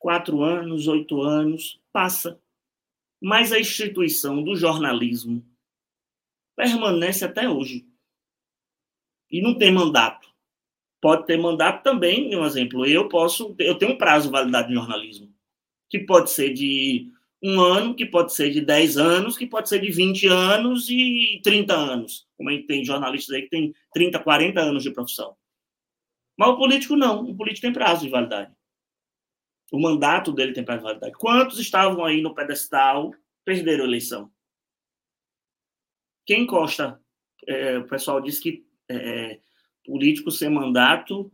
Quatro 0.00 0.42
anos, 0.42 0.86
oito 0.86 1.22
anos, 1.22 1.80
passa 1.92 2.40
mas 3.20 3.52
a 3.52 3.58
instituição 3.58 4.42
do 4.42 4.54
jornalismo 4.54 5.44
permanece 6.56 7.24
até 7.24 7.48
hoje. 7.48 7.86
E 9.30 9.42
não 9.42 9.56
tem 9.56 9.72
mandato. 9.72 10.28
Pode 11.00 11.26
ter 11.26 11.36
mandato 11.36 11.82
também, 11.82 12.34
um 12.36 12.44
exemplo, 12.44 12.86
eu 12.86 13.08
posso, 13.08 13.54
eu 13.58 13.76
tenho 13.76 13.92
um 13.92 13.98
prazo 13.98 14.26
de 14.26 14.32
validade 14.32 14.68
de 14.68 14.74
jornalismo, 14.74 15.32
que 15.88 16.00
pode 16.00 16.30
ser 16.30 16.52
de 16.52 17.12
um 17.40 17.60
ano, 17.60 17.94
que 17.94 18.04
pode 18.04 18.32
ser 18.34 18.50
de 18.50 18.60
10 18.60 18.96
anos, 18.96 19.38
que 19.38 19.46
pode 19.46 19.68
ser 19.68 19.80
de 19.80 19.90
20 19.92 20.26
anos 20.26 20.88
e 20.90 21.40
30 21.44 21.74
anos. 21.74 22.27
Como 22.38 22.48
a 22.48 22.52
gente 22.52 22.66
tem 22.66 22.84
jornalistas 22.84 23.34
aí 23.34 23.42
que 23.42 23.50
tem 23.50 23.74
30, 23.92 24.18
40 24.20 24.60
anos 24.60 24.82
de 24.82 24.90
profissão. 24.90 25.36
Mas 26.38 26.48
o 26.48 26.56
político 26.56 26.96
não, 26.96 27.24
o 27.24 27.36
político 27.36 27.62
tem 27.62 27.72
prazo 27.72 28.04
de 28.04 28.10
validade. 28.10 28.54
O 29.70 29.78
mandato 29.78 30.32
dele 30.32 30.52
tem 30.52 30.64
prazo 30.64 30.80
de 30.80 30.86
validade. 30.86 31.12
Quantos 31.14 31.58
estavam 31.58 32.04
aí 32.04 32.22
no 32.22 32.34
pedestal, 32.34 33.12
perderam 33.44 33.84
a 33.84 33.88
eleição? 33.88 34.30
Quem 36.24 36.42
encosta? 36.42 37.00
É, 37.46 37.78
o 37.78 37.88
pessoal 37.88 38.20
diz 38.20 38.38
que 38.38 38.64
é, 38.88 38.96
é, 38.96 39.40
político 39.84 40.30
sem 40.30 40.48
mandato 40.48 41.30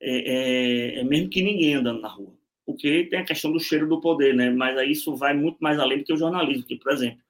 é, 0.00 0.10
é, 0.10 1.00
é, 1.00 1.04
mesmo 1.04 1.28
que 1.28 1.42
ninguém 1.42 1.74
andando 1.74 2.00
na 2.00 2.08
rua. 2.08 2.34
Porque 2.64 3.04
tem 3.04 3.20
a 3.20 3.24
questão 3.24 3.52
do 3.52 3.60
cheiro 3.60 3.88
do 3.88 4.00
poder, 4.00 4.34
né? 4.34 4.50
Mas 4.50 4.76
aí 4.78 4.92
isso 4.92 5.14
vai 5.14 5.34
muito 5.34 5.58
mais 5.60 5.78
além 5.78 5.98
do 5.98 6.04
que 6.04 6.12
o 6.12 6.16
jornalismo. 6.16 6.64
Que, 6.64 6.76
por 6.76 6.92
exemplo, 6.92 7.20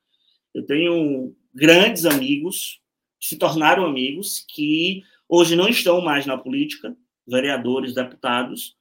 eu 0.54 0.64
tenho 0.64 1.34
grandes 1.54 2.06
amigos 2.06 2.80
se 3.20 3.36
tornaram 3.36 3.84
amigos 3.84 4.44
que 4.48 5.02
hoje 5.28 5.54
não 5.54 5.68
estão 5.68 6.00
mais 6.00 6.26
na 6.26 6.38
política, 6.38 6.96
vereadores, 7.26 7.94
deputados, 7.94 8.76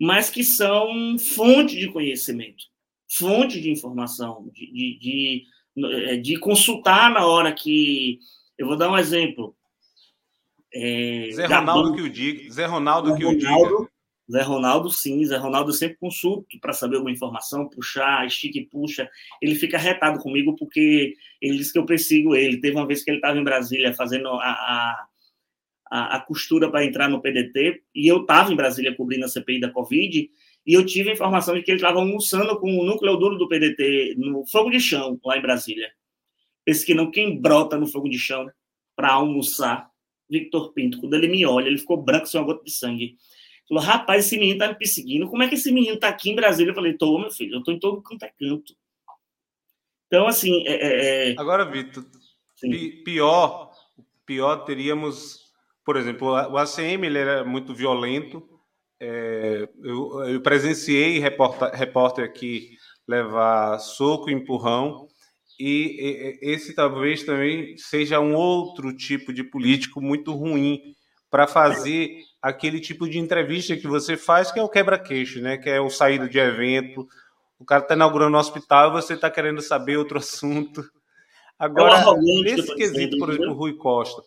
mas 0.00 0.30
que 0.30 0.42
são 0.42 1.18
fonte 1.18 1.76
de 1.76 1.88
conhecimento, 1.88 2.64
fonte 3.10 3.60
de 3.60 3.70
informação, 3.70 4.48
de, 4.52 4.72
de, 4.72 5.44
de, 5.76 5.86
é, 5.86 6.16
de 6.16 6.38
consultar 6.38 7.10
na 7.10 7.26
hora 7.26 7.52
que. 7.52 8.18
Eu 8.56 8.66
vou 8.66 8.76
dar 8.76 8.90
um 8.90 8.96
exemplo. 8.96 9.54
É, 10.72 11.28
Zé 11.32 11.46
Ronaldo 11.46 11.94
que 11.94 12.02
o 12.02 12.08
diga. 12.08 12.52
Zé 12.52 12.66
Ronaldo 12.66 13.14
que 13.14 13.22
Zé 13.22 13.28
o 13.28 13.36
diga. 13.36 13.90
Zé 14.30 14.42
Ronaldo, 14.42 14.90
sim. 14.90 15.24
Zé 15.24 15.36
Ronaldo 15.36 15.70
eu 15.70 15.74
sempre 15.74 15.96
consulto 15.96 16.46
para 16.60 16.72
saber 16.72 16.96
alguma 16.96 17.12
informação, 17.12 17.68
puxar, 17.68 18.26
estica 18.26 18.58
e 18.58 18.66
puxa. 18.66 19.10
Ele 19.42 19.54
fica 19.54 19.76
retado 19.76 20.20
comigo 20.20 20.54
porque 20.56 21.14
ele 21.40 21.56
disse 21.58 21.72
que 21.72 21.78
eu 21.78 21.86
persigo 21.86 22.36
ele. 22.36 22.60
Teve 22.60 22.76
uma 22.76 22.86
vez 22.86 23.02
que 23.02 23.10
ele 23.10 23.18
estava 23.18 23.38
em 23.38 23.44
Brasília 23.44 23.92
fazendo 23.92 24.28
a, 24.28 25.08
a, 25.90 26.16
a 26.16 26.20
costura 26.20 26.70
para 26.70 26.84
entrar 26.84 27.08
no 27.08 27.20
PDT 27.20 27.82
e 27.94 28.06
eu 28.06 28.22
estava 28.22 28.52
em 28.52 28.56
Brasília 28.56 28.94
cobrindo 28.94 29.24
a 29.24 29.28
CPI 29.28 29.60
da 29.60 29.70
Covid 29.70 30.30
e 30.66 30.74
eu 30.74 30.86
tive 30.86 31.10
a 31.10 31.12
informação 31.12 31.54
de 31.54 31.62
que 31.62 31.70
ele 31.70 31.78
estava 31.78 31.98
almoçando 31.98 32.58
com 32.60 32.78
o 32.78 32.84
núcleo 32.84 33.16
duro 33.16 33.36
do 33.36 33.48
PDT 33.48 34.14
no 34.16 34.46
fogo 34.46 34.70
de 34.70 34.78
chão, 34.78 35.18
lá 35.24 35.36
em 35.36 35.42
Brasília. 35.42 35.90
Esse 36.64 36.86
que 36.86 36.94
não 36.94 37.10
quem 37.10 37.40
brota 37.40 37.76
no 37.76 37.86
fogo 37.86 38.08
de 38.08 38.18
chão 38.18 38.48
para 38.94 39.12
almoçar, 39.12 39.90
Victor 40.28 40.72
Pinto. 40.72 41.00
Quando 41.00 41.14
ele 41.14 41.26
me 41.26 41.44
olha, 41.44 41.66
ele 41.66 41.78
ficou 41.78 42.00
branco 42.00 42.26
sem 42.26 42.38
uma 42.38 42.46
gota 42.46 42.62
de 42.62 42.70
sangue. 42.70 43.16
Falou, 43.70 43.84
rapaz, 43.84 44.26
esse 44.26 44.36
menino 44.36 44.58
tá 44.58 44.66
me 44.66 44.74
perseguindo. 44.74 45.28
Como 45.28 45.44
é 45.44 45.48
que 45.48 45.54
esse 45.54 45.70
menino 45.70 45.96
tá 45.96 46.08
aqui 46.08 46.28
em 46.28 46.34
Brasília? 46.34 46.72
Eu 46.72 46.74
falei, 46.74 46.94
tô, 46.94 47.16
meu 47.20 47.30
filho, 47.30 47.54
eu 47.54 47.62
tô 47.62 47.70
em 47.70 47.78
todo 47.78 48.02
canto 48.02 48.24
é 48.24 48.32
canto. 48.36 48.74
Então, 50.08 50.26
assim, 50.26 50.64
é, 50.66 50.72
é, 50.72 51.30
é, 51.30 51.34
Agora, 51.38 51.64
Vitor, 51.64 52.04
pi- 52.60 53.02
pior, 53.04 53.70
pior 54.26 54.64
teríamos, 54.64 55.52
por 55.84 55.96
exemplo, 55.96 56.30
o 56.30 56.58
ACM 56.58 57.06
ele 57.06 57.18
era 57.18 57.44
muito 57.44 57.72
violento. 57.72 58.42
É, 58.98 59.68
eu, 59.84 60.24
eu 60.24 60.40
presenciei 60.40 61.20
reporta- 61.20 61.70
repórter 61.70 62.24
aqui 62.24 62.70
levar 63.06 63.78
soco 63.78 64.28
e 64.28 64.32
empurrão. 64.34 65.06
E- 65.60 66.38
e- 66.42 66.50
esse 66.50 66.74
talvez 66.74 67.22
também 67.22 67.76
seja 67.76 68.18
um 68.18 68.34
outro 68.34 68.92
tipo 68.96 69.32
de 69.32 69.44
político 69.44 70.00
muito 70.00 70.32
ruim 70.32 70.96
para 71.30 71.46
fazer 71.46 72.18
aquele 72.40 72.80
tipo 72.80 73.08
de 73.08 73.18
entrevista 73.18 73.76
que 73.76 73.86
você 73.86 74.16
faz, 74.16 74.50
que 74.50 74.58
é 74.58 74.62
o 74.62 74.68
quebra-queixo, 74.68 75.40
né? 75.40 75.58
Que 75.58 75.68
é 75.68 75.80
o 75.80 75.90
saída 75.90 76.28
de 76.28 76.38
evento. 76.38 77.06
O 77.58 77.64
cara 77.64 77.82
está 77.82 77.94
inaugurando 77.94 78.36
um 78.36 78.40
hospital 78.40 78.88
e 78.88 78.92
você 78.92 79.14
está 79.14 79.30
querendo 79.30 79.60
saber 79.60 79.96
outro 79.96 80.18
assunto. 80.18 80.82
Agora, 81.58 82.02
eu 82.02 82.42
nesse 82.42 82.66
tô 82.66 82.74
quesito, 82.74 83.18
por 83.18 83.30
exemplo? 83.30 83.52
Rui 83.52 83.74
Costa, 83.76 84.22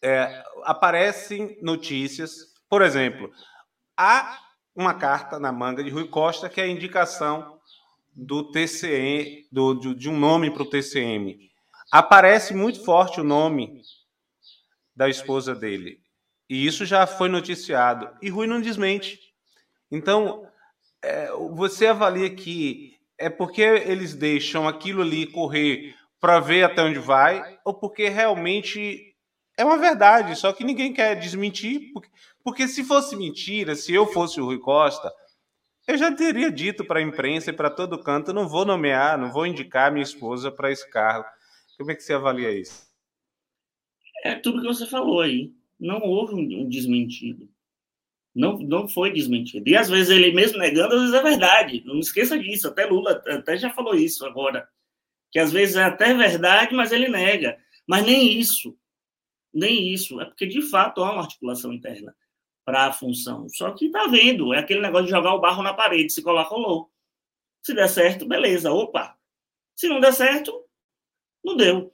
é, 0.00 0.42
aparecem 0.64 1.58
notícias, 1.60 2.54
por 2.68 2.80
exemplo, 2.80 3.30
há 3.96 4.38
uma 4.74 4.94
carta 4.94 5.38
na 5.38 5.52
manga 5.52 5.84
de 5.84 5.90
Rui 5.90 6.08
Costa 6.08 6.48
que 6.48 6.60
é 6.60 6.64
a 6.64 6.68
indicação 6.68 7.58
do 8.14 8.50
TCM, 8.50 9.46
do, 9.52 9.74
de, 9.74 9.94
de 9.94 10.08
um 10.08 10.18
nome 10.18 10.50
para 10.50 10.62
o 10.62 10.68
TCM. 10.68 11.50
Aparece 11.90 12.54
muito 12.54 12.82
forte 12.84 13.20
o 13.20 13.24
nome 13.24 13.82
da 14.96 15.08
esposa 15.08 15.54
dele. 15.54 16.00
E 16.48 16.66
isso 16.66 16.84
já 16.84 17.06
foi 17.06 17.28
noticiado. 17.28 18.10
E 18.20 18.28
Rui 18.28 18.46
não 18.46 18.60
desmente. 18.60 19.18
Então, 19.90 20.46
é, 21.02 21.30
você 21.52 21.86
avalia 21.86 22.34
que 22.34 22.98
é 23.18 23.30
porque 23.30 23.62
eles 23.62 24.14
deixam 24.14 24.66
aquilo 24.66 25.02
ali 25.02 25.26
correr 25.26 25.94
para 26.20 26.40
ver 26.40 26.64
até 26.64 26.82
onde 26.82 26.98
vai, 26.98 27.58
ou 27.64 27.74
porque 27.74 28.08
realmente 28.08 29.14
é 29.56 29.64
uma 29.64 29.76
verdade, 29.76 30.36
só 30.36 30.52
que 30.52 30.64
ninguém 30.64 30.92
quer 30.92 31.18
desmentir. 31.18 31.92
Porque, 31.92 32.08
porque 32.44 32.68
se 32.68 32.84
fosse 32.84 33.16
mentira, 33.16 33.74
se 33.74 33.92
eu 33.92 34.06
fosse 34.06 34.40
o 34.40 34.44
Rui 34.44 34.58
Costa, 34.58 35.12
eu 35.86 35.96
já 35.98 36.12
teria 36.14 36.50
dito 36.50 36.84
para 36.84 37.00
a 37.00 37.02
imprensa 37.02 37.50
e 37.50 37.52
para 37.52 37.70
todo 37.70 38.02
canto: 38.02 38.32
não 38.32 38.48
vou 38.48 38.64
nomear, 38.64 39.18
não 39.18 39.32
vou 39.32 39.46
indicar 39.46 39.90
minha 39.90 40.02
esposa 40.02 40.50
para 40.50 40.70
esse 40.70 40.88
cargo. 40.90 41.26
Como 41.76 41.90
é 41.90 41.94
que 41.94 42.02
você 42.02 42.12
avalia 42.12 42.50
isso? 42.50 42.86
É 44.24 44.36
tudo 44.36 44.60
que 44.60 44.68
você 44.68 44.86
falou 44.86 45.20
aí. 45.20 45.52
Não 45.82 46.00
houve 46.00 46.34
um, 46.34 46.62
um 46.62 46.68
desmentido. 46.68 47.48
Não, 48.32 48.56
não 48.58 48.88
foi 48.88 49.12
desmentido. 49.12 49.68
E 49.68 49.76
às 49.76 49.88
vezes 49.90 50.10
ele 50.10 50.32
mesmo 50.32 50.58
negando, 50.58 50.94
às 50.94 51.00
vezes 51.00 51.14
é 51.14 51.22
verdade. 51.22 51.82
Não 51.84 51.98
esqueça 51.98 52.38
disso. 52.38 52.68
Até 52.68 52.86
Lula 52.86 53.20
até 53.26 53.56
já 53.56 53.68
falou 53.70 53.94
isso 53.96 54.24
agora. 54.24 54.68
Que 55.32 55.40
às 55.40 55.50
vezes 55.50 55.74
é 55.74 55.82
até 55.82 56.14
verdade, 56.14 56.72
mas 56.72 56.92
ele 56.92 57.08
nega. 57.08 57.58
Mas 57.86 58.06
nem 58.06 58.38
isso. 58.38 58.78
Nem 59.52 59.92
isso. 59.92 60.20
É 60.20 60.24
porque, 60.24 60.46
de 60.46 60.62
fato, 60.62 61.02
há 61.02 61.12
uma 61.12 61.22
articulação 61.22 61.72
interna 61.72 62.14
para 62.64 62.86
a 62.86 62.92
função. 62.92 63.48
Só 63.48 63.72
que 63.72 63.86
está 63.86 64.06
vendo. 64.06 64.54
É 64.54 64.60
aquele 64.60 64.80
negócio 64.80 65.06
de 65.06 65.10
jogar 65.10 65.34
o 65.34 65.40
barro 65.40 65.64
na 65.64 65.74
parede. 65.74 66.12
Se 66.12 66.22
colar, 66.22 66.44
colou. 66.48 66.92
Se 67.60 67.74
der 67.74 67.88
certo, 67.88 68.24
beleza. 68.24 68.70
Opa. 68.70 69.18
Se 69.74 69.88
não 69.88 69.98
der 69.98 70.12
certo, 70.12 70.64
não 71.44 71.56
deu. 71.56 71.92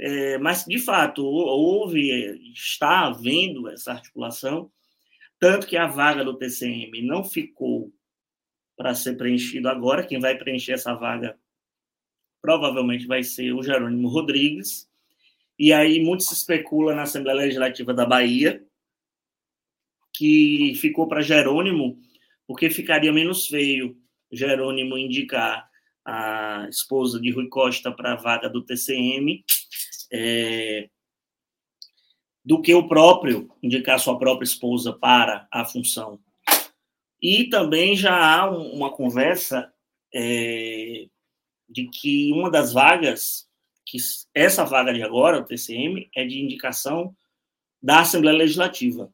É, 0.00 0.38
mas, 0.38 0.64
de 0.64 0.78
fato, 0.78 1.24
houve, 1.24 2.52
está 2.52 3.06
havendo 3.06 3.68
essa 3.68 3.92
articulação, 3.92 4.70
tanto 5.38 5.66
que 5.66 5.76
a 5.76 5.86
vaga 5.86 6.24
do 6.24 6.36
TCM 6.36 7.02
não 7.02 7.24
ficou 7.24 7.92
para 8.76 8.94
ser 8.94 9.16
preenchido 9.16 9.68
agora. 9.68 10.06
Quem 10.06 10.20
vai 10.20 10.36
preencher 10.36 10.72
essa 10.72 10.94
vaga 10.94 11.36
provavelmente 12.40 13.06
vai 13.06 13.24
ser 13.24 13.52
o 13.52 13.62
Jerônimo 13.62 14.08
Rodrigues. 14.08 14.88
E 15.58 15.72
aí 15.72 16.00
muito 16.00 16.22
se 16.22 16.34
especula 16.34 16.94
na 16.94 17.02
Assembleia 17.02 17.38
Legislativa 17.38 17.92
da 17.92 18.06
Bahia 18.06 18.64
que 20.12 20.74
ficou 20.76 21.06
para 21.06 21.22
Jerônimo, 21.22 21.96
porque 22.46 22.70
ficaria 22.70 23.12
menos 23.12 23.46
feio 23.46 23.96
Jerônimo 24.32 24.98
indicar 24.98 25.68
a 26.04 26.66
esposa 26.68 27.20
de 27.20 27.30
Rui 27.30 27.48
Costa 27.48 27.92
para 27.92 28.14
a 28.14 28.16
vaga 28.16 28.48
do 28.48 28.64
TCM 28.64 29.44
é, 30.12 30.88
do 32.44 32.60
que 32.62 32.74
o 32.74 32.88
próprio 32.88 33.50
indicar 33.62 33.98
sua 34.00 34.18
própria 34.18 34.44
esposa 34.44 34.92
para 34.92 35.46
a 35.50 35.64
função. 35.64 36.18
E 37.20 37.44
também 37.48 37.96
já 37.96 38.14
há 38.14 38.50
um, 38.50 38.72
uma 38.72 38.90
conversa 38.90 39.72
é, 40.14 41.06
de 41.68 41.88
que 41.88 42.32
uma 42.32 42.50
das 42.50 42.72
vagas, 42.72 43.46
que 43.84 43.98
essa 44.34 44.64
vaga 44.64 44.94
de 44.94 45.02
agora, 45.02 45.38
o 45.38 45.44
TCM, 45.44 46.08
é 46.14 46.24
de 46.24 46.40
indicação 46.40 47.14
da 47.82 48.00
Assembleia 48.00 48.38
Legislativa. 48.38 49.12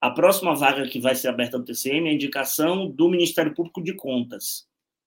A 0.00 0.10
próxima 0.10 0.54
vaga 0.54 0.88
que 0.88 0.98
vai 0.98 1.14
ser 1.14 1.28
aberta 1.28 1.58
no 1.58 1.64
TCM 1.64 2.08
é 2.08 2.10
a 2.10 2.14
indicação 2.14 2.90
do 2.90 3.08
Ministério 3.08 3.54
Público 3.54 3.82
de 3.82 3.94
Contas. 3.94 4.66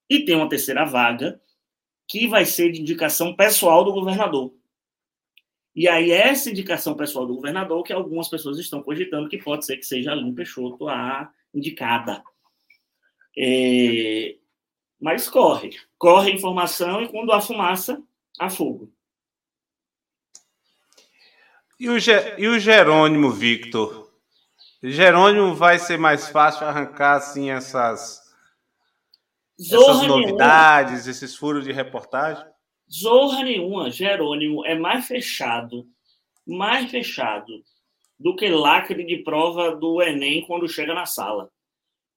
E 0.10 0.24
tem 0.24 0.36
uma 0.36 0.48
terceira 0.48 0.86
vaga, 0.86 1.42
que 2.08 2.28
vai 2.28 2.46
ser 2.46 2.72
de 2.72 2.82
indicação 2.82 3.36
pessoal 3.36 3.84
do 3.84 3.92
governador. 3.92 4.54
E 5.76 5.90
aí, 5.90 6.10
essa 6.12 6.50
indicação 6.50 6.96
pessoal 6.96 7.28
do 7.28 7.36
governador, 7.36 7.84
que 7.84 7.92
algumas 7.92 8.30
pessoas 8.30 8.58
estão 8.58 8.82
cogitando 8.82 9.28
que 9.28 9.38
pode 9.38 9.66
ser 9.66 9.76
que 9.76 9.86
seja 9.86 10.12
a 10.12 10.14
Aline 10.14 10.34
Peixoto 10.34 10.88
a 10.88 11.30
indicada. 11.54 12.24
É... 13.38 14.38
Mas 15.00 15.28
corre. 15.28 15.78
Corre 15.98 16.32
a 16.32 16.34
informação 16.34 17.04
e 17.04 17.10
quando 17.10 17.34
há 17.34 17.42
fumaça, 17.42 18.02
há 18.40 18.50
fogo. 18.50 18.90
E 21.78 21.90
o, 21.90 22.00
Ge- 22.00 22.36
e 22.38 22.48
o 22.48 22.58
Jerônimo, 22.58 23.30
Victor? 23.32 24.10
Jerônimo 24.82 25.54
vai 25.56 25.78
ser 25.78 25.98
mais 25.98 26.30
fácil 26.30 26.66
arrancar 26.66 27.16
assim 27.16 27.50
essas, 27.52 28.34
essas 29.60 30.08
novidades, 30.08 31.06
esses 31.08 31.36
furos 31.36 31.66
de 31.66 31.74
reportagem? 31.74 32.46
Zorra 32.92 33.44
nenhuma. 33.44 33.90
Jerônimo 33.90 34.66
é 34.66 34.76
mais 34.76 35.08
fechado, 35.08 35.88
mais 36.46 36.90
fechado 36.90 37.64
do 38.20 38.36
que 38.36 38.48
lacre 38.48 39.04
de 39.04 39.18
prova 39.18 39.76
do 39.76 40.02
Enem 40.02 40.46
quando 40.46 40.70
chega 40.70 40.94
na 40.94 41.06
sala. 41.06 41.50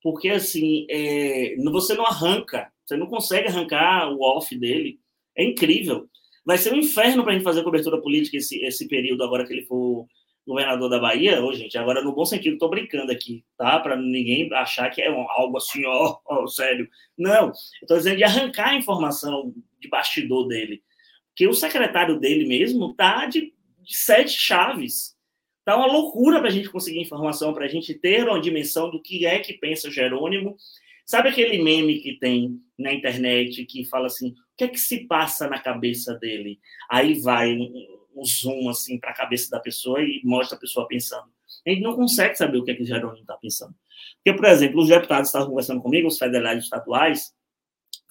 Porque, 0.02 0.28
assim, 0.28 0.86
é, 0.88 1.56
você 1.70 1.94
não 1.94 2.06
arranca, 2.06 2.72
você 2.84 2.96
não 2.96 3.06
consegue 3.06 3.48
arrancar 3.48 4.08
o 4.10 4.22
off 4.22 4.56
dele. 4.56 5.00
É 5.36 5.44
incrível. 5.44 6.08
Vai 6.44 6.56
ser 6.56 6.72
um 6.72 6.76
inferno 6.76 7.22
para 7.22 7.32
a 7.32 7.34
gente 7.34 7.44
fazer 7.44 7.62
cobertura 7.62 8.00
política 8.00 8.36
esse, 8.36 8.64
esse 8.64 8.88
período 8.88 9.22
agora 9.24 9.46
que 9.46 9.52
ele 9.52 9.66
for 9.66 10.06
governador 10.46 10.88
da 10.88 10.98
Bahia. 10.98 11.44
Ô, 11.44 11.52
gente, 11.52 11.76
agora 11.76 12.02
no 12.02 12.14
bom 12.14 12.24
sentido, 12.24 12.54
estou 12.54 12.70
brincando 12.70 13.12
aqui, 13.12 13.44
tá? 13.56 13.78
Para 13.80 13.96
ninguém 13.96 14.50
achar 14.54 14.88
que 14.88 15.02
é 15.02 15.08
algo 15.08 15.58
assim, 15.58 15.84
ó, 15.84 16.18
ó, 16.24 16.46
sério. 16.46 16.88
Não, 17.16 17.52
estou 17.82 17.98
dizendo 17.98 18.16
de 18.16 18.24
arrancar 18.24 18.70
a 18.70 18.76
informação 18.76 19.52
de 19.80 19.88
bastidor 19.88 20.46
dele. 20.48 20.82
Porque 21.28 21.46
o 21.46 21.54
secretário 21.54 22.18
dele 22.18 22.46
mesmo 22.46 22.94
tá 22.94 23.26
de, 23.26 23.52
de 23.80 23.96
sete 23.96 24.32
chaves. 24.32 25.16
Tá 25.64 25.76
uma 25.76 25.86
loucura 25.86 26.40
para 26.40 26.48
a 26.48 26.52
gente 26.52 26.70
conseguir 26.70 27.00
informação, 27.00 27.52
para 27.52 27.66
a 27.66 27.68
gente 27.68 27.94
ter 27.94 28.24
uma 28.26 28.40
dimensão 28.40 28.90
do 28.90 29.00
que 29.00 29.26
é 29.26 29.38
que 29.38 29.52
pensa 29.52 29.90
Jerônimo. 29.90 30.56
Sabe 31.04 31.28
aquele 31.28 31.62
meme 31.62 32.00
que 32.00 32.18
tem 32.18 32.60
na 32.78 32.92
internet 32.92 33.64
que 33.66 33.84
fala 33.84 34.06
assim: 34.06 34.30
o 34.30 34.34
que 34.56 34.64
é 34.64 34.68
que 34.68 34.78
se 34.78 35.06
passa 35.06 35.48
na 35.48 35.60
cabeça 35.60 36.14
dele? 36.14 36.58
Aí 36.90 37.20
vai 37.20 37.54
um, 37.54 38.04
um 38.16 38.24
zoom 38.24 38.68
assim 38.68 38.98
para 38.98 39.10
a 39.10 39.14
cabeça 39.14 39.50
da 39.50 39.60
pessoa 39.60 40.02
e 40.02 40.20
mostra 40.24 40.56
a 40.56 40.60
pessoa 40.60 40.88
pensando. 40.88 41.30
A 41.66 41.70
gente 41.70 41.82
não 41.82 41.94
consegue 41.94 42.34
saber 42.34 42.58
o 42.58 42.64
que 42.64 42.70
é 42.70 42.74
que 42.74 42.84
Jerônimo 42.84 43.20
está 43.20 43.36
pensando. 43.36 43.74
Porque, 44.16 44.36
por 44.36 44.46
exemplo, 44.46 44.80
os 44.80 44.88
deputados 44.88 45.28
estavam 45.28 45.48
conversando 45.48 45.80
comigo, 45.80 46.08
os 46.08 46.18
federais 46.18 46.64
estaduais, 46.64 47.34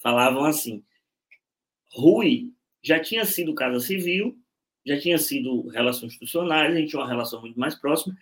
falavam 0.02 0.44
assim: 0.44 0.82
Rui 1.92 2.50
já 2.82 3.00
tinha 3.00 3.24
sido 3.24 3.54
Casa 3.54 3.80
Civil, 3.80 4.36
já 4.86 4.98
tinha 4.98 5.18
sido 5.18 5.66
relações 5.68 6.12
institucionais, 6.12 6.74
a 6.74 6.78
gente 6.78 6.90
tinha 6.90 7.00
uma 7.00 7.08
relação 7.08 7.40
muito 7.40 7.58
mais 7.58 7.74
próxima, 7.74 8.16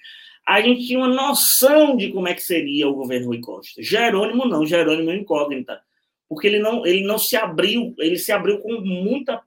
a 0.47 0.61
gente 0.61 0.87
tinha 0.87 0.99
uma 0.99 1.09
noção 1.09 1.97
de 1.97 2.11
como 2.13 2.29
é 2.29 2.35
que 2.35 2.43
seria 2.43 2.89
o 2.89 2.95
governo 2.95 3.29
Rui 3.29 3.41
Costa. 3.41 3.83
Jerônimo 3.83 4.47
não, 4.47 4.65
Jerônimo 4.65 5.11
é 5.11 5.17
incógnita, 5.17 5.81
porque 6.29 6.47
ele 6.47 6.59
não, 6.59 6.87
ele 6.87 7.05
não 7.05 7.19
se 7.19 7.37
abriu, 7.37 7.95
ele 7.99 8.19
se 8.19 8.33
abriu 8.33 8.59
com 8.61 8.81
muita 8.81 9.43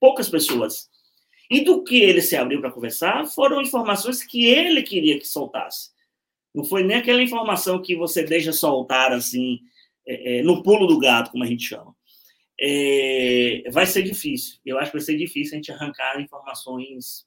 poucas 0.00 0.28
pessoas. 0.28 0.88
E 1.50 1.60
do 1.62 1.84
que 1.84 1.96
ele 1.96 2.20
se 2.20 2.36
abriu 2.36 2.60
para 2.60 2.70
conversar 2.70 3.26
foram 3.26 3.60
informações 3.60 4.24
que 4.24 4.46
ele 4.46 4.82
queria 4.82 5.18
que 5.18 5.26
soltasse. 5.26 5.90
Não 6.54 6.64
foi 6.64 6.82
nem 6.82 6.96
aquela 6.96 7.22
informação 7.22 7.80
que 7.82 7.96
você 7.96 8.22
deixa 8.22 8.52
soltar 8.52 9.12
assim, 9.12 9.60
é, 10.06 10.38
é, 10.38 10.42
no 10.42 10.62
pulo 10.62 10.86
do 10.86 10.98
gato, 10.98 11.30
como 11.30 11.44
a 11.44 11.46
gente 11.46 11.64
chama. 11.64 11.94
É, 12.60 13.64
vai 13.70 13.86
ser 13.86 14.02
difícil. 14.02 14.58
Eu 14.64 14.78
acho 14.78 14.90
que 14.90 14.98
vai 14.98 15.04
ser 15.04 15.16
difícil 15.16 15.54
a 15.54 15.56
gente 15.56 15.72
arrancar 15.72 16.20
informações 16.20 17.26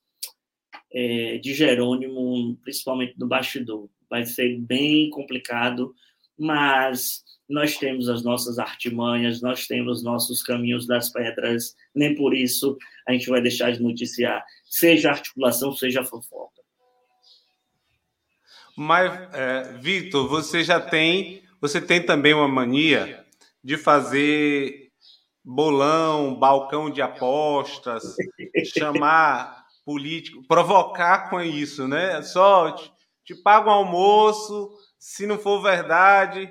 é, 0.91 1.37
de 1.37 1.53
Jerônimo, 1.53 2.57
principalmente 2.63 3.17
do 3.17 3.27
bastidor. 3.27 3.89
Vai 4.09 4.25
ser 4.25 4.57
bem 4.59 5.09
complicado, 5.09 5.93
mas 6.37 7.23
nós 7.47 7.77
temos 7.77 8.09
as 8.09 8.23
nossas 8.23 8.59
artimanhas, 8.59 9.41
nós 9.41 9.67
temos 9.67 10.03
nossos 10.03 10.43
caminhos 10.43 10.85
das 10.85 11.11
pedras, 11.11 11.75
nem 11.95 12.13
por 12.15 12.33
isso 12.33 12.77
a 13.07 13.13
gente 13.13 13.29
vai 13.29 13.41
deixar 13.41 13.71
de 13.71 13.81
noticiar, 13.81 14.45
seja 14.65 15.11
articulação, 15.11 15.73
seja 15.73 16.03
fofoca. 16.03 16.61
Mas, 18.75 19.33
é, 19.33 19.73
Vitor, 19.79 20.27
você 20.27 20.63
já 20.63 20.79
tem, 20.79 21.41
você 21.59 21.81
tem 21.81 22.05
também 22.05 22.33
uma 22.33 22.47
mania 22.47 23.25
de 23.63 23.75
fazer 23.75 24.86
bolão, 25.49 26.35
balcão 26.35 26.89
de 26.89 27.01
apostas, 27.01 28.17
chamar 28.77 29.65
político, 29.85 30.45
provocar 30.45 31.29
com 31.29 31.41
isso, 31.41 31.87
né? 31.87 32.21
Só 32.21 32.71
te, 32.71 32.91
te 33.23 33.33
pago 33.33 33.69
um 33.69 33.73
almoço, 33.73 34.69
se 34.99 35.25
não 35.25 35.39
for 35.39 35.61
verdade, 35.61 36.49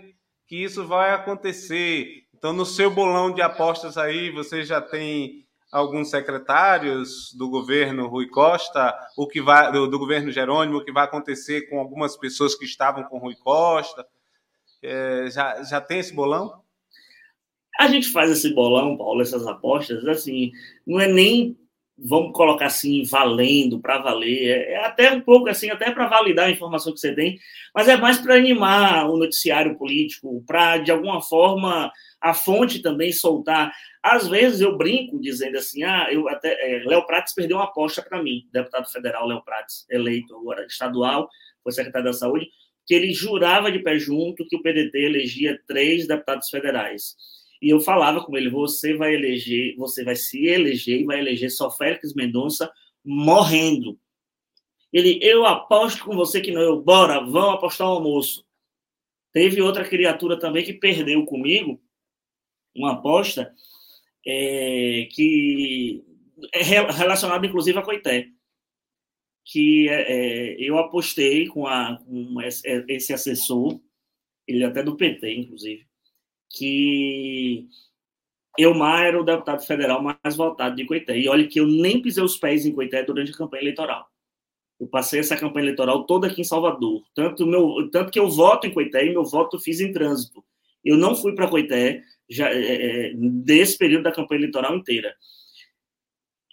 que 0.48 0.56
isso 0.56 0.86
vai 0.86 1.12
acontecer. 1.12 2.22
Então, 2.34 2.54
no 2.54 2.64
seu 2.64 2.90
bolão 2.90 3.30
de 3.30 3.42
apostas 3.42 3.98
aí, 3.98 4.30
você 4.30 4.64
já 4.64 4.80
tem 4.80 5.44
alguns 5.70 6.08
secretários 6.08 7.34
do 7.34 7.50
governo 7.50 8.08
Rui 8.08 8.28
Costa, 8.28 8.96
o 9.14 9.26
que 9.26 9.42
vai 9.42 9.70
do, 9.70 9.86
do 9.86 9.98
governo 9.98 10.32
Jerônimo, 10.32 10.78
o 10.78 10.84
que 10.84 10.92
vai 10.92 11.04
acontecer 11.04 11.68
com 11.68 11.78
algumas 11.78 12.16
pessoas 12.16 12.54
que 12.54 12.64
estavam 12.64 13.04
com 13.04 13.18
Rui 13.18 13.36
Costa. 13.36 14.06
É, 14.82 15.28
já, 15.28 15.62
já 15.64 15.82
tem 15.82 15.98
esse 15.98 16.14
bolão? 16.14 16.64
A 17.78 17.88
gente 17.88 18.08
faz 18.08 18.30
esse 18.30 18.54
bolão, 18.54 18.96
Paulo, 18.96 19.20
essas 19.22 19.46
apostas, 19.46 20.06
assim, 20.06 20.52
não 20.86 21.00
é 21.00 21.06
nem 21.06 21.56
vamos 21.98 22.32
colocar 22.32 22.66
assim, 22.66 23.04
valendo, 23.04 23.80
para 23.80 23.98
valer, 23.98 24.48
é, 24.48 24.72
é, 24.72 24.84
até 24.84 25.10
um 25.12 25.20
pouco 25.20 25.48
assim, 25.48 25.70
até 25.70 25.90
para 25.90 26.06
validar 26.06 26.46
a 26.46 26.50
informação 26.50 26.92
que 26.92 27.00
você 27.00 27.14
tem, 27.14 27.38
mas 27.74 27.88
é 27.88 27.96
mais 27.96 28.18
para 28.18 28.34
animar 28.34 29.08
o 29.08 29.16
noticiário 29.16 29.76
político, 29.78 30.44
para, 30.46 30.78
de 30.78 30.92
alguma 30.92 31.22
forma, 31.22 31.90
a 32.20 32.34
fonte 32.34 32.82
também 32.82 33.12
soltar. 33.12 33.72
Às 34.02 34.28
vezes 34.28 34.60
eu 34.60 34.76
brinco 34.76 35.18
dizendo 35.20 35.56
assim, 35.56 35.82
ah, 35.84 36.08
eu 36.10 36.28
até, 36.28 36.52
é, 36.52 36.84
Léo 36.84 37.06
Prates 37.06 37.34
perdeu 37.34 37.56
uma 37.56 37.64
aposta 37.64 38.02
para 38.02 38.22
mim, 38.22 38.46
deputado 38.52 38.90
federal 38.90 39.26
Léo 39.26 39.42
Prates, 39.42 39.86
eleito 39.90 40.36
agora 40.36 40.66
estadual, 40.66 41.28
foi 41.62 41.72
secretário 41.72 42.06
da 42.06 42.12
Saúde, 42.12 42.48
que 42.86 42.94
ele 42.94 43.12
jurava 43.12 43.72
de 43.72 43.80
pé 43.80 43.98
junto 43.98 44.46
que 44.46 44.56
o 44.56 44.62
PDT 44.62 44.98
elegia 44.98 45.60
três 45.66 46.06
deputados 46.06 46.48
federais. 46.48 47.16
E 47.60 47.68
eu 47.70 47.80
falava 47.80 48.22
com 48.24 48.36
ele: 48.36 48.50
você 48.50 48.94
vai 48.94 49.14
eleger, 49.14 49.76
você 49.76 50.04
vai 50.04 50.16
se 50.16 50.46
eleger 50.46 51.00
e 51.00 51.04
vai 51.04 51.18
eleger 51.18 51.50
só 51.50 51.70
Félix 51.70 52.14
Mendonça 52.14 52.70
morrendo. 53.04 53.98
Ele, 54.92 55.18
eu 55.22 55.44
aposto 55.44 56.04
com 56.04 56.14
você 56.14 56.40
que 56.40 56.52
não, 56.52 56.60
eu, 56.60 56.82
bora, 56.82 57.20
vamos 57.20 57.54
apostar 57.54 57.86
o 57.86 57.92
almoço. 57.92 58.46
Teve 59.32 59.60
outra 59.60 59.86
criatura 59.86 60.38
também 60.38 60.64
que 60.64 60.72
perdeu 60.72 61.24
comigo 61.24 61.80
uma 62.74 62.92
aposta 62.92 63.54
é, 64.26 65.08
que 65.12 66.04
é 66.52 66.62
relacionada, 66.62 67.46
inclusive, 67.46 67.78
a 67.78 67.82
Coité. 67.82 68.28
Que 69.44 69.88
é, 69.88 70.12
é, 70.12 70.56
eu 70.58 70.76
apostei 70.78 71.46
com, 71.46 71.66
a, 71.66 71.96
com 71.98 72.40
esse 72.40 73.12
assessor, 73.12 73.80
ele 74.46 74.64
é 74.64 74.66
até 74.66 74.82
do 74.82 74.96
PT, 74.96 75.34
inclusive, 75.34 75.86
que 76.50 77.66
Elmar 78.58 79.04
era 79.04 79.20
o 79.20 79.24
deputado 79.24 79.64
federal 79.64 80.02
mais 80.02 80.36
votado 80.36 80.76
de 80.76 80.86
Coité. 80.86 81.18
E 81.18 81.28
olha 81.28 81.46
que 81.46 81.60
eu 81.60 81.66
nem 81.66 82.00
pisei 82.00 82.22
os 82.22 82.36
pés 82.36 82.64
em 82.64 82.72
Coité 82.72 83.02
durante 83.02 83.32
a 83.32 83.36
campanha 83.36 83.62
eleitoral. 83.62 84.06
Eu 84.78 84.86
passei 84.86 85.20
essa 85.20 85.36
campanha 85.36 85.64
eleitoral 85.64 86.04
toda 86.04 86.26
aqui 86.26 86.40
em 86.40 86.44
Salvador. 86.44 87.02
Tanto, 87.14 87.46
meu, 87.46 87.88
tanto 87.90 88.10
que 88.10 88.18
eu 88.18 88.28
voto 88.28 88.66
em 88.66 88.72
Coité 88.72 89.04
e 89.04 89.10
meu 89.10 89.24
voto 89.24 89.56
eu 89.56 89.60
fiz 89.60 89.80
em 89.80 89.92
trânsito. 89.92 90.44
Eu 90.84 90.96
não 90.96 91.14
fui 91.14 91.34
para 91.34 91.48
Coité 91.48 92.02
já, 92.28 92.50
é, 92.50 93.10
é, 93.10 93.12
desse 93.14 93.76
período 93.76 94.04
da 94.04 94.12
campanha 94.12 94.40
eleitoral 94.40 94.76
inteira. 94.76 95.14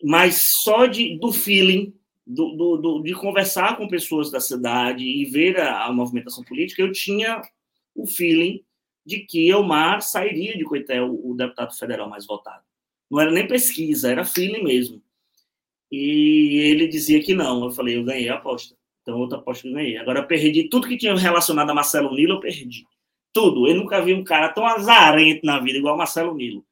Mas 0.04 0.42
só 0.64 0.86
de, 0.86 1.18
do 1.18 1.32
feeling, 1.32 1.94
do, 2.26 2.56
do, 2.56 2.78
do, 2.78 3.04
de 3.04 3.14
conversar 3.14 3.78
com 3.78 3.88
pessoas 3.88 4.32
da 4.32 4.40
cidade 4.40 5.04
e 5.04 5.26
ver 5.26 5.60
a, 5.60 5.86
a 5.86 5.94
movimentação 5.94 6.44
política, 6.44 6.82
eu 6.82 6.92
tinha 6.92 7.42
o 7.96 8.08
feeling 8.08 8.64
de 9.06 9.20
que 9.20 9.50
Elmar 9.50 10.02
sairia 10.02 10.58
de 10.58 10.64
Coité, 10.64 11.02
o, 11.02 11.34
deputado 11.36 11.76
federal 11.78 12.10
mais 12.10 12.26
votado. 12.26 12.64
Não 13.10 13.20
era 13.20 13.32
nem 13.32 13.48
pesquisa, 13.48 14.12
era 14.12 14.24
feeling 14.24 14.64
mesmo. 14.64 15.02
E 15.92 16.58
ele 16.72 16.88
dizia 16.88 17.22
que 17.22 17.34
não. 17.34 17.66
Eu 17.66 17.72
falei, 17.72 17.98
eu 17.98 18.04
ganhei 18.04 18.30
a 18.30 18.36
aposta. 18.36 18.76
Então, 19.02 19.20
outra 19.20 19.38
aposta 19.38 19.64
que 19.64 19.70
eu 19.70 19.74
ganhei. 19.74 19.98
Agora, 19.98 20.20
eu 20.20 20.28
perdi 20.28 20.70
tudo 20.70 20.88
que 20.88 20.98
tinha 20.98 21.14
relacionado 21.16 21.70
a 21.70 21.74
Marcelo 21.74 22.16
Nilo, 22.16 22.36
eu 22.36 22.40
perdi. 22.40 22.86
Tudo. 23.34 23.68
Eu 23.68 23.76
nunca 23.76 24.02
vi 24.02 24.14
um 24.14 24.24
cara 24.24 24.50
tão 24.50 24.66
azarento 24.66 25.46
na 25.46 25.60
vida 25.60 25.78
igual 25.78 25.98
Marcelo 25.98 26.34
Nilo. 26.34 26.66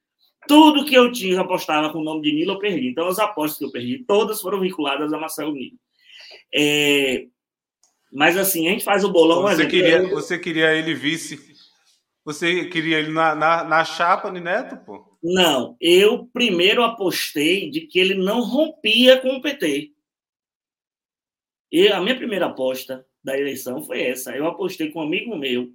Tudo 0.48 0.86
que 0.86 0.96
eu 0.96 1.12
tinha, 1.12 1.42
apostava 1.42 1.92
com 1.92 2.00
o 2.00 2.04
nome 2.04 2.22
de 2.22 2.32
Nilo, 2.32 2.54
eu 2.54 2.60
perdi. 2.60 2.88
Então, 2.88 3.08
as 3.08 3.20
apostas 3.20 3.60
que 3.60 3.66
eu 3.66 3.72
perdi, 3.72 4.04
todas 4.08 4.42
foram 4.42 4.60
vinculadas 4.60 5.14
a 5.14 5.20
Marcelo 5.20 5.54
Nilo. 5.54 5.78
É... 6.56 7.28
Mas, 8.12 8.36
assim, 8.38 8.68
a 8.68 8.72
gente 8.72 8.84
faz 8.84 9.04
o 9.04 9.12
bolão... 9.12 9.44
Você, 9.44 9.68
queria, 9.68 10.08
você 10.08 10.40
queria 10.40 10.74
ele 10.74 10.94
vice 10.94 11.51
você 12.24 12.66
queria 12.66 13.00
ele 13.00 13.12
na, 13.12 13.34
na, 13.34 13.64
na 13.64 13.84
chapa 13.84 14.32
de 14.32 14.40
Neto, 14.40 14.78
pô? 14.86 15.18
Não, 15.24 15.76
eu 15.80 16.26
primeiro 16.28 16.84
apostei 16.84 17.70
de 17.70 17.82
que 17.82 18.00
ele 18.00 18.16
não 18.16 18.42
rompia 18.42 19.20
com 19.22 19.36
o 19.36 19.42
PT. 19.42 19.92
E 21.72 21.88
a 21.88 22.02
minha 22.02 22.16
primeira 22.16 22.48
aposta 22.48 23.06
da 23.24 23.38
eleição 23.38 23.84
foi 23.84 24.02
essa. 24.02 24.36
Eu 24.36 24.48
apostei 24.48 24.92
com 24.92 25.00
um 25.00 25.04
amigo 25.04 25.36
meu, 25.38 25.72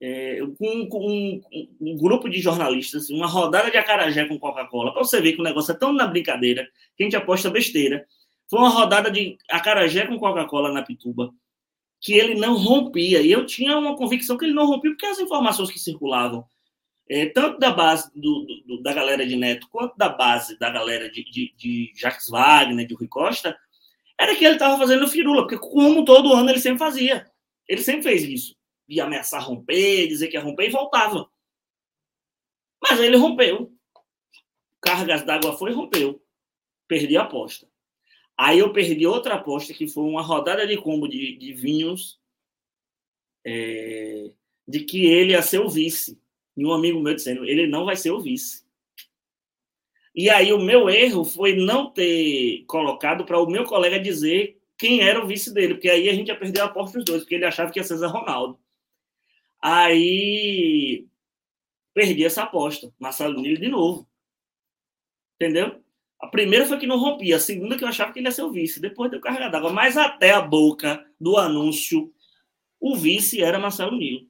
é, 0.00 0.38
com, 0.58 0.88
com 0.88 1.06
um, 1.06 1.40
um, 1.80 1.96
grupo 1.96 2.28
de 2.28 2.40
jornalistas, 2.40 3.08
uma 3.10 3.26
rodada 3.26 3.70
de 3.70 3.76
acarajé 3.76 4.26
com 4.26 4.38
Coca-Cola, 4.38 4.92
para 4.92 5.02
você 5.02 5.20
ver 5.20 5.32
que 5.32 5.40
o 5.40 5.44
negócio 5.44 5.72
é 5.72 5.78
tão 5.78 5.92
na 5.92 6.06
brincadeira 6.06 6.68
que 6.96 7.02
a 7.02 7.06
gente 7.06 7.16
aposta 7.16 7.50
besteira. 7.50 8.06
Foi 8.50 8.60
uma 8.60 8.68
rodada 8.68 9.10
de 9.10 9.38
acarajé 9.50 10.06
com 10.06 10.18
Coca-Cola 10.18 10.72
na 10.72 10.82
Pituba 10.82 11.32
que 12.04 12.12
ele 12.12 12.34
não 12.34 12.54
rompia. 12.54 13.22
E 13.22 13.32
eu 13.32 13.46
tinha 13.46 13.78
uma 13.78 13.96
convicção 13.96 14.36
que 14.36 14.44
ele 14.44 14.52
não 14.52 14.66
rompia, 14.66 14.90
porque 14.90 15.06
as 15.06 15.18
informações 15.18 15.70
que 15.70 15.78
circulavam, 15.78 16.46
é, 17.08 17.24
tanto 17.30 17.58
da 17.58 17.70
base 17.70 18.10
do, 18.14 18.46
do, 18.66 18.82
da 18.82 18.92
galera 18.92 19.26
de 19.26 19.34
Neto, 19.34 19.66
quanto 19.70 19.96
da 19.96 20.10
base 20.10 20.58
da 20.58 20.68
galera 20.68 21.10
de, 21.10 21.24
de, 21.24 21.54
de 21.56 21.92
Jacques 21.96 22.28
Wagner, 22.28 22.86
de 22.86 22.94
Rui 22.94 23.08
Costa, 23.08 23.58
era 24.20 24.36
que 24.36 24.44
ele 24.44 24.56
estava 24.56 24.76
fazendo 24.76 25.08
firula, 25.08 25.46
porque 25.46 25.58
como 25.58 26.04
todo 26.04 26.34
ano 26.34 26.50
ele 26.50 26.60
sempre 26.60 26.78
fazia. 26.78 27.26
Ele 27.66 27.80
sempre 27.80 28.02
fez 28.02 28.22
isso. 28.22 28.54
Ia 28.86 29.04
ameaçar 29.04 29.42
romper, 29.42 30.06
dizer 30.06 30.28
que 30.28 30.36
ia 30.36 30.42
romper 30.42 30.66
e 30.66 30.72
voltava. 30.72 31.26
Mas 32.82 33.00
ele 33.00 33.16
rompeu. 33.16 33.72
Cargas 34.78 35.24
d'água 35.24 35.56
foi 35.56 35.70
e 35.70 35.74
rompeu. 35.74 36.22
Perdi 36.86 37.16
a 37.16 37.22
aposta. 37.22 37.66
Aí 38.36 38.58
eu 38.58 38.72
perdi 38.72 39.06
outra 39.06 39.34
aposta, 39.34 39.72
que 39.72 39.86
foi 39.86 40.04
uma 40.04 40.22
rodada 40.22 40.66
de 40.66 40.76
combo 40.76 41.08
de, 41.08 41.36
de 41.36 41.52
vinhos, 41.52 42.20
é, 43.44 44.32
de 44.66 44.80
que 44.80 45.06
ele 45.06 45.32
ia 45.32 45.42
ser 45.42 45.60
o 45.60 45.68
vice. 45.68 46.20
E 46.56 46.64
um 46.64 46.72
amigo 46.72 47.00
meu 47.00 47.14
dizendo, 47.14 47.44
ele 47.44 47.66
não 47.66 47.84
vai 47.84 47.96
ser 47.96 48.10
o 48.10 48.20
vice. 48.20 48.64
E 50.14 50.30
aí 50.30 50.52
o 50.52 50.60
meu 50.60 50.88
erro 50.88 51.24
foi 51.24 51.56
não 51.56 51.90
ter 51.90 52.64
colocado 52.66 53.24
para 53.24 53.40
o 53.40 53.50
meu 53.50 53.64
colega 53.64 53.98
dizer 53.98 54.60
quem 54.78 55.00
era 55.00 55.22
o 55.22 55.26
vice 55.26 55.52
dele, 55.52 55.74
porque 55.74 55.90
aí 55.90 56.08
a 56.08 56.14
gente 56.14 56.28
ia 56.28 56.38
perder 56.38 56.60
a 56.60 56.64
aposta 56.66 56.98
dos 56.98 57.04
dois, 57.04 57.22
porque 57.22 57.34
ele 57.34 57.44
achava 57.44 57.70
que 57.72 57.78
ia 57.78 57.84
ser 57.84 57.96
Zé 57.96 58.06
Ronaldo. 58.06 58.58
Aí 59.60 61.06
perdi 61.94 62.24
essa 62.24 62.42
aposta. 62.42 62.92
Marcelo 62.98 63.40
Nilo 63.40 63.60
de 63.60 63.68
novo. 63.68 64.08
Entendeu? 65.36 65.83
A 66.24 66.28
primeira 66.28 66.66
foi 66.66 66.78
que 66.78 66.86
não 66.86 66.98
rompia, 66.98 67.36
a 67.36 67.40
segunda 67.40 67.76
que 67.76 67.84
eu 67.84 67.88
achava 67.88 68.12
que 68.12 68.18
ele 68.18 68.26
ia 68.28 68.32
ser 68.32 68.42
o 68.42 68.50
vice. 68.50 68.80
Depois 68.80 69.10
deu 69.10 69.20
carga 69.20 69.48
d'água. 69.48 69.72
Mas 69.72 69.96
até 69.96 70.30
a 70.32 70.40
boca 70.40 71.04
do 71.20 71.36
anúncio, 71.36 72.10
o 72.80 72.96
vice 72.96 73.42
era 73.42 73.58
Marcelo 73.58 73.96
Nilo. 73.96 74.26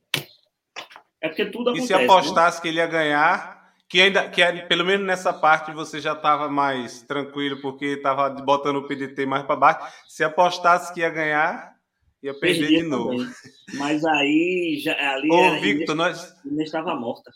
É 1.20 1.28
porque 1.28 1.46
tudo 1.46 1.70
acontece. 1.70 1.92
E 1.92 1.96
se 1.96 2.02
apostasse 2.04 2.58
né? 2.58 2.62
que 2.62 2.68
ele 2.68 2.78
ia 2.78 2.86
ganhar, 2.86 3.54
Que 3.88 4.00
ainda, 4.00 4.28
que 4.28 4.42
é, 4.42 4.62
pelo 4.66 4.84
menos 4.84 5.06
nessa 5.06 5.32
parte 5.32 5.70
você 5.72 6.00
já 6.00 6.14
estava 6.14 6.48
mais 6.48 7.02
tranquilo, 7.02 7.60
porque 7.62 7.84
estava 7.86 8.28
botando 8.30 8.76
o 8.76 8.88
PDT 8.88 9.24
mais 9.24 9.44
para 9.44 9.54
baixo. 9.56 9.86
Se 10.08 10.24
apostasse 10.24 10.92
que 10.92 11.00
ia 11.00 11.10
ganhar, 11.10 11.74
ia 12.22 12.34
perder 12.34 12.60
Perdia 12.60 12.82
de 12.82 12.88
novo. 12.88 13.10
também. 13.18 13.28
Mas 13.74 14.04
aí, 14.04 14.80
já, 14.82 15.14
ali 15.14 15.30
Ô, 15.30 15.38
era- 15.38 15.60
Victor, 15.60 15.94
Inês- 15.94 16.18
nós, 16.18 16.44
Inês 16.44 16.68
estava 16.68 16.94
morta. 16.96 17.30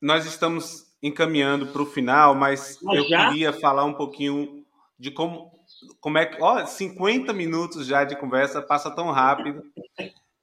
nós 0.00 0.24
estamos 0.24 0.89
encaminhando 1.02 1.68
para 1.68 1.82
o 1.82 1.86
final, 1.86 2.34
mas, 2.34 2.78
Mas 2.82 2.98
eu 2.98 3.08
já? 3.08 3.28
queria 3.28 3.52
falar 3.52 3.84
um 3.84 3.94
pouquinho 3.94 4.64
de 4.98 5.10
como, 5.10 5.50
como 6.00 6.18
é 6.18 6.26
que. 6.26 6.40
Ó, 6.42 6.64
50 6.64 7.32
minutos 7.32 7.86
já 7.86 8.04
de 8.04 8.16
conversa, 8.16 8.60
passa 8.60 8.90
tão 8.90 9.10
rápido. 9.10 9.62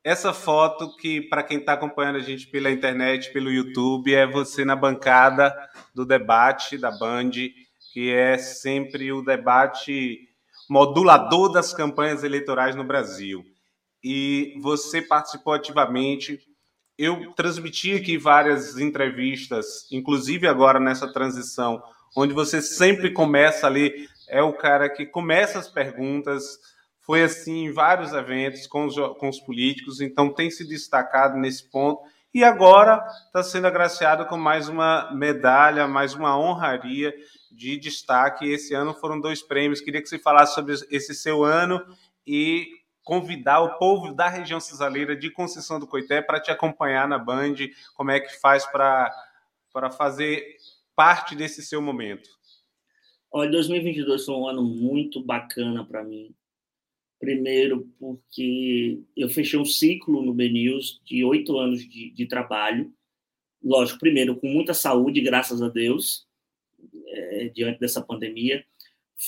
Essa 0.04 0.34
foto 0.34 0.96
que, 0.98 1.22
para 1.22 1.44
quem 1.44 1.60
está 1.60 1.74
acompanhando 1.74 2.16
a 2.16 2.22
gente 2.22 2.48
pela 2.48 2.72
internet, 2.72 3.32
pelo 3.34 3.52
YouTube, 3.52 4.14
é 4.14 4.26
você 4.26 4.64
na 4.64 4.76
bancada 4.76 5.54
do 5.94 6.06
debate 6.06 6.78
da 6.78 6.90
Band, 6.90 7.32
que 7.94 8.12
é 8.12 8.38
sempre 8.38 9.12
o 9.12 9.22
debate 9.22 10.20
modulador 10.70 11.52
das 11.52 11.74
campanhas 11.74 12.24
eleitorais 12.24 12.76
no 12.76 12.84
Brasil. 12.84 13.44
E 14.04 14.54
você 14.62 15.02
participou 15.02 15.54
ativamente. 15.54 16.40
Eu 16.98 17.32
transmiti 17.34 17.94
aqui 17.94 18.18
várias 18.18 18.78
entrevistas, 18.80 19.88
inclusive 19.92 20.48
agora 20.48 20.80
nessa 20.80 21.12
transição, 21.12 21.82
onde 22.16 22.34
você 22.34 22.62
sempre 22.62 23.12
começa 23.12 23.68
ali, 23.68 24.08
é 24.28 24.42
o 24.42 24.54
cara 24.54 24.90
que 24.90 25.06
começa 25.06 25.60
as 25.60 25.70
perguntas, 25.70 26.58
foi 27.02 27.24
assim 27.24 27.66
em 27.66 27.72
vários 27.72 28.14
eventos 28.14 28.66
com 28.68 28.86
os, 28.86 28.96
com 29.20 29.30
os 29.30 29.40
políticos, 29.40 30.02
então 30.02 30.34
tem 30.34 30.50
se 30.50 30.68
destacado 30.68 31.38
nesse 31.38 31.70
ponto. 31.70 32.02
E 32.34 32.44
agora 32.44 33.02
está 33.26 33.42
sendo 33.42 33.68
agraciado 33.68 34.26
com 34.26 34.38
mais 34.38 34.68
uma 34.68 35.12
medalha, 35.14 35.88
mais 35.88 36.14
uma 36.14 36.38
honraria 36.38 37.14
de 37.52 37.78
destaque. 37.78 38.46
Esse 38.46 38.74
ano 38.74 38.94
foram 38.94 39.20
dois 39.22 39.42
prêmios. 39.42 39.80
Queria 39.80 40.02
que 40.02 40.10
você 40.10 40.20
falasse 40.20 40.54
sobre 40.54 40.74
esse 40.92 41.16
seu 41.16 41.44
ano 41.44 41.82
e 42.28 42.68
convidar 43.08 43.62
o 43.62 43.80
povo 43.80 44.14
da 44.14 44.28
região 44.28 44.60
cisaleira 44.60 45.16
de 45.16 45.32
Conceição 45.32 45.80
do 45.80 45.88
Coité 45.88 46.22
para 46.22 46.42
te 46.42 46.52
acompanhar 46.52 47.08
na 47.08 47.18
Band, 47.18 47.56
como 47.96 48.12
é 48.12 48.20
que 48.20 48.38
faz 48.42 48.66
para 48.66 49.10
fazer 49.98 50.58
parte 50.94 51.34
desse 51.34 51.64
seu 51.64 51.82
momento. 51.82 52.30
Olha, 53.32 53.50
2022 53.50 54.26
foi 54.26 54.36
um 54.36 54.46
ano 54.46 54.62
muito 54.62 55.24
bacana 55.24 55.86
para 55.86 56.04
mim. 56.04 56.36
Primeiro, 57.18 57.90
porque 57.98 59.00
eu 59.16 59.30
fechei 59.30 59.58
um 59.58 59.66
ciclo 59.66 60.22
no 60.22 60.34
BNews 60.34 61.02
de 61.06 61.24
oito 61.24 61.58
anos 61.58 61.80
de, 61.88 62.12
de 62.12 62.26
trabalho. 62.26 62.94
Lógico, 63.64 64.00
primeiro, 64.00 64.36
com 64.36 64.48
muita 64.48 64.74
saúde, 64.74 65.22
graças 65.22 65.62
a 65.62 65.70
Deus, 65.70 66.28
eh, 67.08 67.52
diante 67.56 67.80
dessa 67.80 68.02
pandemia. 68.02 68.66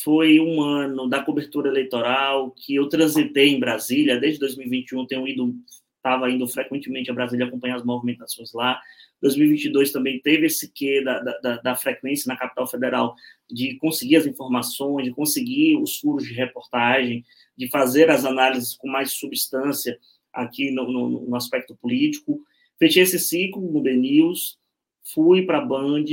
Foi 0.03 0.39
um 0.39 0.61
ano 0.61 1.09
da 1.09 1.23
cobertura 1.23 1.67
eleitoral 1.67 2.51
que 2.51 2.75
eu 2.75 2.87
transitei 2.87 3.49
em 3.49 3.59
Brasília. 3.59 4.19
Desde 4.19 4.39
2021, 4.39 5.07
tenho 5.07 5.27
ido, 5.27 5.55
estava 5.97 6.29
indo 6.29 6.47
frequentemente 6.47 7.09
a 7.09 7.13
Brasília 7.13 7.47
acompanhar 7.47 7.77
as 7.77 7.83
movimentações 7.83 8.53
lá. 8.53 8.79
2022 9.21 9.91
também 9.91 10.19
teve 10.21 10.45
esse 10.45 10.71
quê 10.71 11.03
da, 11.03 11.19
da, 11.19 11.57
da 11.57 11.75
frequência 11.75 12.27
na 12.27 12.37
capital 12.37 12.67
federal 12.67 13.15
de 13.49 13.75
conseguir 13.77 14.17
as 14.17 14.25
informações, 14.25 15.05
de 15.05 15.11
conseguir 15.11 15.75
os 15.77 15.97
furos 15.97 16.23
de 16.23 16.33
reportagem, 16.33 17.25
de 17.57 17.67
fazer 17.69 18.09
as 18.09 18.25
análises 18.25 18.75
com 18.75 18.87
mais 18.87 19.13
substância 19.13 19.99
aqui 20.31 20.71
no, 20.71 20.89
no, 20.89 21.09
no 21.27 21.35
aspecto 21.35 21.75
político. 21.75 22.39
Fechei 22.77 23.03
esse 23.03 23.19
ciclo 23.19 23.61
no 23.71 23.81
BNews, 23.81 24.57
fui 25.13 25.45
para 25.45 25.57
a 25.57 25.65
Band, 25.65 26.05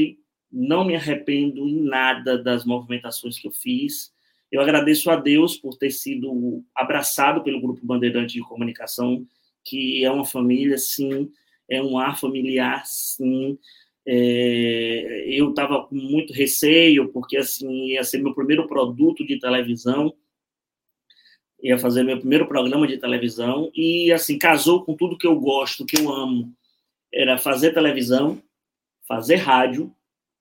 não 0.57 0.85
me 0.85 0.97
arrependo 0.97 1.69
em 1.69 1.83
nada 1.83 2.39
das 2.43 2.65
movimentações 2.65 3.39
que 3.39 3.47
eu 3.47 3.53
fiz. 3.53 4.11
Eu 4.51 4.63
agradeço 4.63 5.11
a 5.11 5.17
Deus 5.17 5.57
por 5.57 5.77
ter 5.77 5.91
sido 5.91 6.65
abraçado 6.75 7.43
pelo 7.43 7.61
Grupo 7.61 7.85
Bandeirante 7.85 8.35
de 8.35 8.41
Comunicação, 8.41 9.27
que 9.63 10.03
é 10.03 10.11
uma 10.11 10.25
família, 10.25 10.79
sim, 10.79 11.31
é 11.69 11.83
um 11.83 11.99
ar 11.99 12.19
familiar, 12.19 12.83
sim. 12.87 13.59
É, 14.07 15.25
eu 15.27 15.51
estava 15.51 15.85
com 15.85 15.95
muito 15.95 16.33
receio, 16.33 17.13
porque 17.13 17.37
assim 17.37 17.89
ia 17.89 18.03
ser 18.03 18.23
meu 18.23 18.35
primeiro 18.35 18.67
produto 18.67 19.27
de 19.27 19.39
televisão, 19.39 20.15
ia 21.63 21.77
fazer 21.79 22.03
meu 22.03 22.19
primeiro 22.19 22.47
programa 22.47 22.87
de 22.87 22.97
televisão, 22.97 23.71
e 23.75 24.11
assim, 24.11 24.39
casou 24.39 24.85
com 24.85 24.95
tudo 24.95 25.19
que 25.19 25.27
eu 25.27 25.39
gosto, 25.39 25.85
que 25.85 25.99
eu 25.99 26.11
amo. 26.11 26.51
Era 27.13 27.37
fazer 27.37 27.75
televisão, 27.75 28.41
fazer 29.07 29.37
rádio, 29.37 29.93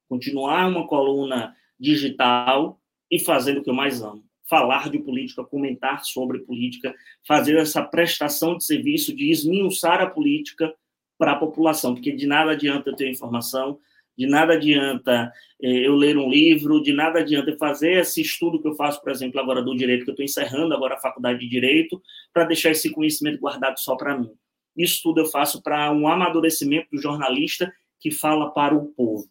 continuar 0.07 0.67
uma 0.67 0.87
coluna 0.87 1.55
digital 1.79 2.79
e 3.11 3.19
fazer 3.19 3.57
o 3.57 3.63
que 3.63 3.69
eu 3.69 3.73
mais 3.73 4.01
amo. 4.01 4.23
Falar 4.47 4.89
de 4.89 4.99
política, 4.99 5.43
comentar 5.43 6.05
sobre 6.05 6.39
política, 6.39 6.93
fazer 7.27 7.57
essa 7.57 7.81
prestação 7.81 8.57
de 8.57 8.63
serviço 8.63 9.15
de 9.15 9.31
esmiuçar 9.31 10.01
a 10.01 10.09
política 10.09 10.73
para 11.17 11.31
a 11.31 11.35
população, 11.35 11.93
porque 11.93 12.11
de 12.11 12.27
nada 12.27 12.51
adianta 12.51 12.89
eu 12.89 12.95
ter 12.95 13.09
informação, 13.09 13.79
de 14.17 14.27
nada 14.27 14.53
adianta 14.53 15.31
eh, 15.61 15.87
eu 15.87 15.95
ler 15.95 16.17
um 16.17 16.29
livro, 16.29 16.81
de 16.81 16.93
nada 16.93 17.19
adianta 17.19 17.51
eu 17.51 17.57
fazer 17.57 17.99
esse 17.99 18.21
estudo 18.21 18.61
que 18.61 18.67
eu 18.67 18.75
faço, 18.75 19.01
por 19.01 19.11
exemplo, 19.11 19.39
agora 19.39 19.61
do 19.61 19.75
direito, 19.75 20.03
que 20.03 20.09
eu 20.09 20.13
estou 20.13 20.25
encerrando 20.25 20.73
agora 20.73 20.95
a 20.95 20.99
faculdade 20.99 21.39
de 21.39 21.47
direito, 21.47 22.01
para 22.33 22.45
deixar 22.45 22.71
esse 22.71 22.91
conhecimento 22.91 23.39
guardado 23.39 23.79
só 23.79 23.95
para 23.95 24.17
mim. 24.17 24.31
Isso 24.75 25.01
tudo 25.03 25.21
eu 25.21 25.25
faço 25.25 25.61
para 25.61 25.91
um 25.91 26.07
amadurecimento 26.07 26.87
do 26.91 27.01
jornalista 27.01 27.71
que 27.99 28.11
fala 28.11 28.51
para 28.51 28.75
o 28.75 28.87
povo, 28.93 29.27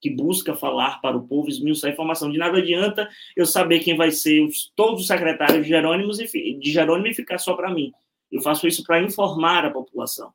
que 0.00 0.10
busca 0.10 0.54
falar 0.54 1.00
para 1.00 1.16
o 1.16 1.26
povo, 1.26 1.48
esmiuçar 1.48 1.90
informação. 1.90 2.30
De 2.30 2.38
nada 2.38 2.58
adianta 2.58 3.08
eu 3.36 3.44
saber 3.44 3.80
quem 3.80 3.96
vai 3.96 4.10
ser 4.10 4.42
os, 4.42 4.72
todos 4.74 5.02
os 5.02 5.06
secretários 5.06 5.62
de 5.62 5.68
Jerônimos 5.68 6.18
e 6.18 6.54
de 6.54 6.72
Jerônimo 6.72 7.08
e 7.08 7.14
ficar 7.14 7.38
só 7.38 7.54
para 7.54 7.72
mim. 7.72 7.92
Eu 8.30 8.40
faço 8.40 8.66
isso 8.66 8.84
para 8.84 9.02
informar 9.02 9.64
a 9.64 9.70
população. 9.70 10.32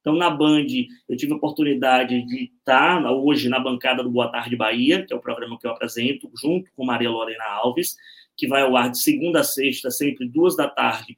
Então, 0.00 0.14
na 0.14 0.30
Band, 0.30 0.66
eu 1.08 1.16
tive 1.16 1.32
a 1.32 1.36
oportunidade 1.36 2.22
de 2.24 2.44
estar 2.44 3.04
hoje 3.12 3.48
na 3.48 3.58
bancada 3.58 4.02
do 4.02 4.10
Boa 4.10 4.30
Tarde 4.30 4.56
Bahia, 4.56 5.04
que 5.04 5.12
é 5.12 5.16
o 5.16 5.20
programa 5.20 5.58
que 5.58 5.66
eu 5.66 5.70
apresento, 5.70 6.30
junto 6.40 6.70
com 6.76 6.84
Maria 6.84 7.10
Lorena 7.10 7.44
Alves, 7.44 7.96
que 8.36 8.46
vai 8.46 8.62
ao 8.62 8.76
ar 8.76 8.90
de 8.90 9.02
segunda 9.02 9.40
a 9.40 9.44
sexta, 9.44 9.90
sempre 9.90 10.28
duas 10.28 10.56
da 10.56 10.68
tarde, 10.68 11.16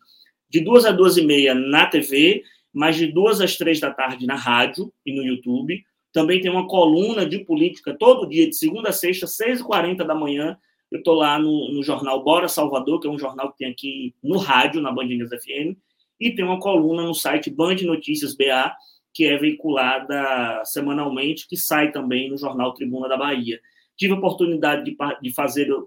de 0.48 0.60
duas 0.60 0.84
a 0.84 0.90
duas 0.90 1.16
e 1.16 1.22
meia 1.22 1.54
na 1.54 1.86
TV, 1.86 2.42
mas 2.72 2.96
de 2.96 3.06
duas 3.06 3.40
às 3.40 3.56
três 3.56 3.78
da 3.78 3.92
tarde 3.92 4.26
na 4.26 4.34
rádio 4.34 4.92
e 5.04 5.14
no 5.14 5.22
YouTube. 5.22 5.84
Também 6.12 6.40
tem 6.40 6.50
uma 6.50 6.66
coluna 6.66 7.24
de 7.24 7.38
política 7.40 7.94
todo 7.94 8.28
dia, 8.28 8.48
de 8.48 8.56
segunda 8.56 8.88
a 8.88 8.92
sexta, 8.92 9.26
seis 9.26 9.60
e 9.60 9.64
quarenta 9.64 10.04
da 10.04 10.14
manhã. 10.14 10.58
Eu 10.90 10.98
estou 10.98 11.14
lá 11.14 11.38
no, 11.38 11.72
no 11.72 11.82
jornal 11.82 12.22
Bora 12.24 12.48
Salvador, 12.48 12.98
que 13.00 13.06
é 13.06 13.10
um 13.10 13.18
jornal 13.18 13.52
que 13.52 13.58
tem 13.58 13.70
aqui 13.70 14.14
no 14.22 14.38
rádio, 14.38 14.80
na 14.80 14.90
Band 14.90 15.04
News 15.06 15.30
FM, 15.30 15.76
e 16.18 16.32
tem 16.34 16.44
uma 16.44 16.58
coluna 16.58 17.02
no 17.04 17.14
site 17.14 17.48
Band 17.48 17.76
Notícias 17.84 18.34
BA, 18.34 18.74
que 19.14 19.24
é 19.24 19.36
veiculada 19.38 20.62
semanalmente, 20.64 21.46
que 21.48 21.56
sai 21.56 21.92
também 21.92 22.28
no 22.28 22.36
jornal 22.36 22.74
Tribuna 22.74 23.08
da 23.08 23.16
Bahia. 23.16 23.60
Tive 23.96 24.14
a 24.14 24.16
oportunidade 24.16 24.84
de, 24.84 24.96
de 25.22 25.32
fazer 25.32 25.70
o, 25.72 25.86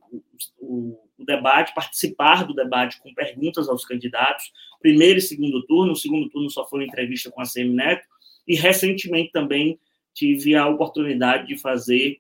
o- 0.60 1.00
o 1.18 1.26
debate, 1.26 1.74
participar 1.76 2.46
do 2.46 2.54
debate 2.54 3.00
com 3.02 3.14
perguntas 3.14 3.70
aos 3.70 3.86
candidatos, 3.86 4.52
primeiro 4.82 5.20
e 5.20 5.22
segundo 5.22 5.62
turno. 5.66 5.94
O 5.94 5.96
segundo 5.96 6.28
turno 6.30 6.50
só 6.50 6.66
foi 6.68 6.80
uma 6.80 6.88
entrevista 6.88 7.30
com 7.32 7.42
a 7.42 7.46
CM 7.46 7.74
Neto, 7.74 8.06
e 8.48 8.56
recentemente 8.56 9.32
também 9.32 9.80
tive 10.14 10.56
a 10.56 10.68
oportunidade 10.68 11.48
de 11.48 11.58
fazer 11.58 12.20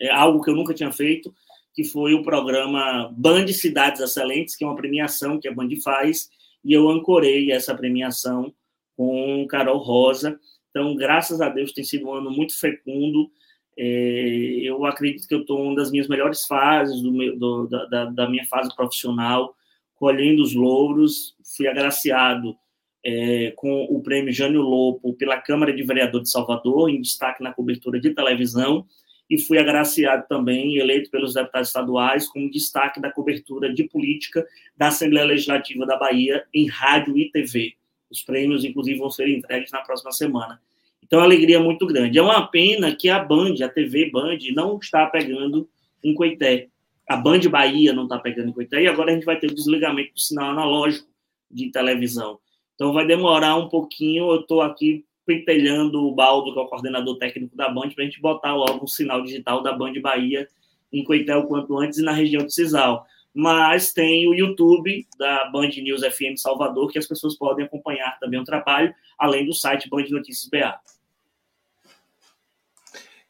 é, 0.00 0.10
algo 0.10 0.42
que 0.42 0.50
eu 0.50 0.56
nunca 0.56 0.74
tinha 0.74 0.92
feito, 0.92 1.34
que 1.74 1.84
foi 1.84 2.14
o 2.14 2.22
programa 2.22 3.12
Band 3.16 3.48
Cidades 3.48 4.00
Excelentes, 4.00 4.56
que 4.56 4.64
é 4.64 4.66
uma 4.66 4.76
premiação 4.76 5.38
que 5.38 5.48
a 5.48 5.52
Band 5.52 5.68
faz, 5.82 6.28
e 6.64 6.72
eu 6.72 6.88
ancorei 6.88 7.52
essa 7.52 7.74
premiação 7.74 8.52
com 8.96 9.46
Carol 9.48 9.78
Rosa. 9.78 10.38
Então, 10.70 10.94
graças 10.96 11.40
a 11.40 11.48
Deus, 11.48 11.72
tem 11.72 11.84
sido 11.84 12.08
um 12.08 12.14
ano 12.14 12.30
muito 12.30 12.58
fecundo. 12.58 13.30
É, 13.76 14.58
eu 14.62 14.84
acredito 14.84 15.28
que 15.28 15.34
eu 15.34 15.42
estou 15.42 15.62
uma 15.62 15.76
das 15.76 15.90
minhas 15.90 16.08
melhores 16.08 16.44
fases 16.46 17.00
do 17.00 17.12
meu, 17.12 17.38
do, 17.38 17.66
da, 17.66 18.06
da 18.06 18.28
minha 18.28 18.44
fase 18.46 18.74
profissional, 18.74 19.54
colhendo 19.94 20.42
os 20.42 20.52
louros. 20.52 21.36
Fui 21.56 21.68
agraciado 21.68 22.56
é, 23.04 23.52
com 23.56 23.84
o 23.84 24.02
prêmio 24.02 24.32
Jânio 24.32 24.60
Lopo 24.60 25.14
pela 25.14 25.40
Câmara 25.40 25.72
de 25.72 25.82
Vereador 25.82 26.22
de 26.22 26.30
Salvador, 26.30 26.90
em 26.90 27.00
destaque 27.00 27.42
na 27.42 27.52
cobertura 27.52 28.00
de 28.00 28.10
televisão, 28.10 28.86
e 29.30 29.38
fui 29.38 29.58
agraciado 29.58 30.26
também, 30.26 30.76
eleito 30.76 31.10
pelos 31.10 31.34
deputados 31.34 31.68
estaduais, 31.68 32.26
como 32.28 32.50
destaque 32.50 33.00
da 33.00 33.10
cobertura 33.10 33.72
de 33.72 33.84
política 33.84 34.46
da 34.76 34.88
Assembleia 34.88 35.26
Legislativa 35.26 35.84
da 35.84 35.98
Bahia 35.98 36.44
em 36.52 36.66
rádio 36.66 37.16
e 37.18 37.30
TV. 37.30 37.74
Os 38.10 38.22
prêmios, 38.22 38.64
inclusive, 38.64 38.98
vão 38.98 39.10
ser 39.10 39.28
entregues 39.28 39.70
na 39.70 39.82
próxima 39.82 40.12
semana. 40.12 40.60
Então, 41.02 41.18
é 41.18 41.22
uma 41.22 41.26
alegria 41.26 41.60
muito 41.60 41.86
grande. 41.86 42.18
É 42.18 42.22
uma 42.22 42.46
pena 42.46 42.94
que 42.96 43.08
a 43.10 43.18
Band, 43.18 43.54
a 43.62 43.68
TV 43.68 44.10
Band, 44.10 44.38
não 44.54 44.78
está 44.78 45.06
pegando 45.06 45.68
em 46.02 46.14
Coité. 46.14 46.68
A 47.06 47.16
Band 47.16 47.40
Bahia 47.50 47.92
não 47.92 48.04
está 48.04 48.18
pegando 48.18 48.48
em 48.48 48.52
Coité, 48.52 48.82
e 48.82 48.88
agora 48.88 49.10
a 49.10 49.14
gente 49.14 49.24
vai 49.24 49.38
ter 49.38 49.50
o 49.50 49.54
desligamento 49.54 50.14
do 50.14 50.20
sinal 50.20 50.50
analógico 50.50 51.08
de 51.50 51.70
televisão. 51.70 52.38
Então, 52.78 52.92
vai 52.92 53.04
demorar 53.04 53.56
um 53.56 53.68
pouquinho. 53.68 54.30
Eu 54.30 54.42
estou 54.42 54.62
aqui 54.62 55.04
pentelhando 55.26 56.06
o 56.06 56.14
Baldo, 56.14 56.52
que 56.52 56.60
é 56.60 56.62
o 56.62 56.68
coordenador 56.68 57.18
técnico 57.18 57.56
da 57.56 57.68
Band, 57.68 57.90
para 57.90 58.04
a 58.04 58.06
gente 58.06 58.20
botar 58.20 58.54
logo 58.54 58.84
um 58.84 58.86
sinal 58.86 59.20
digital 59.20 59.64
da 59.64 59.72
Band 59.72 59.94
Bahia 60.00 60.48
em 60.92 61.02
Coitel 61.02 61.42
quanto 61.48 61.76
antes 61.76 61.98
e 61.98 62.02
na 62.02 62.12
região 62.12 62.46
de 62.46 62.54
Cisal. 62.54 63.04
Mas 63.34 63.92
tem 63.92 64.28
o 64.28 64.32
YouTube 64.32 65.08
da 65.18 65.50
Band 65.50 65.70
News 65.70 66.02
FM 66.02 66.36
Salvador, 66.36 66.92
que 66.92 67.00
as 67.00 67.06
pessoas 67.06 67.36
podem 67.36 67.64
acompanhar 67.64 68.16
também 68.20 68.38
o 68.38 68.44
trabalho, 68.44 68.94
além 69.18 69.44
do 69.44 69.52
site 69.52 69.90
Band 69.90 70.04
Notícias 70.10 70.48
BA. 70.48 70.78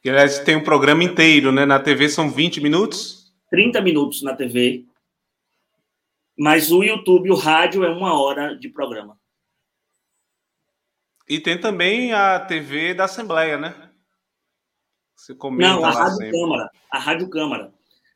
Que, 0.03 0.11
aliás, 0.11 0.41
tem 0.41 0.57
um 0.57 0.63
programa 0.63 1.03
inteiro, 1.03 1.51
né? 1.51 1.65
Na 1.65 1.81
TV 1.81 2.11
são 2.11 2.31
20 2.31 2.61
minutos? 2.61 3.33
30 3.51 3.81
minutos 3.81 4.23
na 4.23 4.37
TV, 4.37 4.85
mas 6.39 6.71
o 6.71 6.85
YouTube, 6.85 7.31
o 7.31 7.35
rádio, 7.35 7.83
é 7.83 7.89
uma 7.89 8.21
hora 8.21 8.55
de 8.55 8.69
programa. 8.69 9.19
E 11.29 11.39
tem 11.41 11.59
também 11.59 12.13
a 12.13 12.41
TV 12.41 12.95
da 12.95 13.05
Assembleia, 13.05 13.59
né? 13.59 13.75
Você 15.15 15.35
comenta 15.35 15.75
Não, 15.75 15.85
a 15.85 15.91
Rádio 15.91 16.17
sempre. 16.17 16.31
Câmara. 16.33 16.71
A 16.91 16.99
Rádio 16.99 17.29
Câmara. 17.29 17.73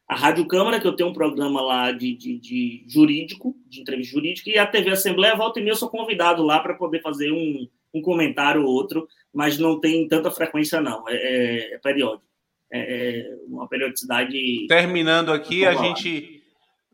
A 0.09 0.15
Rádio 0.15 0.47
Câmara, 0.47 0.81
que 0.81 0.87
eu 0.87 0.97
tenho 0.97 1.11
um 1.11 1.15
programa 1.15 1.61
lá 1.61 1.93
de, 1.93 2.15
de, 2.17 2.39
de 2.39 2.85
jurídico, 2.89 3.55
de 3.67 3.81
entrevista 3.81 4.13
jurídica, 4.13 4.51
e 4.51 4.59
a 4.59 4.67
TV 4.67 4.91
Assembleia, 4.91 5.37
volta 5.37 5.59
e 5.59 5.63
meia, 5.63 5.73
eu 5.73 5.77
sou 5.77 5.89
convidado 5.89 6.43
lá 6.43 6.61
para 6.61 6.75
poder 6.75 7.01
fazer 7.01 7.31
um, 7.33 7.69
um 7.95 8.03
comentário 8.03 8.63
ou 8.63 8.69
outro, 8.69 9.09
mas 9.33 9.59
não 9.59 9.81
tem 9.81 10.07
tanta 10.09 10.31
frequência, 10.31 10.81
não. 10.81 11.09
É, 11.09 11.15
é, 11.15 11.75
é 11.75 11.79
periódico. 11.79 12.27
É, 12.71 13.21
é 13.21 13.37
uma 13.47 13.69
periodicidade. 13.69 14.67
Terminando 14.69 15.33
aqui, 15.33 15.67
a 15.67 15.75
gente 15.75 16.43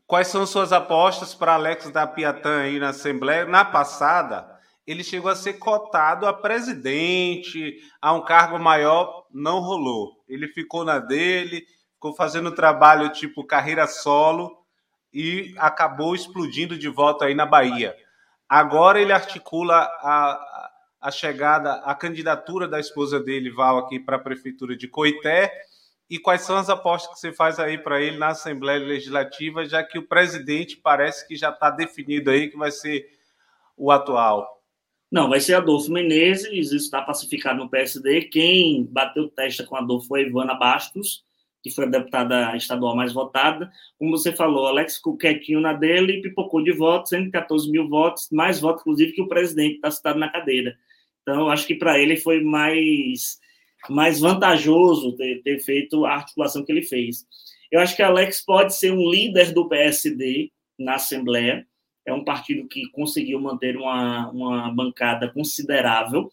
Quais 0.09 0.27
são 0.29 0.43
suas 0.47 0.73
apostas 0.73 1.35
para 1.35 1.53
Alex 1.53 1.91
da 1.91 2.07
Piatã 2.07 2.61
aí 2.61 2.79
na 2.79 2.89
Assembleia? 2.89 3.45
Na 3.45 3.63
passada, 3.63 4.58
ele 4.89 5.03
chegou 5.03 5.29
a 5.29 5.35
ser 5.35 5.53
cotado 5.53 6.25
a 6.25 6.33
presidente, 6.33 7.77
a 8.01 8.11
um 8.11 8.25
cargo 8.25 8.57
maior, 8.57 9.27
não 9.31 9.59
rolou. 9.59 10.23
Ele 10.27 10.47
ficou 10.47 10.83
na 10.83 10.97
dele, 10.97 11.63
ficou 11.93 12.15
fazendo 12.15 12.55
trabalho 12.55 13.07
tipo 13.09 13.45
carreira 13.45 13.85
solo 13.85 14.65
e 15.13 15.53
acabou 15.59 16.15
explodindo 16.15 16.75
de 16.75 16.89
volta 16.89 17.25
aí 17.25 17.35
na 17.35 17.45
Bahia. 17.45 17.95
Agora 18.49 18.99
ele 18.99 19.13
articula 19.13 19.75
a, 19.77 20.71
a 20.99 21.11
chegada, 21.11 21.73
a 21.85 21.93
candidatura 21.93 22.67
da 22.67 22.79
esposa 22.79 23.19
dele, 23.19 23.51
Val, 23.51 23.77
aqui 23.77 23.99
para 23.99 24.15
a 24.15 24.19
prefeitura 24.19 24.75
de 24.75 24.87
Coité 24.87 25.51
e 26.09 26.17
quais 26.17 26.41
são 26.41 26.57
as 26.57 26.67
apostas 26.67 27.13
que 27.13 27.19
você 27.19 27.31
faz 27.31 27.59
aí 27.59 27.77
para 27.77 28.01
ele 28.01 28.17
na 28.17 28.29
Assembleia 28.29 28.79
Legislativa, 28.79 29.63
já 29.65 29.83
que 29.83 29.99
o 29.99 30.07
presidente 30.07 30.77
parece 30.77 31.27
que 31.27 31.35
já 31.35 31.51
está 31.51 31.69
definido 31.69 32.31
aí 32.31 32.49
que 32.49 32.57
vai 32.57 32.71
ser 32.71 33.05
o 33.77 33.91
atual? 33.91 34.58
Não, 35.11 35.27
vai 35.27 35.39
ser 35.39 35.55
Adolfo 35.55 35.91
Menezes, 35.91 36.71
isso 36.71 36.75
está 36.75 37.01
pacificado 37.01 37.59
no 37.59 37.69
PSD. 37.69 38.21
Quem 38.25 38.85
bateu 38.85 39.27
testa 39.27 39.63
com 39.63 39.75
Adolfo 39.75 40.07
foi 40.07 40.21
Ivana 40.21 40.53
Bastos, 40.53 41.23
que 41.63 41.71
foi 41.71 41.85
a 41.85 41.89
deputada 41.89 42.55
estadual 42.55 42.95
mais 42.95 43.11
votada. 43.11 43.71
Como 43.97 44.11
você 44.11 44.31
falou, 44.31 44.67
Alex 44.67 44.97
ficou 44.97 45.17
quietinho 45.17 45.59
na 45.59 45.73
dele 45.73 46.13
e 46.13 46.21
pipocou 46.21 46.63
de 46.63 46.71
votos, 46.71 47.09
114 47.09 47.71
mil 47.71 47.89
votos, 47.89 48.29
mais 48.31 48.59
votos, 48.59 48.81
inclusive, 48.81 49.13
que 49.13 49.21
o 49.21 49.27
presidente 49.27 49.75
está 49.75 49.89
citado 49.89 50.19
na 50.19 50.29
cadeira. 50.29 50.77
Então, 51.23 51.49
acho 51.49 51.65
que 51.65 51.75
para 51.75 51.99
ele 51.99 52.15
foi 52.15 52.43
mais 52.43 53.39
mais 53.87 54.19
vantajoso 54.19 55.15
ter, 55.15 55.41
ter, 55.41 55.59
feito 55.59 56.05
a 56.05 56.15
articulação 56.15 56.65
que 56.65 56.71
ele 56.71 56.81
fez. 56.81 57.25
Eu 57.71 57.79
acho 57.79 57.95
que 57.95 58.01
Alex 58.01 58.43
pode 58.43 58.75
ser 58.75 58.91
um 58.91 59.09
líder 59.09 59.53
do 59.53 59.69
PSD 59.69 60.51
na 60.77 60.95
Assembleia. 60.95 61.65
É 62.09 62.13
um 62.13 62.23
partido 62.23 62.67
que 62.67 62.89
conseguiu 62.91 63.39
manter 63.39 63.77
uma, 63.77 64.29
uma 64.31 64.73
bancada 64.73 65.29
considerável. 65.29 66.31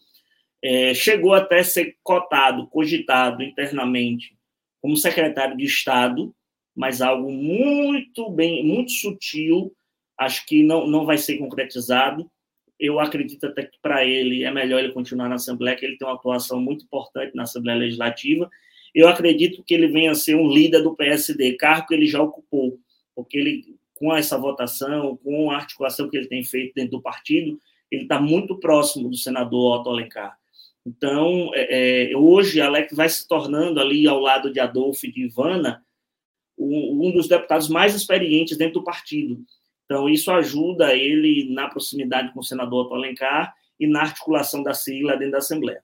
É, 0.63 0.93
chegou 0.93 1.33
até 1.33 1.63
ser 1.63 1.97
cotado, 2.03 2.67
cogitado 2.67 3.43
internamente 3.43 4.35
como 4.81 4.95
secretário 4.95 5.57
de 5.57 5.65
Estado, 5.65 6.33
mas 6.75 7.01
algo 7.01 7.31
muito 7.31 8.29
bem, 8.29 8.65
muito 8.65 8.91
sutil. 8.91 9.73
Acho 10.17 10.45
que 10.45 10.63
não, 10.63 10.87
não 10.87 11.05
vai 11.05 11.17
ser 11.17 11.37
concretizado 11.37 12.29
eu 12.79 12.99
acredito 12.99 13.45
até 13.45 13.63
que 13.63 13.77
para 13.81 14.05
ele 14.05 14.43
é 14.43 14.51
melhor 14.51 14.79
ele 14.79 14.93
continuar 14.93 15.27
na 15.27 15.35
Assembleia, 15.35 15.75
que 15.75 15.85
ele 15.85 15.97
tem 15.97 16.07
uma 16.07 16.15
atuação 16.15 16.61
muito 16.61 16.85
importante 16.85 17.35
na 17.35 17.43
Assembleia 17.43 17.79
Legislativa. 17.79 18.49
Eu 18.93 19.07
acredito 19.07 19.63
que 19.63 19.73
ele 19.73 19.87
venha 19.87 20.11
a 20.11 20.15
ser 20.15 20.35
um 20.35 20.47
líder 20.47 20.81
do 20.83 20.95
PSD, 20.95 21.53
cargo 21.53 21.87
que 21.87 21.93
ele 21.93 22.05
já 22.05 22.21
ocupou, 22.21 22.79
porque 23.15 23.37
ele, 23.37 23.76
com 23.97 24.15
essa 24.15 24.37
votação, 24.37 25.17
com 25.17 25.51
a 25.51 25.55
articulação 25.55 26.09
que 26.09 26.17
ele 26.17 26.27
tem 26.27 26.43
feito 26.43 26.73
dentro 26.75 26.91
do 26.91 27.01
partido, 27.01 27.59
ele 27.91 28.03
está 28.03 28.19
muito 28.19 28.59
próximo 28.59 29.09
do 29.09 29.17
senador 29.17 29.79
Otto 29.79 29.89
Alencar. 29.89 30.37
Então, 30.85 31.51
é, 31.53 32.11
é, 32.11 32.17
hoje, 32.17 32.61
Alex 32.61 32.95
vai 32.95 33.09
se 33.09 33.27
tornando 33.27 33.79
ali, 33.79 34.07
ao 34.07 34.19
lado 34.19 34.51
de 34.51 34.59
Adolfo 34.59 35.05
e 35.05 35.11
de 35.11 35.25
Ivana, 35.25 35.83
um, 36.57 37.07
um 37.07 37.11
dos 37.11 37.27
deputados 37.27 37.67
mais 37.67 37.93
experientes 37.93 38.57
dentro 38.57 38.75
do 38.75 38.83
partido. 38.83 39.39
Então, 39.85 40.07
isso 40.07 40.31
ajuda 40.31 40.95
ele 40.95 41.53
na 41.53 41.67
proximidade 41.67 42.33
com 42.33 42.39
o 42.39 42.43
senador 42.43 42.85
Otto 42.85 42.95
Alencar 42.95 43.53
e 43.79 43.87
na 43.87 44.01
articulação 44.01 44.63
da 44.63 44.73
sigla 44.73 45.17
dentro 45.17 45.33
da 45.33 45.37
Assembleia. 45.39 45.83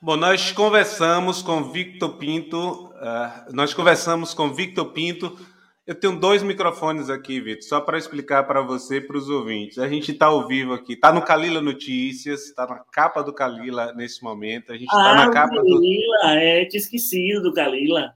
Bom, 0.00 0.16
nós 0.16 0.52
conversamos 0.52 1.42
com 1.42 1.70
Victor 1.70 2.16
Pinto, 2.16 2.86
uh, 2.86 3.52
nós 3.52 3.72
conversamos 3.72 4.34
com 4.34 4.52
Victor 4.52 4.86
Pinto. 4.92 5.38
Eu 5.84 5.96
tenho 5.96 6.18
dois 6.18 6.44
microfones 6.44 7.10
aqui, 7.10 7.40
Victor, 7.40 7.68
só 7.68 7.80
para 7.80 7.98
explicar 7.98 8.44
para 8.44 8.62
você 8.62 8.96
e 8.96 9.00
para 9.00 9.16
os 9.16 9.28
ouvintes. 9.28 9.78
A 9.78 9.88
gente 9.88 10.12
está 10.12 10.26
ao 10.26 10.46
vivo 10.46 10.72
aqui, 10.72 10.92
está 10.92 11.12
no 11.12 11.22
Calila 11.22 11.60
Notícias, 11.60 12.44
está 12.44 12.66
na 12.66 12.78
capa 12.92 13.20
do 13.20 13.32
Calila 13.32 13.92
nesse 13.92 14.22
momento. 14.22 14.70
A 14.70 14.74
gente 14.74 14.84
está 14.84 15.10
ah, 15.10 15.26
na 15.26 15.32
capa 15.32 15.56
Calila, 15.56 15.64
do. 15.64 15.80
Calila, 15.80 16.40
é, 16.40 16.64
tinha 16.66 16.80
esquecido 16.80 17.42
do 17.42 17.52
Calila. 17.52 18.14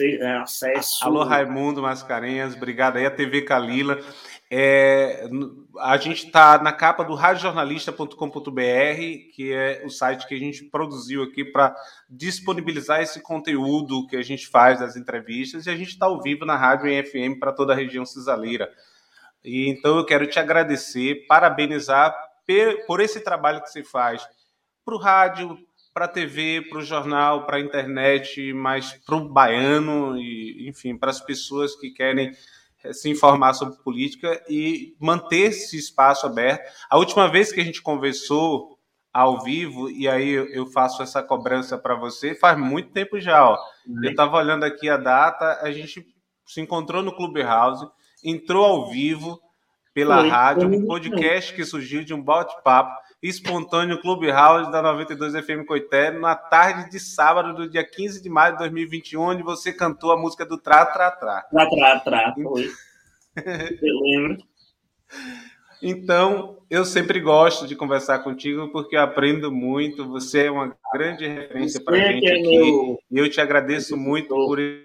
É, 0.00 0.36
acesso. 0.36 1.04
Alô, 1.04 1.22
Raimundo 1.24 1.82
Mascarenhas, 1.82 2.54
obrigado 2.54 2.96
aí, 2.96 3.06
a 3.06 3.10
TV 3.10 3.42
Calila. 3.42 3.98
É, 4.50 5.28
a 5.80 5.96
gente 5.96 6.26
está 6.26 6.62
na 6.62 6.72
capa 6.72 7.04
do 7.04 7.14
radiojornalista.com.br, 7.14 8.14
que 9.34 9.52
é 9.52 9.82
o 9.84 9.90
site 9.90 10.26
que 10.26 10.34
a 10.34 10.38
gente 10.38 10.64
produziu 10.64 11.22
aqui 11.22 11.44
para 11.44 11.74
disponibilizar 12.08 13.00
esse 13.00 13.20
conteúdo 13.20 14.06
que 14.06 14.16
a 14.16 14.22
gente 14.22 14.46
faz 14.46 14.80
das 14.80 14.96
entrevistas, 14.96 15.66
e 15.66 15.70
a 15.70 15.76
gente 15.76 15.90
está 15.90 16.06
ao 16.06 16.20
vivo 16.20 16.44
na 16.44 16.56
rádio 16.56 16.88
em 16.88 17.02
FM 17.02 17.38
para 17.38 17.52
toda 17.52 17.72
a 17.72 17.76
região 17.76 18.04
cisaleira. 18.04 18.70
E, 19.44 19.68
então 19.68 19.96
eu 19.96 20.04
quero 20.04 20.26
te 20.26 20.38
agradecer, 20.38 21.26
parabenizar 21.26 22.14
por 22.86 23.00
esse 23.00 23.20
trabalho 23.20 23.60
que 23.62 23.70
você 23.70 23.84
faz 23.84 24.26
para 24.84 24.94
o 24.94 24.98
rádio, 24.98 25.58
para 25.92 26.06
a 26.06 26.08
TV, 26.08 26.62
para 26.68 26.78
o 26.78 26.82
jornal, 26.82 27.44
para 27.44 27.58
a 27.58 27.60
internet, 27.60 28.52
mas 28.52 28.92
para 29.04 29.16
o 29.16 29.28
baiano 29.28 30.16
e, 30.16 30.68
enfim, 30.68 30.96
para 30.96 31.10
as 31.10 31.20
pessoas 31.20 31.74
que 31.76 31.90
querem 31.90 32.32
se 32.92 33.10
informar 33.10 33.54
sobre 33.54 33.78
política 33.82 34.42
e 34.48 34.94
manter 35.00 35.48
esse 35.48 35.76
espaço 35.76 36.26
aberto. 36.26 36.70
A 36.88 36.96
última 36.96 37.28
vez 37.28 37.52
que 37.52 37.60
a 37.60 37.64
gente 37.64 37.82
conversou 37.82 38.78
ao 39.12 39.42
vivo, 39.42 39.90
e 39.90 40.06
aí 40.08 40.30
eu 40.30 40.66
faço 40.66 41.02
essa 41.02 41.22
cobrança 41.22 41.76
para 41.76 41.94
você, 41.94 42.34
faz 42.34 42.58
muito 42.58 42.92
tempo 42.92 43.18
já. 43.18 43.48
Ó. 43.48 43.58
Uhum. 43.86 44.04
Eu 44.04 44.10
estava 44.10 44.36
olhando 44.36 44.64
aqui 44.64 44.88
a 44.88 44.96
data, 44.96 45.58
a 45.62 45.72
gente 45.72 46.06
se 46.46 46.60
encontrou 46.60 47.02
no 47.02 47.14
Clubhouse, 47.14 47.86
entrou 48.24 48.64
ao 48.64 48.90
vivo 48.90 49.40
pela 49.92 50.22
Oi, 50.22 50.28
rádio, 50.28 50.68
um 50.68 50.86
podcast 50.86 51.52
que 51.52 51.64
surgiu 51.64 52.04
de 52.04 52.14
um 52.14 52.22
bate-papo 52.22 52.94
espontâneo 53.22 54.00
Clubhouse 54.00 54.70
da 54.70 54.80
92 54.80 55.44
FM 55.44 55.66
Coité, 55.66 56.10
na 56.10 56.36
tarde 56.36 56.90
de 56.90 57.00
sábado 57.00 57.54
do 57.54 57.68
dia 57.68 57.84
15 57.84 58.22
de 58.22 58.28
maio 58.28 58.52
de 58.52 58.58
2021, 58.58 59.20
onde 59.20 59.42
você 59.42 59.72
cantou 59.72 60.12
a 60.12 60.16
música 60.16 60.46
do 60.46 60.58
Tra 60.58 60.86
Tra 60.86 61.10
Tra. 61.10 61.42
Tra 61.42 61.68
Tra 61.68 62.00
Tra, 62.00 62.34
foi. 62.34 62.70
Eu 63.82 64.00
lembro. 64.00 64.38
Então, 65.80 66.60
eu 66.68 66.84
sempre 66.84 67.20
gosto 67.20 67.64
de 67.66 67.76
conversar 67.76 68.18
contigo 68.20 68.68
porque 68.72 68.96
eu 68.96 69.00
aprendo 69.00 69.52
muito. 69.52 70.08
Você 70.08 70.46
é 70.46 70.50
uma 70.50 70.76
grande 70.92 71.26
referência 71.26 71.82
para 71.82 71.96
a 71.96 72.12
gente 72.12 72.26
é 72.26 72.32
aqui. 72.32 72.42
Meu... 72.42 72.98
E 73.10 73.18
eu 73.18 73.30
te 73.30 73.40
agradeço 73.40 73.96
muito 73.96 74.28
por 74.28 74.58
esse 74.58 74.84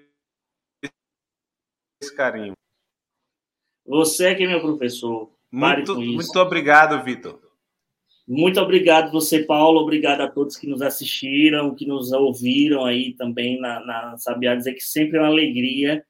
carinho. 2.16 2.54
Você 3.88 4.28
é 4.28 4.36
que 4.36 4.44
é 4.44 4.48
meu 4.48 4.62
professor. 4.62 5.32
muito, 5.52 6.00
muito 6.00 6.40
obrigado, 6.40 7.04
Vitor. 7.04 7.43
Muito 8.28 8.60
obrigado 8.60 9.12
você, 9.12 9.44
Paulo. 9.44 9.82
Obrigado 9.82 10.22
a 10.22 10.30
todos 10.30 10.56
que 10.56 10.68
nos 10.68 10.82
assistiram, 10.82 11.76
que 11.76 11.86
nos 11.86 12.12
ouviram 12.14 12.86
aí 12.86 13.14
também 13.14 13.60
na, 13.60 13.86
na 13.86 14.18
Sabiá. 14.18 14.56
Dizer 14.56 14.74
que 14.74 14.82
sempre 14.82 15.18
é 15.18 15.22
uma 15.22 15.28
alegria 15.28 16.06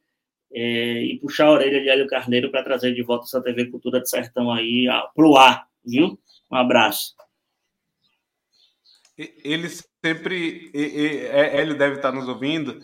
é, 0.53 1.03
e 1.03 1.19
puxar 1.19 1.47
a 1.47 1.51
orelha 1.51 1.81
de 1.81 1.89
Hélio 1.89 2.07
Carneiro 2.07 2.51
para 2.51 2.63
trazer 2.63 2.93
de 2.93 3.01
volta 3.01 3.25
essa 3.25 3.41
TV 3.41 3.65
Cultura 3.65 3.99
de 3.99 4.09
Sertão 4.09 4.51
aí 4.51 4.85
para 5.15 5.27
o 5.27 5.35
ar, 5.35 5.67
viu? 5.83 6.19
Um 6.51 6.55
abraço. 6.55 7.15
Ele 9.17 9.67
sempre, 10.03 10.71
é, 10.73 11.59
Hélio 11.59 11.77
deve 11.77 11.95
estar 11.95 12.11
nos 12.11 12.27
ouvindo, 12.27 12.79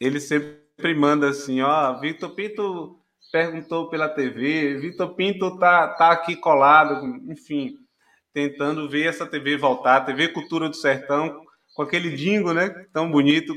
ele 0.00 0.20
sempre 0.20 0.94
manda 0.96 1.28
assim, 1.28 1.60
ó, 1.60 1.98
Vitor 2.00 2.34
Pinto 2.34 3.00
perguntou 3.30 3.88
pela 3.88 4.08
TV, 4.08 4.78
Vitor 4.78 5.14
Pinto 5.14 5.56
tá, 5.58 5.88
tá 5.94 6.10
aqui 6.10 6.34
colado, 6.34 7.04
enfim 7.30 7.76
tentando 8.38 8.88
ver 8.88 9.08
essa 9.08 9.26
TV 9.26 9.56
voltar, 9.56 10.02
TV 10.02 10.28
Cultura 10.28 10.68
do 10.68 10.76
Sertão, 10.76 11.44
com 11.74 11.82
aquele 11.82 12.14
dingo, 12.14 12.52
né? 12.52 12.68
Tão 12.92 13.10
bonito. 13.10 13.52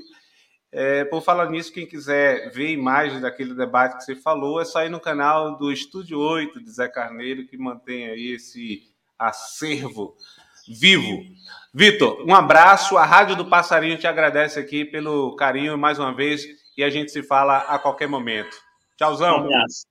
É, 0.72 1.06
por 1.06 1.22
falar 1.22 1.52
nisso, 1.52 1.72
quem 1.72 1.86
quiser 1.86 2.50
ver 2.50 2.72
imagens 2.72 3.22
daquele 3.22 3.54
debate 3.54 3.98
que 3.98 4.04
você 4.04 4.16
falou, 4.16 4.60
é 4.60 4.66
só 4.66 4.84
ir 4.84 4.90
no 4.90 5.00
canal 5.00 5.56
do 5.56 5.72
Estúdio 5.72 6.18
8 6.18 6.64
de 6.64 6.72
Zé 6.72 6.88
Carneiro, 6.88 7.46
que 7.46 7.58
mantém 7.58 8.08
aí 8.08 8.32
esse 8.32 8.82
acervo 9.20 10.16
vivo. 10.68 11.22
Vitor, 11.72 12.26
um 12.28 12.34
abraço. 12.34 12.98
A 12.98 13.06
Rádio 13.06 13.36
do 13.36 13.46
Passarinho 13.46 14.00
te 14.00 14.08
agradece 14.08 14.60
aqui 14.60 14.84
pelo 14.84 15.36
carinho 15.36 15.78
mais 15.78 16.00
uma 16.00 16.12
vez 16.12 16.44
e 16.76 16.84
a 16.84 16.90
gente 16.90 17.12
se 17.12 17.22
fala 17.22 17.60
a 17.60 17.78
qualquer 17.78 18.08
momento. 18.08 18.58
Tchauzão. 18.98 19.42
Um 19.42 19.46
abraço. 19.46 19.91